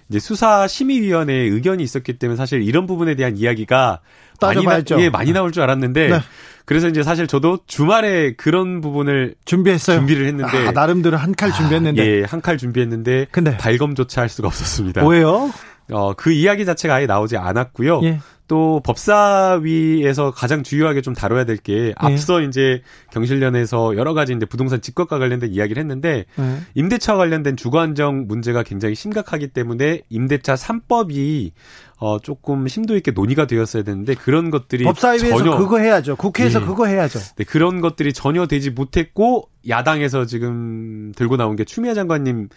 이제 0.08 0.18
수사 0.18 0.66
심의위원회의 0.66 1.48
의견이 1.48 1.82
있었기 1.82 2.18
때문에 2.18 2.36
사실 2.36 2.62
이런 2.62 2.86
부분에 2.86 3.14
대한 3.14 3.36
이야기가 3.36 4.00
많이 4.40 4.64
나, 4.64 4.80
예, 4.98 5.10
많이 5.10 5.32
나올 5.32 5.52
줄 5.52 5.62
알았는데 5.62 6.08
네. 6.08 6.20
그래서 6.64 6.88
이제 6.88 7.02
사실 7.02 7.26
저도 7.26 7.58
주말에 7.66 8.34
그런 8.36 8.80
부분을 8.80 9.34
준비했어요. 9.44 9.98
준비를 9.98 10.26
했는데 10.26 10.68
아, 10.68 10.72
나름대로 10.72 11.16
한 11.18 11.34
칼 11.34 11.52
준비했는데 11.52 12.02
아, 12.02 12.04
예, 12.06 12.22
한 12.24 12.40
칼 12.40 12.56
준비했는데 12.58 13.26
근데 13.30 13.56
발검조차 13.58 14.22
할 14.22 14.28
수가 14.28 14.48
없었습니다. 14.48 15.06
왜요? 15.06 15.50
어, 15.92 16.14
그 16.14 16.32
이야기 16.32 16.64
자체가 16.64 16.94
아예 16.94 17.06
나오지 17.06 17.36
않았고요. 17.36 18.00
예. 18.04 18.20
또 18.46 18.80
법사위에서 18.84 20.30
가장 20.32 20.62
주요하게 20.62 21.00
좀 21.00 21.14
다뤄야 21.14 21.44
될게 21.44 21.88
예. 21.88 21.94
앞서 21.96 22.42
예. 22.42 22.46
이제 22.46 22.82
경실련에서 23.12 23.96
여러 23.96 24.12
가지 24.12 24.34
이제 24.34 24.44
부동산 24.44 24.82
집값과 24.82 25.18
관련된 25.18 25.50
이야기를 25.50 25.80
했는데 25.80 26.26
예. 26.38 26.58
임대차 26.74 27.16
관련된 27.16 27.56
주거 27.56 27.80
안정 27.80 28.26
문제가 28.26 28.62
굉장히 28.62 28.94
심각하기 28.94 29.48
때문에 29.48 30.02
임대차 30.10 30.54
3법이 30.54 31.52
어 31.98 32.18
조금 32.18 32.68
심도 32.68 32.96
있게 32.96 33.12
논의가 33.12 33.46
되었어야 33.46 33.82
되는데 33.82 34.14
그런 34.14 34.50
것들이 34.50 34.84
법사위에서 34.84 35.38
전혀 35.38 35.56
그거 35.56 35.78
해야죠. 35.78 36.16
국회에서 36.16 36.60
예. 36.60 36.64
그거 36.64 36.86
해야죠. 36.86 37.18
네, 37.36 37.44
그런 37.44 37.80
것들이 37.80 38.12
전혀 38.12 38.46
되지 38.46 38.70
못했고 38.70 39.48
야당에서 39.68 40.26
지금 40.26 41.12
들고 41.16 41.36
나온 41.36 41.56
게 41.56 41.64
추미애 41.64 41.94
장관님 41.94 42.48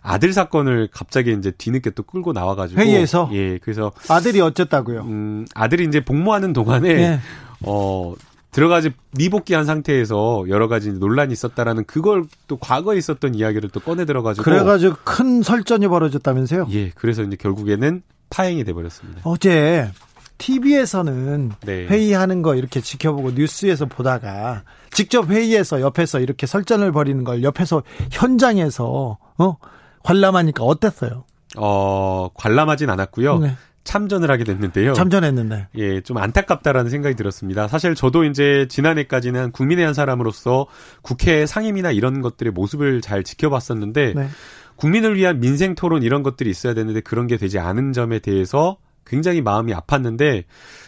아들 0.00 0.32
사건을 0.32 0.88
갑자기 0.92 1.32
이제 1.32 1.50
뒤늦게 1.50 1.90
또 1.90 2.02
끌고 2.02 2.32
나와가지고 2.32 2.80
회의에서 2.80 3.28
예 3.32 3.58
그래서 3.58 3.92
아들이 4.08 4.40
어쨌다고요? 4.40 5.02
음 5.02 5.33
아들이 5.54 5.84
이제 5.84 6.04
복무하는 6.04 6.52
동안에 6.52 6.88
예. 6.88 7.20
어 7.62 8.14
들어 8.54 8.68
가지 8.68 8.92
미복귀한 9.18 9.64
상태에서 9.64 10.44
여러 10.48 10.68
가지 10.68 10.92
논란이 10.92 11.32
있었다라는 11.32 11.84
그걸 11.86 12.24
또 12.46 12.56
과거에 12.56 12.96
있었던 12.96 13.34
이야기를 13.34 13.70
또 13.70 13.80
꺼내 13.80 14.04
들어가지고 14.04 14.44
그래가지고 14.44 14.96
큰 15.02 15.42
설전이 15.42 15.88
벌어졌다면서요? 15.88 16.68
예, 16.70 16.90
그래서 16.90 17.22
이제 17.22 17.34
결국에는 17.34 18.02
파행이 18.30 18.62
돼버렸습니다. 18.62 19.22
어제 19.24 19.90
TV에서는 20.38 21.52
네. 21.64 21.86
회의하는 21.86 22.42
거 22.42 22.54
이렇게 22.54 22.80
지켜보고 22.80 23.32
뉴스에서 23.32 23.86
보다가 23.86 24.62
직접 24.92 25.30
회의에서 25.30 25.80
옆에서 25.80 26.20
이렇게 26.20 26.46
설전을 26.46 26.92
벌이는 26.92 27.24
걸 27.24 27.42
옆에서 27.42 27.82
현장에서 28.12 29.18
어 29.38 29.56
관람하니까 30.04 30.62
어땠어요? 30.62 31.24
어 31.56 32.28
관람하진 32.34 32.90
않았고요. 32.90 33.38
네. 33.38 33.56
참전을 33.84 34.30
하게 34.30 34.44
됐는데요. 34.44 34.94
참전했는데. 34.94 35.68
예, 35.76 36.00
좀 36.00 36.16
안타깝다라는 36.16 36.90
생각이 36.90 37.14
들었습니다. 37.14 37.68
사실 37.68 37.94
저도 37.94 38.24
이제 38.24 38.66
지난해까지는 38.68 39.52
국민의 39.52 39.84
한 39.84 39.94
사람으로서 39.94 40.66
국회 41.02 41.46
상임이나 41.46 41.92
이런 41.92 42.20
것들의 42.22 42.52
모습을 42.52 43.00
잘 43.00 43.22
지켜봤었는데 43.22 44.14
네. 44.16 44.28
국민을 44.76 45.16
위한 45.16 45.38
민생 45.38 45.74
토론 45.74 46.02
이런 46.02 46.22
것들이 46.22 46.50
있어야 46.50 46.74
되는데 46.74 47.00
그런 47.00 47.26
게 47.26 47.36
되지 47.36 47.58
않은 47.58 47.92
점에 47.92 48.18
대해서 48.18 48.78
굉장히 49.06 49.40
마음이 49.42 49.72
아팠는데 49.72 50.44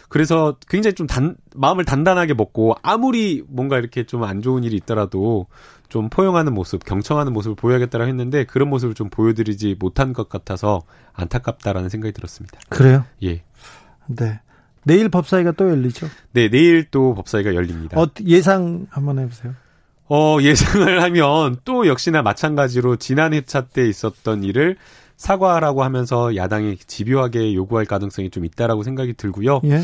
그래서 0.09 0.55
굉장히 0.69 0.95
좀 0.95 1.05
단, 1.07 1.35
마음을 1.55 1.83
단단하게 1.85 2.33
먹고 2.33 2.75
아무리 2.81 3.43
뭔가 3.47 3.77
이렇게 3.77 4.03
좀 4.05 4.23
안 4.23 4.41
좋은 4.41 4.63
일이 4.63 4.75
있더라도 4.77 5.47
좀 5.89 6.09
포용하는 6.09 6.53
모습, 6.53 6.83
경청하는 6.85 7.33
모습을 7.33 7.55
보여야겠다고 7.55 8.05
했는데 8.05 8.43
그런 8.45 8.69
모습을 8.69 8.93
좀 8.93 9.09
보여드리지 9.09 9.75
못한 9.79 10.13
것 10.13 10.29
같아서 10.29 10.81
안타깝다라는 11.13 11.89
생각이 11.89 12.13
들었습니다. 12.13 12.59
그래요? 12.69 13.05
예. 13.23 13.43
네. 14.07 14.39
내일 14.83 15.09
법사위가 15.09 15.51
또 15.53 15.69
열리죠? 15.69 16.07
네, 16.31 16.49
내일 16.49 16.85
또 16.89 17.13
법사위가 17.13 17.55
열립니다. 17.55 17.99
어, 17.99 18.07
예상 18.25 18.87
한번 18.89 19.19
해보세요. 19.19 19.53
어, 20.09 20.37
예상을 20.41 21.01
하면 21.03 21.57
또 21.65 21.87
역시나 21.87 22.21
마찬가지로 22.21 22.95
지난 22.95 23.33
회차 23.33 23.67
때 23.67 23.87
있었던 23.87 24.43
일을 24.45 24.77
사과라고 25.17 25.83
하면서 25.83 26.35
야당이 26.35 26.77
집요하게 26.77 27.53
요구할 27.55 27.85
가능성이 27.85 28.29
좀 28.29 28.45
있다라고 28.45 28.83
생각이 28.83 29.13
들고요. 29.13 29.61
예. 29.65 29.81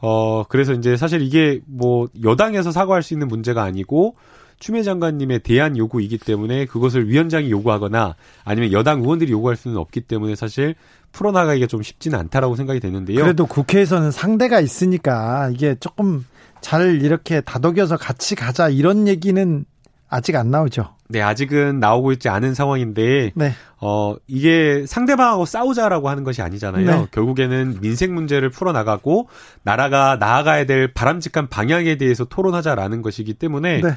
어, 0.00 0.42
그래서 0.48 0.72
이제 0.72 0.96
사실 0.96 1.22
이게 1.22 1.60
뭐 1.66 2.08
여당에서 2.22 2.72
사과할 2.72 3.02
수 3.02 3.14
있는 3.14 3.28
문제가 3.28 3.62
아니고 3.62 4.16
추미애 4.58 4.82
장관님의 4.82 5.40
대안 5.40 5.76
요구이기 5.76 6.18
때문에 6.18 6.66
그것을 6.66 7.08
위원장이 7.08 7.50
요구하거나 7.50 8.16
아니면 8.44 8.72
여당 8.72 9.00
의원들이 9.00 9.32
요구할 9.32 9.56
수는 9.56 9.76
없기 9.76 10.02
때문에 10.02 10.34
사실 10.36 10.74
풀어나가기가 11.12 11.66
좀 11.66 11.82
쉽지는 11.82 12.18
않다라고 12.18 12.56
생각이 12.56 12.80
되는데요. 12.80 13.20
그래도 13.22 13.46
국회에서는 13.46 14.10
상대가 14.10 14.60
있으니까 14.60 15.50
이게 15.52 15.74
조금 15.80 16.24
잘 16.60 17.02
이렇게 17.02 17.40
다독여서 17.40 17.96
같이 17.96 18.34
가자 18.34 18.68
이런 18.68 19.08
얘기는 19.08 19.64
아직 20.08 20.36
안 20.36 20.50
나오죠. 20.50 20.94
네, 21.12 21.20
아직은 21.20 21.78
나오고 21.78 22.12
있지 22.12 22.30
않은 22.30 22.54
상황인데, 22.54 23.32
네. 23.34 23.52
어, 23.80 24.16
이게 24.26 24.84
상대방하고 24.86 25.44
싸우자라고 25.44 26.08
하는 26.08 26.24
것이 26.24 26.40
아니잖아요. 26.40 26.86
네. 26.86 27.06
결국에는 27.10 27.80
민생 27.82 28.14
문제를 28.14 28.48
풀어나가고, 28.48 29.28
나라가 29.62 30.16
나아가야 30.16 30.64
될 30.64 30.92
바람직한 30.92 31.48
방향에 31.48 31.96
대해서 31.96 32.24
토론하자라는 32.24 33.02
것이기 33.02 33.34
때문에, 33.34 33.82
네. 33.82 33.90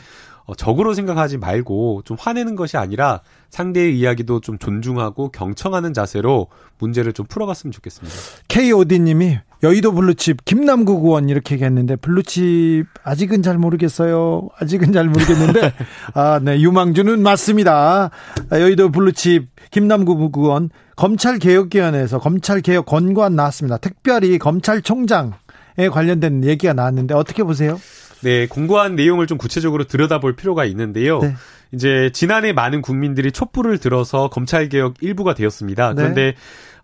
어, 0.46 0.54
적으로 0.54 0.94
생각하지 0.94 1.38
말고 1.38 2.04
좀 2.06 2.18
화내는 2.20 2.56
것이 2.56 2.78
아니라 2.78 3.22
상대의 3.50 3.98
이야기도 3.98 4.42
좀 4.42 4.58
존중하고 4.58 5.30
경청하는 5.30 5.94
자세로 5.94 6.48
문제를 6.78 7.14
좀 7.14 7.26
풀어갔으면 7.26 7.72
좋겠습니다. 7.72 8.16
KOD님이 8.48 9.40
여의도 9.64 9.94
블루칩 9.94 10.46
김남국 10.46 11.06
의원 11.06 11.30
이렇게 11.30 11.56
얘기했는데 11.56 11.96
블루칩 11.96 12.86
아직은 13.04 13.42
잘 13.42 13.58
모르겠어요. 13.58 14.50
아직은 14.60 14.94
잘 14.94 15.08
모르겠는데 15.08 15.74
아, 16.14 16.40
네 16.44 16.60
유망주는 16.60 17.22
맞습니다. 17.22 18.12
여의도 18.52 18.92
블루칩 18.92 19.48
김남국 19.72 20.38
의원 20.38 20.70
검찰 20.96 21.40
개혁위원회에서 21.40 22.20
검찰 22.20 22.62
개혁 22.62 22.86
권고안 22.86 23.36
나왔습니다. 23.36 23.78
특별히 23.78 24.38
검찰총장에 24.38 25.90
관련된 25.92 26.44
얘기가 26.44 26.74
나왔는데 26.74 27.16
어떻게 27.16 27.44
보세요? 27.44 27.80
네, 28.26 28.48
공고한 28.48 28.96
내용을 28.96 29.28
좀 29.28 29.38
구체적으로 29.38 29.84
들여다볼 29.84 30.36
필요가 30.36 30.66
있는데요. 30.66 31.20
네. 31.20 31.36
이제 31.72 32.10
지난해 32.12 32.54
많은 32.54 32.82
국민들이 32.82 33.32
촛불을 33.32 33.78
들어서 33.78 34.30
검찰 34.30 34.68
개혁 34.68 34.96
일부가 35.02 35.36
되었습니다. 35.36 35.90
네. 35.90 35.96
그런데 35.96 36.22
네. 36.32 36.36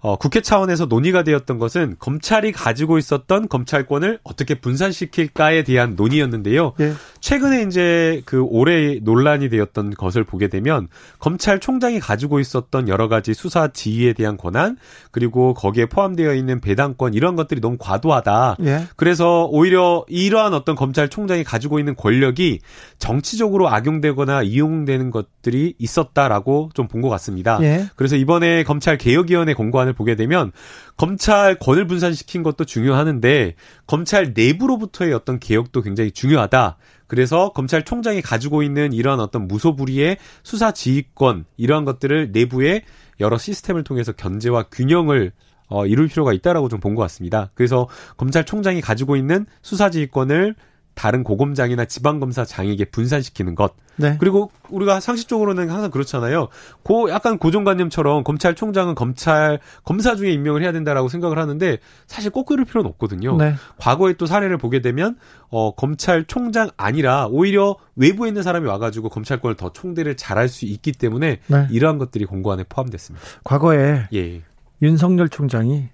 어, 0.02 0.16
국회 0.18 0.42
차원에서 0.42 0.86
논의가 0.86 1.24
되었던 1.24 1.58
것은 1.58 1.96
검찰이 2.00 2.52
가지고 2.52 2.98
있었던 2.98 3.48
검찰권을 3.48 4.20
어떻게 4.24 4.56
분산시킬까에 4.56 5.64
대한 5.64 5.96
논의였는데요. 5.96 6.74
네. 6.78 6.94
최근에 7.20 7.64
이제 7.64 8.22
그 8.26 8.42
올해 8.42 9.00
논란이 9.02 9.50
되었던 9.50 9.92
것을 9.92 10.24
보게 10.24 10.48
되면 10.48 10.88
검찰총장이 11.20 12.00
가지고 12.00 12.40
있었던 12.40 12.88
여러 12.88 13.08
가지 13.08 13.34
수사 13.34 13.68
지휘에 13.68 14.14
대한 14.14 14.38
권한 14.38 14.78
그리고 15.12 15.54
거기에 15.54 15.86
포함되어 15.86 16.34
있는 16.34 16.62
배당권 16.62 17.14
이런 17.14 17.36
것들이 17.36 17.62
너무 17.62 17.78
과도하다. 17.80 18.58
네. 18.60 18.86
그래서 18.96 19.46
오히려 19.46 20.04
이러한 20.08 20.54
어떤 20.54 20.76
검찰총장이 20.76 21.44
가지고 21.44 21.80
있는 21.80 21.96
권력이 21.96 22.60
정치적으로 22.98 23.70
악용되거나 23.70 24.44
이용되는 24.44 25.12
것들이 25.12 25.76
있었다라고 25.80 26.70
좀 26.74 26.88
본 26.88 27.02
것 27.02 27.10
같습니다. 27.10 27.58
네. 27.60 27.86
그래서 27.96 28.16
이번에 28.16 28.64
검찰 28.64 28.98
개혁위원회 28.98 29.54
공고안을 29.54 29.91
사안을 29.92 29.94
보게 29.94 30.16
되면 30.16 30.52
검찰 30.98 31.56
권을 31.60 31.88
분산시킨 31.88 32.44
것도 32.44 32.66
중요하는데 32.66 33.56
검찰 33.88 34.34
내부로부터의 34.34 35.14
어떤 35.14 35.40
개혁도 35.40 35.82
굉장히 35.82 36.12
중요하다. 36.12 36.78
그래서 37.08 37.52
검찰총장이 37.52 38.22
가지고 38.22 38.64
있는 38.64 38.94
이러한 38.94 39.20
어떤 39.20 39.48
무소불위의 39.48 40.18
수사 40.44 40.72
지휘권 40.72 41.46
이러한 41.58 41.86
것들을 41.86 42.32
내부의 42.32 42.84
여러 43.20 43.38
시스템을 43.38 43.84
통해서 43.84 44.12
견제와 44.14 44.64
균형을 44.72 45.34
어, 45.68 45.86
이룰 45.86 46.08
필요가 46.08 46.34
있다라고 46.34 46.68
좀 46.70 46.80
본 46.80 46.96
것 46.96 47.02
같습니다. 47.04 47.52
그래서 47.54 47.88
검찰총장이 48.18 48.82
가지고 48.82 49.16
있는 49.16 49.46
수사지휘권을 49.62 50.56
다른 50.94 51.24
고검장이나 51.24 51.86
지방검사장에게 51.86 52.86
분산시키는 52.86 53.56
것. 53.56 53.74
네. 53.96 54.18
그리고 54.20 54.52
우리가 54.70 55.00
상식적으로는 55.00 55.70
항상 55.70 55.92
그렇잖아요. 55.92 56.48
고 56.84 57.10
약간 57.10 57.38
고정관념처럼 57.38 58.24
검찰총장은 58.24 58.96
검찰 58.96 59.60
검사 59.84 60.16
중에 60.16 60.32
임명을 60.32 60.62
해야 60.62 60.72
된다라고 60.72 61.10
생각을 61.10 61.38
하는데 61.38 61.78
사실 62.08 62.32
꼭 62.32 62.46
그럴 62.46 62.66
필요는 62.66 62.90
없거든요. 62.92 63.38
네. 63.38 63.56
과거에 63.78 64.14
또 64.14 64.26
사례를 64.26 64.58
보게 64.58 64.82
되면 64.82 65.18
어 65.50 65.76
검찰총장 65.76 66.70
아니라 66.78 67.28
오히려 67.28 67.76
외부에 67.96 68.30
있는 68.30 68.44
사람이 68.44 68.68
와가지고 68.68 69.10
검찰권을 69.10 69.56
더 69.56 69.72
총대를 69.72 70.18
잘할 70.18 70.50
수 70.50 70.66
있기 70.66 70.94
때문에 70.94 71.40
네. 71.48 71.68
이러한 71.70 71.98
것들이 71.98 72.26
공고 72.26 72.52
안에 72.52 72.64
포함됐습니다. 72.68 73.26
과거에 73.44 74.08
예. 74.14 74.42
윤석열 74.82 75.30
총장이 75.30 75.90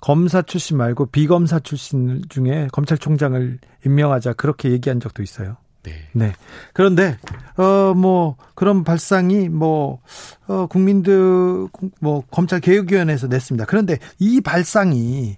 검사 0.00 0.42
출신 0.42 0.76
말고 0.76 1.06
비검사 1.06 1.58
출신 1.58 2.22
중에 2.28 2.68
검찰총장을 2.72 3.58
임명하자 3.86 4.34
그렇게 4.34 4.70
얘기한 4.70 5.00
적도 5.00 5.22
있어요. 5.22 5.56
네. 5.82 5.92
네. 6.12 6.32
그런데 6.74 7.16
어 7.56 7.80
뭐 7.94 8.36
그런 8.54 8.84
발상이 8.84 9.48
뭐 9.48 10.00
어, 10.46 10.66
국민들 10.66 11.68
뭐 12.00 12.22
검찰 12.30 12.60
개혁위원회에서 12.60 13.26
냈습니다. 13.26 13.66
그런데 13.66 13.98
이 14.18 14.40
발상이 14.40 15.36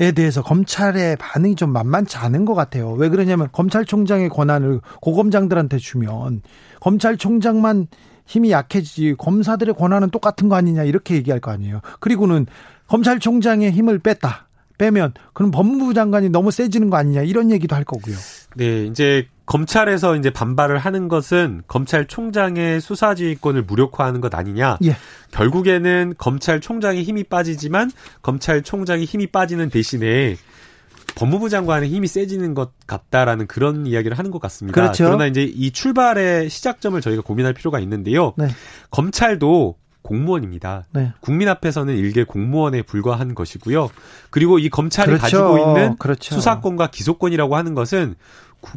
에 0.00 0.12
대해서 0.12 0.42
검찰의 0.42 1.16
반응이 1.16 1.56
좀 1.56 1.70
만만치 1.72 2.16
않은 2.16 2.44
것 2.44 2.54
같아요. 2.54 2.92
왜 2.92 3.08
그러냐면 3.08 3.48
검찰총장의 3.52 4.30
권한을 4.30 4.80
고검장들한테 5.00 5.78
주면 5.78 6.42
검찰총장만 6.80 7.88
힘이 8.26 8.50
약해지지 8.50 9.16
검사들의 9.18 9.74
권한은 9.74 10.10
똑같은 10.10 10.48
거 10.48 10.56
아니냐 10.56 10.84
이렇게 10.84 11.14
얘기할 11.16 11.40
거 11.40 11.50
아니에요. 11.50 11.80
그리고는 12.00 12.46
검찰총장의 12.90 13.70
힘을 13.70 14.00
뺐다. 14.00 14.48
빼면 14.76 15.12
그럼 15.32 15.50
법무부 15.50 15.94
장관이 15.94 16.30
너무 16.30 16.50
세지는 16.50 16.90
거 16.90 16.96
아니냐 16.96 17.22
이런 17.22 17.50
얘기도 17.50 17.76
할 17.76 17.84
거고요. 17.84 18.16
네, 18.56 18.84
이제 18.86 19.28
검찰에서 19.46 20.16
이제 20.16 20.30
반발을 20.30 20.78
하는 20.78 21.06
것은 21.08 21.62
검찰총장의 21.68 22.80
수사지휘권을 22.80 23.62
무력화하는 23.62 24.20
것 24.20 24.34
아니냐. 24.34 24.78
예. 24.84 24.96
결국에는 25.30 26.14
검찰총장의 26.18 27.04
힘이 27.04 27.24
빠지지만 27.24 27.92
검찰총장의 28.22 29.04
힘이 29.04 29.28
빠지는 29.28 29.70
대신에 29.70 30.36
법무부 31.14 31.48
장관의 31.48 31.90
힘이 31.90 32.08
세지는 32.08 32.54
것 32.54 32.72
같다라는 32.86 33.46
그런 33.46 33.86
이야기를 33.86 34.18
하는 34.18 34.30
것 34.30 34.40
같습니다. 34.40 34.80
그렇죠. 34.80 35.04
그러나 35.04 35.26
이제 35.26 35.42
이 35.42 35.70
출발의 35.70 36.48
시작점을 36.48 37.00
저희가 37.00 37.22
고민할 37.22 37.52
필요가 37.52 37.78
있는데요. 37.80 38.32
네. 38.36 38.48
검찰도 38.90 39.76
공무원입니다. 40.02 40.84
네. 40.92 41.12
국민 41.20 41.48
앞에서는 41.48 41.94
일개 41.96 42.24
공무원에 42.24 42.82
불과한 42.82 43.34
것이고요. 43.34 43.90
그리고 44.30 44.58
이 44.58 44.68
검찰이 44.68 45.06
그렇죠. 45.06 45.22
가지고 45.22 45.58
있는 45.58 45.96
그렇죠. 45.98 46.34
수사권과 46.34 46.88
기소권이라고 46.88 47.56
하는 47.56 47.74
것은 47.74 48.14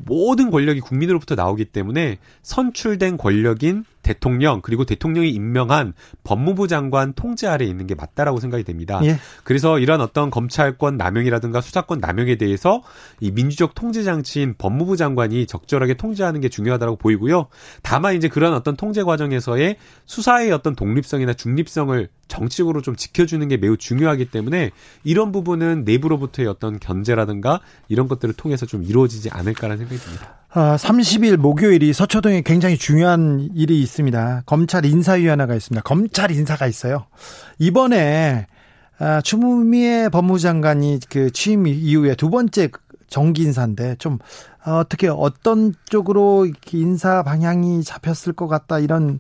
모든 0.06 0.52
권력이 0.52 0.80
국민으로부터 0.80 1.36
나오기 1.36 1.66
때문에 1.66 2.18
선출된 2.42 3.18
권력인 3.18 3.86
대통령 4.04 4.62
그리고 4.62 4.86
대통령이 4.86 5.30
임명한 5.32 5.94
법무부 6.24 6.68
장관 6.68 7.14
통제 7.14 7.48
아래 7.48 7.66
있는 7.66 7.88
게 7.88 7.96
맞다라고 7.96 8.40
생각이 8.40 8.64
됩니다. 8.64 9.00
예. 9.04 9.18
그래서 9.44 9.80
이런 9.80 10.02
어떤 10.02 10.30
검찰권 10.30 10.98
남용이라든가 10.98 11.62
수사권 11.62 12.00
남용에 12.00 12.36
대해서 12.36 12.84
이 13.20 13.32
민주적 13.32 13.74
통제 13.74 14.04
장치인 14.04 14.56
법무부 14.58 14.98
장관이 14.98 15.48
적절하게 15.48 15.96
통제하는 15.96 16.42
게 16.42 16.50
중요하다고 16.50 16.98
보이고요. 16.98 17.48
다만 17.82 18.16
이제 18.16 18.28
그런 18.28 18.54
어떤 18.54 18.76
통제 18.76 19.04
과정에서의 19.04 19.78
수사의 20.06 20.52
어떤 20.52 20.76
독립성이나 20.76 21.34
중립성을 21.34 22.08
정치적으로 22.28 22.82
좀 22.82 22.96
지켜주는 22.96 23.48
게 23.48 23.58
매우 23.58 23.78
중요하기 23.78 24.26
때문에 24.26 24.72
이런 25.04 25.32
부분은 25.32 25.84
내부로부터의 25.86 26.48
어떤 26.48 26.80
견제라든가 26.80 27.60
이런 27.88 28.08
것들을 28.08 28.34
통해서 28.36 28.66
좀 28.66 28.84
이루어지지 28.84 29.30
않을까라는 29.30 29.78
생각이 29.78 30.02
듭니다. 30.02 30.43
아, 30.56 30.76
30일 30.76 31.38
목요일이 31.38 31.94
서초동에 31.94 32.44
굉장히 32.44 32.78
중요한 32.78 33.50
일이 33.56 33.82
있습니다. 33.82 34.44
검찰 34.46 34.86
인사위원회가 34.86 35.56
있습니다. 35.56 35.82
검찰 35.82 36.30
인사가 36.30 36.68
있어요. 36.68 37.08
이번에 37.58 38.46
아, 39.00 39.22
추미애 39.22 40.10
법무장관이 40.10 41.00
그 41.10 41.32
취임 41.32 41.66
이후에 41.66 42.14
두 42.14 42.30
번째 42.30 42.70
정기 43.08 43.42
인사인데 43.42 43.96
좀 43.98 44.20
어떻게 44.64 45.08
어떤 45.08 45.74
쪽으로 45.90 46.48
인사 46.72 47.24
방향이 47.24 47.84
잡혔을 47.84 48.34
것 48.34 48.48
같다 48.48 48.78
이런 48.78 49.20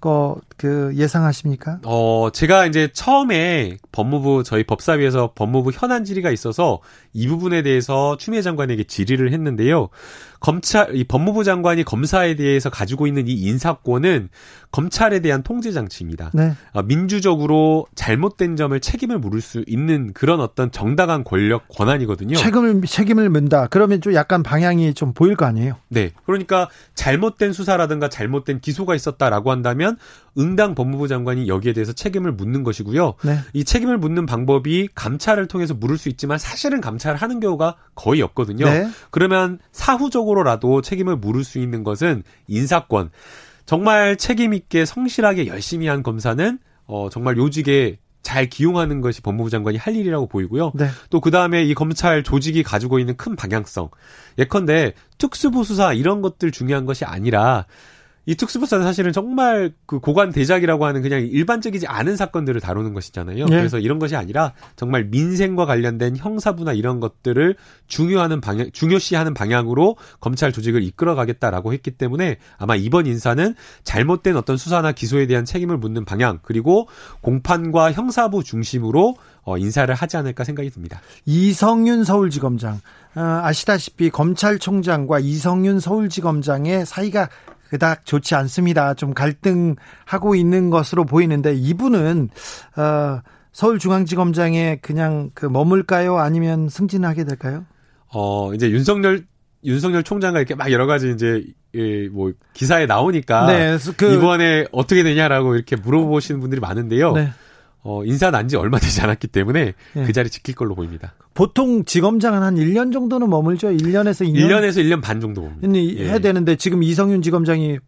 거그 0.00 0.92
예상하십니까? 0.94 1.80
어, 1.84 2.28
제가 2.32 2.66
이제 2.66 2.90
처음에 2.92 3.78
법무부 3.92 4.44
저희 4.44 4.64
법사위에서 4.64 5.32
법무부 5.34 5.70
현안 5.72 6.04
질의가 6.04 6.30
있어서 6.30 6.80
이 7.12 7.26
부분에 7.26 7.62
대해서 7.62 8.16
추미애 8.16 8.42
장관에게 8.42 8.84
질의를 8.84 9.32
했는데요. 9.32 9.88
검찰 10.46 10.94
이 10.94 11.02
법무부 11.02 11.42
장관이 11.42 11.82
검사에 11.82 12.36
대해서 12.36 12.70
가지고 12.70 13.08
있는 13.08 13.26
이 13.26 13.32
인사권은 13.32 14.28
검찰에 14.70 15.18
대한 15.18 15.42
통제 15.42 15.72
장치입니다. 15.72 16.30
네. 16.34 16.52
어, 16.72 16.84
민주적으로 16.84 17.88
잘못된 17.96 18.54
점을 18.54 18.78
책임을 18.78 19.18
물을 19.18 19.40
수 19.40 19.64
있는 19.66 20.12
그런 20.12 20.38
어떤 20.38 20.70
정당한 20.70 21.24
권력 21.24 21.66
권한이거든요. 21.66 22.36
책임을 22.36 22.82
책임을 22.82 23.28
문다. 23.28 23.66
그러면 23.66 24.00
좀 24.00 24.14
약간 24.14 24.44
방향이 24.44 24.94
좀 24.94 25.12
보일 25.14 25.34
거 25.34 25.46
아니에요? 25.46 25.78
네. 25.88 26.12
그러니까 26.26 26.68
잘못된 26.94 27.52
수사라든가 27.52 28.08
잘못된 28.08 28.60
기소가 28.60 28.94
있었다라고 28.94 29.50
한다면 29.50 29.96
응당 30.38 30.74
법무부 30.74 31.08
장관이 31.08 31.48
여기에 31.48 31.72
대해서 31.72 31.92
책임을 31.92 32.32
묻는 32.32 32.62
것이고요. 32.62 33.14
네. 33.24 33.38
이 33.52 33.64
책임을 33.64 33.98
묻는 33.98 34.26
방법이 34.26 34.88
감찰을 34.94 35.48
통해서 35.48 35.74
물을 35.74 35.98
수 35.98 36.08
있지만 36.08 36.38
사실은 36.38 36.80
감찰을 36.80 37.16
하는 37.16 37.40
경우가 37.40 37.76
거의 37.94 38.22
없거든요. 38.22 38.64
네. 38.66 38.88
그러면 39.10 39.58
사후적으로라도 39.72 40.82
책임을 40.82 41.16
물을 41.16 41.44
수 41.44 41.58
있는 41.58 41.84
것은 41.84 42.22
인사권. 42.48 43.10
정말 43.64 44.16
책임 44.16 44.54
있게 44.54 44.84
성실하게 44.84 45.48
열심히 45.48 45.88
한 45.88 46.02
검사는 46.02 46.58
어 46.86 47.08
정말 47.10 47.36
요직에 47.36 47.98
잘 48.26 48.48
기용하는 48.48 49.00
것이 49.00 49.22
법무부 49.22 49.50
장관이 49.50 49.78
할 49.78 49.94
일이라고 49.94 50.26
보이고요. 50.26 50.72
네. 50.74 50.88
또그 51.10 51.30
다음에 51.30 51.62
이 51.62 51.74
검찰 51.74 52.24
조직이 52.24 52.64
가지고 52.64 52.98
있는 52.98 53.16
큰 53.16 53.36
방향성. 53.36 53.90
예컨대 54.38 54.94
특수부 55.16 55.62
수사 55.62 55.92
이런 55.92 56.22
것들 56.22 56.50
중요한 56.50 56.86
것이 56.86 57.04
아니라 57.04 57.66
이 58.26 58.34
특수부사는 58.34 58.84
사실은 58.84 59.12
정말 59.12 59.72
그 59.86 60.00
고관 60.00 60.32
대작이라고 60.32 60.84
하는 60.84 61.00
그냥 61.00 61.20
일반적이지 61.20 61.86
않은 61.86 62.16
사건들을 62.16 62.60
다루는 62.60 62.92
것이잖아요. 62.92 63.46
네. 63.46 63.56
그래서 63.56 63.78
이런 63.78 64.00
것이 64.00 64.16
아니라 64.16 64.52
정말 64.74 65.04
민생과 65.04 65.64
관련된 65.64 66.16
형사부나 66.16 66.72
이런 66.72 66.98
것들을 66.98 67.54
중요하는 67.86 68.40
방향, 68.40 68.68
중요시하는 68.72 69.32
방향으로 69.32 69.96
검찰 70.20 70.52
조직을 70.52 70.82
이끌어가겠다라고 70.82 71.72
했기 71.72 71.92
때문에 71.92 72.38
아마 72.58 72.74
이번 72.74 73.06
인사는 73.06 73.54
잘못된 73.84 74.36
어떤 74.36 74.56
수사나 74.56 74.90
기소에 74.90 75.28
대한 75.28 75.44
책임을 75.44 75.78
묻는 75.78 76.04
방향 76.04 76.40
그리고 76.42 76.88
공판과 77.20 77.92
형사부 77.92 78.42
중심으로 78.42 79.16
어, 79.44 79.56
인사를 79.56 79.94
하지 79.94 80.16
않을까 80.16 80.42
생각이 80.42 80.70
듭니다. 80.70 81.00
이성윤 81.24 82.02
서울지검장 82.02 82.80
어, 83.14 83.20
아시다시피 83.20 84.10
검찰총장과 84.10 85.20
이성윤 85.20 85.78
서울지검장의 85.78 86.84
사이가 86.84 87.28
그닥 87.68 88.04
좋지 88.04 88.34
않습니다. 88.34 88.94
좀 88.94 89.14
갈등하고 89.14 90.34
있는 90.34 90.70
것으로 90.70 91.04
보이는데 91.04 91.54
이분은 91.54 92.30
어, 92.76 93.20
서울중앙지검장에 93.52 94.80
그냥 94.82 95.30
그 95.34 95.46
머물까요? 95.46 96.18
아니면 96.18 96.68
승진하게 96.68 97.24
될까요? 97.24 97.64
어 98.12 98.52
이제 98.54 98.70
윤석열 98.70 99.24
윤석열 99.64 100.02
총장과 100.02 100.38
이렇게 100.38 100.54
막 100.54 100.70
여러 100.70 100.86
가지 100.86 101.10
이제 101.10 101.44
예, 101.74 102.08
뭐 102.08 102.32
기사에 102.52 102.86
나오니까 102.86 103.46
네, 103.46 103.76
그, 103.96 104.14
이번에 104.14 104.66
어떻게 104.72 105.02
되냐라고 105.02 105.54
이렇게 105.54 105.76
물어보시는 105.76 106.40
분들이 106.40 106.60
많은데요. 106.60 107.12
네. 107.12 107.32
어, 107.86 108.04
인사 108.04 108.30
난 108.30 108.48
지 108.48 108.56
얼마 108.56 108.78
되지 108.78 109.00
않았기 109.00 109.28
때문에 109.28 109.74
네. 109.94 110.04
그 110.04 110.12
자리 110.12 110.28
지킬 110.30 110.54
걸로 110.54 110.74
보입니다. 110.74 111.14
보통 111.34 111.84
지검장은 111.84 112.42
한 112.42 112.56
1년 112.56 112.92
정도는 112.92 113.28
머물죠. 113.30 113.68
1년에서 113.68 114.26
2년. 114.26 114.36
1년에서 114.36 114.76
1년 114.84 115.00
반 115.00 115.20
정도 115.20 115.42
머물죠. 115.42 115.76
예. 115.98 116.04
해야 116.08 116.18
되는데 116.18 116.56
지금 116.56 116.82
이성윤 116.82 117.22
지검장이 117.22 117.78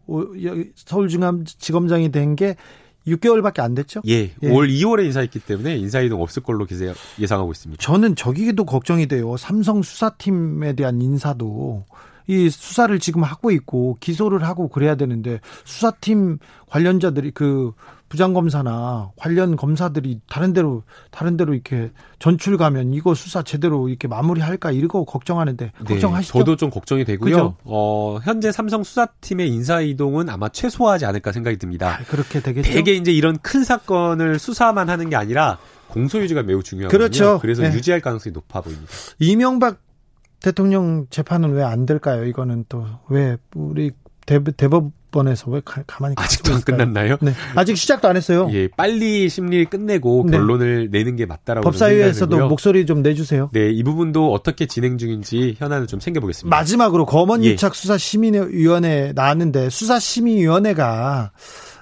서울중앙 0.75 1.43
지검장이 1.45 2.11
된 2.11 2.35
게 2.35 2.55
6개월밖에 3.07 3.59
안 3.61 3.73
됐죠? 3.73 4.01
예. 4.07 4.31
예. 4.43 4.49
올 4.51 4.67
2월에 4.67 5.05
인사했기 5.05 5.39
때문에 5.39 5.77
인사이동 5.77 6.21
없을 6.21 6.43
걸로 6.43 6.67
예상하고 7.19 7.51
있습니다. 7.51 7.81
저는 7.81 8.15
저기도 8.15 8.65
걱정이 8.65 9.07
돼요. 9.07 9.35
삼성 9.37 9.81
수사팀에 9.81 10.73
대한 10.73 11.01
인사도 11.01 11.85
이 12.27 12.49
수사를 12.49 12.97
지금 12.99 13.23
하고 13.23 13.49
있고 13.49 13.97
기소를 13.99 14.43
하고 14.43 14.67
그래야 14.67 14.93
되는데 14.95 15.39
수사팀 15.65 16.37
관련자들이 16.67 17.31
그 17.31 17.71
부장검사나 18.09 19.11
관련 19.15 19.55
검사들이 19.55 20.19
다른 20.27 20.51
데로 20.53 20.83
다른 21.11 21.37
데로 21.37 21.53
이렇게 21.53 21.91
전출 22.19 22.57
가면 22.57 22.93
이거 22.93 23.13
수사 23.13 23.43
제대로 23.43 23.87
이렇게 23.87 24.07
마무리할까 24.07 24.71
이거 24.71 25.05
걱정하는데 25.05 25.65
네, 25.65 25.71
걱정하시죠? 25.85 26.37
저도 26.39 26.55
좀 26.55 26.69
걱정이 26.69 27.05
되고요. 27.05 27.31
그죠? 27.33 27.55
어, 27.63 28.19
현재 28.23 28.51
삼성 28.51 28.83
수사팀의 28.83 29.49
인사 29.49 29.79
이동은 29.81 30.29
아마 30.29 30.49
최소화하지 30.49 31.05
않을까 31.05 31.31
생각이 31.31 31.57
듭니다. 31.57 31.97
아, 31.99 32.03
그렇게 32.05 32.41
되겠죠. 32.41 32.69
대개 32.71 32.93
이제 32.93 33.11
이런 33.11 33.37
큰 33.37 33.63
사건을 33.63 34.39
수사만 34.39 34.89
하는 34.89 35.09
게 35.09 35.15
아니라 35.15 35.57
공소 35.87 36.19
유지가 36.19 36.43
매우 36.43 36.61
중요하거든요. 36.63 36.97
그렇죠. 36.97 37.39
그래서 37.39 37.61
네. 37.63 37.73
유지할 37.73 38.01
가능성이 38.01 38.33
높아 38.33 38.61
보입니다. 38.61 38.91
이명박 39.19 39.79
대통령 40.39 41.05
재판은 41.09 41.51
왜 41.53 41.63
안 41.63 41.85
될까요? 41.85 42.25
이거는 42.25 42.65
또 42.69 42.85
왜 43.09 43.37
우리 43.55 43.91
대, 44.25 44.43
대법 44.43 44.91
번에서 45.11 45.49
왜 45.51 45.61
가, 45.63 45.83
만히 45.99 46.15
아직도 46.17 46.53
안 46.53 46.61
끝났나요? 46.61 47.17
네. 47.21 47.33
아직 47.55 47.77
시작도 47.77 48.07
안 48.07 48.17
했어요. 48.17 48.49
예, 48.51 48.67
빨리 48.67 49.29
심리 49.29 49.65
끝내고 49.65 50.25
네. 50.25 50.37
결론을 50.37 50.89
내는 50.91 51.15
게 51.15 51.25
맞다라고 51.25 51.63
법사위에서도 51.63 52.47
목소리 52.47 52.85
좀 52.85 53.01
내주세요. 53.01 53.49
네, 53.53 53.69
이 53.69 53.83
부분도 53.83 54.31
어떻게 54.31 54.65
진행 54.65 54.97
중인지 54.97 55.55
현안을 55.57 55.87
좀 55.87 55.99
챙겨보겠습니다. 55.99 56.55
마지막으로 56.55 57.05
검언 57.05 57.43
유착 57.43 57.73
예. 57.73 57.77
수사심의위원회 57.77 59.13
나왔는데 59.15 59.69
수사심의위원회가 59.69 61.31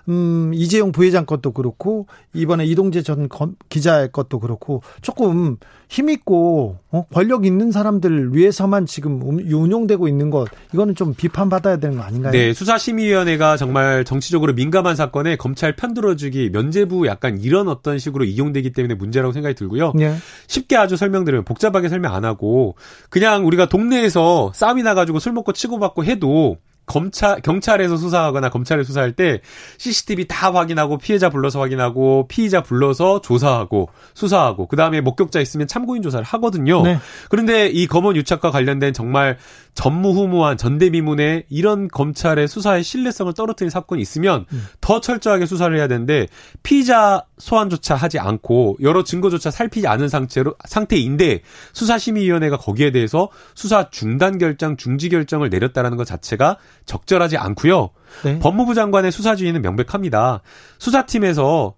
음, 0.09 0.51
이재용 0.53 0.91
부회장 0.91 1.25
것도 1.25 1.51
그렇고 1.51 2.07
이번에 2.33 2.65
이동재 2.65 3.01
전 3.01 3.27
기자의 3.69 4.11
것도 4.11 4.39
그렇고 4.39 4.81
조금 5.01 5.57
힘 5.89 6.09
있고 6.09 6.77
어? 6.91 7.05
권력 7.13 7.45
있는 7.45 7.71
사람들 7.71 8.35
위해서만 8.35 8.85
지금 8.85 9.21
음, 9.21 9.39
운용되고 9.51 10.07
있는 10.07 10.29
것 10.29 10.47
이거는 10.73 10.95
좀 10.95 11.13
비판받아야 11.13 11.77
되는 11.77 11.97
거 11.97 12.03
아닌가요? 12.03 12.31
네, 12.31 12.53
수사심의위원회가 12.53 13.57
정말 13.57 14.05
정치적으로 14.05 14.53
민감한 14.53 14.95
사건에 14.95 15.35
검찰 15.35 15.75
편들어주기 15.75 16.51
면제부 16.51 17.07
약간 17.07 17.39
이런 17.39 17.67
어떤 17.67 17.99
식으로 17.99 18.23
이용되기 18.23 18.71
때문에 18.71 18.95
문제라고 18.95 19.33
생각이 19.33 19.55
들고요. 19.55 19.93
네. 19.95 20.15
쉽게 20.47 20.77
아주 20.77 20.95
설명드리면 20.95 21.45
복잡하게 21.45 21.89
설명 21.89 22.13
안 22.13 22.25
하고 22.25 22.75
그냥 23.09 23.45
우리가 23.45 23.67
동네에서 23.67 24.51
싸움이 24.53 24.83
나가지고 24.83 25.19
술 25.19 25.33
먹고 25.33 25.53
치고받고 25.53 26.05
해도 26.05 26.57
검찰 26.87 27.41
경찰에서 27.41 27.97
수사하거나 27.97 28.49
검찰에 28.49 28.83
수사할 28.83 29.11
때 29.11 29.41
CCTV 29.77 30.25
다 30.27 30.51
확인하고 30.51 30.97
피해자 30.97 31.29
불러서 31.29 31.59
확인하고 31.59 32.27
피의자 32.29 32.63
불러서 32.63 33.21
조사하고 33.21 33.89
수사하고 34.15 34.67
그 34.67 34.75
다음에 34.75 35.01
목격자 35.01 35.41
있으면 35.41 35.67
참고인 35.67 36.01
조사를 36.01 36.25
하거든요. 36.25 36.81
네. 36.81 36.97
그런데 37.29 37.67
이 37.67 37.87
검언 37.87 38.15
유착과 38.15 38.51
관련된 38.51 38.93
정말 38.93 39.37
전무후무한 39.77 40.57
전대미문의 40.57 41.45
이런 41.49 41.87
검찰의 41.87 42.47
수사의 42.47 42.83
신뢰성을 42.83 43.31
떨어뜨린 43.33 43.69
사건이 43.69 44.01
있으면 44.01 44.45
음. 44.51 44.65
더 44.81 44.99
철저하게 44.99 45.45
수사를 45.45 45.77
해야 45.77 45.87
되는데 45.87 46.27
피의자 46.63 47.25
소환조차 47.37 47.93
하지 47.93 48.17
않고 48.17 48.77
여러 48.81 49.03
증거조차 49.03 49.51
살피지 49.51 49.85
않은 49.85 50.09
상태로 50.09 50.55
상태인데 50.65 51.41
수사심의위원회가 51.73 52.57
거기에 52.57 52.89
대해서 52.89 53.29
수사 53.53 53.91
중단 53.91 54.39
결정, 54.39 54.77
중지 54.77 55.09
결정을 55.09 55.49
내렸다라는 55.49 55.95
것 55.95 56.05
자체가 56.05 56.57
적절하지 56.87 57.37
않고요. 57.37 57.91
네. 58.23 58.39
법무부 58.39 58.73
장관의 58.73 59.11
수사주의는 59.11 59.61
명백합니다. 59.61 60.41
수사팀에서 60.79 61.75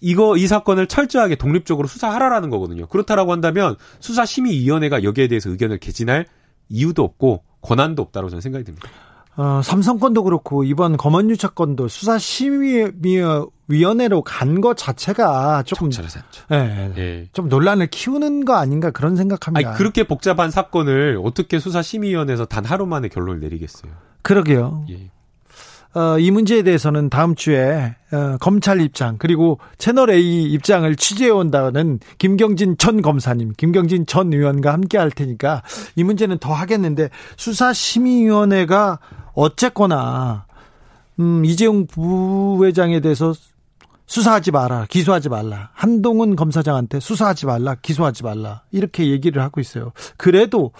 이거 0.00 0.36
이 0.36 0.48
사건을 0.48 0.88
철저하게 0.88 1.36
독립적으로 1.36 1.86
수사하라라는 1.86 2.50
거거든요. 2.50 2.88
그렇다라고 2.88 3.30
한다면 3.30 3.76
수사심의위원회가 4.00 5.04
여기에 5.04 5.28
대해서 5.28 5.50
의견을 5.50 5.78
개진할 5.78 6.26
이유도 6.68 7.04
없고 7.04 7.44
권한도 7.62 8.02
없다고 8.02 8.28
저는 8.30 8.40
생각이 8.40 8.64
듭니다. 8.64 8.88
어, 9.36 9.60
삼성건도 9.62 10.24
그렇고 10.24 10.64
이번 10.64 10.96
검언유착 10.96 11.54
건도 11.54 11.86
수사 11.86 12.18
심의위원회로 12.18 14.22
간 14.24 14.60
것 14.60 14.76
자체가 14.76 15.62
조금 15.64 15.90
예, 16.52 16.92
예. 16.96 17.28
좀 17.32 17.48
논란을 17.48 17.86
키우는 17.86 18.44
거 18.44 18.54
아닌가 18.54 18.90
그런 18.90 19.14
생각합니다. 19.14 19.68
아니, 19.70 19.78
그렇게 19.78 20.02
복잡한 20.04 20.50
사건을 20.50 21.20
어떻게 21.22 21.60
수사 21.60 21.82
심의위원회에서 21.82 22.46
단 22.46 22.64
하루 22.64 22.86
만에 22.86 23.06
결론을 23.08 23.38
내리겠어요? 23.40 23.92
그러게요. 24.22 24.86
예. 24.90 25.10
어, 25.94 26.18
이 26.18 26.30
문제에 26.30 26.62
대해서는 26.62 27.08
다음 27.08 27.34
주에 27.34 27.96
어, 28.12 28.36
검찰 28.40 28.80
입장 28.80 29.16
그리고 29.18 29.58
채널 29.78 30.10
A 30.10 30.44
입장을 30.44 30.94
취재해 30.96 31.30
온다는 31.30 31.98
김경진 32.18 32.76
전 32.78 33.02
검사님, 33.02 33.52
김경진 33.56 34.06
전 34.06 34.32
의원과 34.32 34.72
함께 34.72 34.98
할 34.98 35.10
테니까 35.10 35.62
이 35.96 36.04
문제는 36.04 36.38
더 36.38 36.52
하겠는데 36.52 37.08
수사심의위원회가 37.36 38.98
어쨌거나 39.34 40.46
음, 41.20 41.44
이재용 41.44 41.86
부회장에 41.86 43.00
대해서 43.00 43.34
수사하지 44.06 44.52
마라, 44.52 44.86
기소하지 44.88 45.28
말라. 45.28 45.70
한동훈 45.74 46.34
검사장한테 46.34 46.98
수사하지 46.98 47.44
말라, 47.44 47.74
기소하지 47.74 48.22
말라. 48.24 48.62
이렇게 48.70 49.10
얘기를 49.10 49.42
하고 49.42 49.60
있어요. 49.60 49.92
그래도 50.16 50.72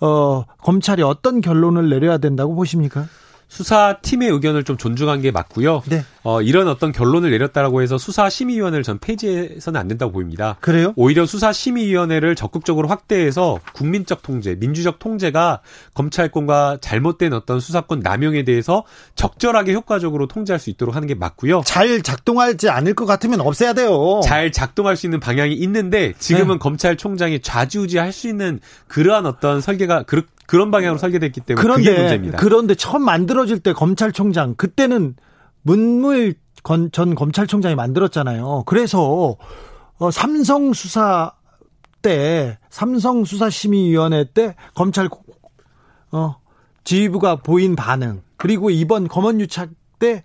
어, 0.00 0.44
검찰이 0.58 1.02
어떤 1.02 1.40
결론을 1.40 1.88
내려야 1.88 2.18
된다고 2.18 2.54
보십니까? 2.54 3.06
수사팀의 3.54 4.30
의견을 4.30 4.64
좀 4.64 4.76
존중한 4.76 5.20
게 5.20 5.30
맞고요. 5.30 5.82
네. 5.86 6.04
어, 6.24 6.42
이런 6.42 6.66
어떤 6.66 6.90
결론을 6.90 7.30
내렸다라고 7.30 7.82
해서 7.82 7.98
수사심의위원회를 7.98 8.82
전 8.82 8.98
폐지해서는 8.98 9.78
안 9.78 9.86
된다고 9.86 10.10
보입니다. 10.10 10.56
그래요? 10.60 10.92
오히려 10.96 11.24
수사심의위원회를 11.24 12.34
적극적으로 12.34 12.88
확대해서 12.88 13.60
국민적 13.74 14.22
통제, 14.22 14.56
민주적 14.56 14.98
통제가 14.98 15.60
검찰권과 15.94 16.78
잘못된 16.80 17.32
어떤 17.32 17.60
수사권 17.60 18.00
남용에 18.00 18.42
대해서 18.42 18.82
적절하게 19.14 19.74
효과적으로 19.74 20.26
통제할 20.26 20.58
수 20.58 20.70
있도록 20.70 20.96
하는 20.96 21.06
게 21.06 21.14
맞고요. 21.14 21.62
잘 21.64 22.02
작동하지 22.02 22.70
않을 22.70 22.94
것 22.94 23.06
같으면 23.06 23.40
없애야 23.40 23.74
돼요. 23.74 24.20
잘 24.24 24.50
작동할 24.50 24.96
수 24.96 25.06
있는 25.06 25.20
방향이 25.20 25.54
있는데 25.54 26.14
지금은 26.18 26.54
네. 26.54 26.58
검찰총장이 26.58 27.40
좌지우지할 27.40 28.12
수 28.12 28.26
있는 28.26 28.58
그러한 28.88 29.26
어떤 29.26 29.60
설계가 29.60 30.02
그렇 30.02 30.22
그런 30.46 30.70
방향으로 30.70 30.98
설계됐기 30.98 31.40
때문에 31.40 31.62
그런데, 31.62 31.90
그게 31.90 32.00
문제입니다. 32.00 32.38
그런데 32.38 32.74
처음 32.74 33.04
만들어질 33.04 33.60
때 33.60 33.72
검찰총장 33.72 34.54
그때는 34.54 35.16
문무일 35.62 36.34
전 36.92 37.14
검찰총장이 37.14 37.74
만들었잖아요. 37.74 38.64
그래서 38.66 39.36
어, 39.98 40.10
삼성 40.10 40.72
수사 40.72 41.32
때 42.02 42.58
삼성 42.68 43.24
수사심의위원회 43.24 44.26
때 44.34 44.54
검찰 44.74 45.08
어 46.12 46.36
지휘부가 46.84 47.36
보인 47.36 47.76
반응 47.76 48.22
그리고 48.36 48.70
이번 48.70 49.08
검언유착 49.08 49.70
때 49.98 50.22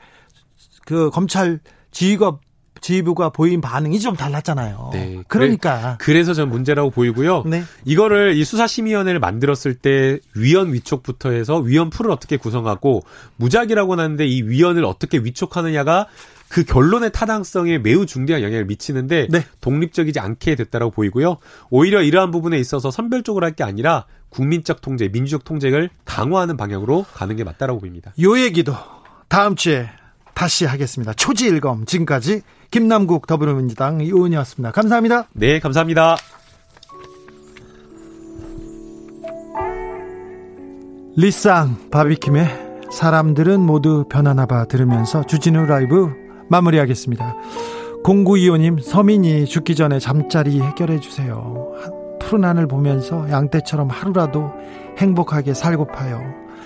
그 0.89 1.11
검찰 1.11 1.59
지휘가 1.91 2.39
지휘부가 2.81 3.29
보인 3.29 3.61
반응이 3.61 3.99
좀 3.99 4.15
달랐잖아요. 4.15 4.89
네. 4.93 5.23
그러니까 5.27 5.97
그래, 5.99 6.23
서전 6.23 6.49
문제라고 6.49 6.89
보이고요. 6.89 7.43
네. 7.45 7.63
이거를 7.85 8.37
이 8.37 8.43
수사심의위원회를 8.43 9.19
만들었을 9.19 9.75
때 9.75 10.19
위원 10.35 10.73
위촉부터 10.73 11.31
해서 11.31 11.57
위원 11.57 11.89
풀을 11.89 12.11
어떻게 12.11 12.37
구성하고 12.37 13.03
무작위라고 13.37 13.93
하는데 13.93 14.25
이 14.25 14.41
위원을 14.43 14.85
어떻게 14.85 15.17
위촉하느냐가 15.19 16.07
그 16.47 16.63
결론의 16.63 17.11
타당성에 17.11 17.77
매우 17.77 18.07
중대한 18.07 18.41
영향을 18.41 18.65
미치는데 18.65 19.27
네. 19.29 19.45
독립적이지 19.61 20.19
않게 20.19 20.55
됐다라고 20.55 20.91
보이고요. 20.91 21.37
오히려 21.69 22.01
이러한 22.01 22.31
부분에 22.31 22.57
있어서 22.57 22.89
선별적으로 22.89 23.45
할 23.45 23.53
게 23.53 23.63
아니라 23.63 24.05
국민적 24.29 24.81
통제, 24.81 25.09
민주적 25.09 25.43
통제를 25.43 25.89
강화하는 26.05 26.55
방향으로 26.57 27.05
가는 27.13 27.35
게 27.35 27.43
맞다라고 27.43 27.79
보입니다. 27.79 28.13
요 28.21 28.39
얘기도 28.39 28.73
다음 29.27 29.55
주에 29.55 29.89
다시 30.33 30.65
하겠습니다. 30.65 31.13
초지일검 31.13 31.85
지금까지 31.85 32.41
김남국 32.71 33.27
더불어민주당 33.27 33.99
의원이었습니다. 34.01 34.71
감사합니다. 34.71 35.27
네, 35.33 35.59
감사합니다. 35.59 36.17
리쌍 41.15 41.89
바비킴의 41.89 42.47
사람들은 42.91 43.59
모두 43.59 44.05
변하나 44.09 44.45
봐 44.45 44.65
들으면서 44.65 45.23
주진우 45.23 45.65
라이브 45.65 46.13
마무리하겠습니다. 46.49 47.35
0925님 48.03 48.81
서민이 48.81 49.45
죽기 49.45 49.75
전에 49.75 49.99
잠자리 49.99 50.61
해결해 50.61 50.99
주세요. 50.99 51.73
푸른 52.19 52.45
하늘 52.45 52.67
보면서 52.67 53.29
양떼처럼 53.29 53.89
하루라도 53.89 54.51
행복하게 54.97 55.53
살고파요. 55.53 56.21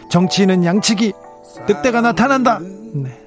정치인은 0.10 0.64
양치기 0.64 1.14
늑대가 1.68 2.02
나타난다. 2.02 2.60
네. 2.94 3.23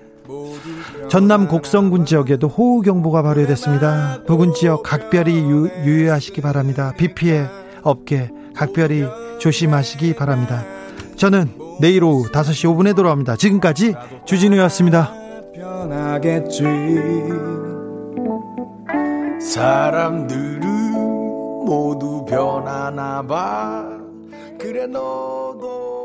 전남 1.09 1.47
곡성군 1.47 2.05
지역에도 2.05 2.49
호우경보가 2.49 3.23
발효됐습니다. 3.23 4.23
부근 4.27 4.53
지역 4.55 4.83
각별히 4.83 5.39
유, 5.39 5.69
유의하시기 5.85 6.41
바랍니다. 6.41 6.93
비 6.97 7.15
피해 7.15 7.47
없게 7.83 8.31
각별히 8.55 9.05
조심하시기 9.39 10.15
바랍니다. 10.17 10.65
저는 11.17 11.51
내일 11.81 12.03
오후 12.05 12.25
5시 12.31 12.75
5분에 12.75 12.97
돌아옵니다. 12.97 13.37
지금까지 13.37 13.95
주진우였습니다. 14.25 15.13
사람들은 19.41 20.61
모두 21.65 22.25
변하나 22.25 23.23
봐. 23.23 23.85
그래 24.59 24.87
너도 24.87 25.95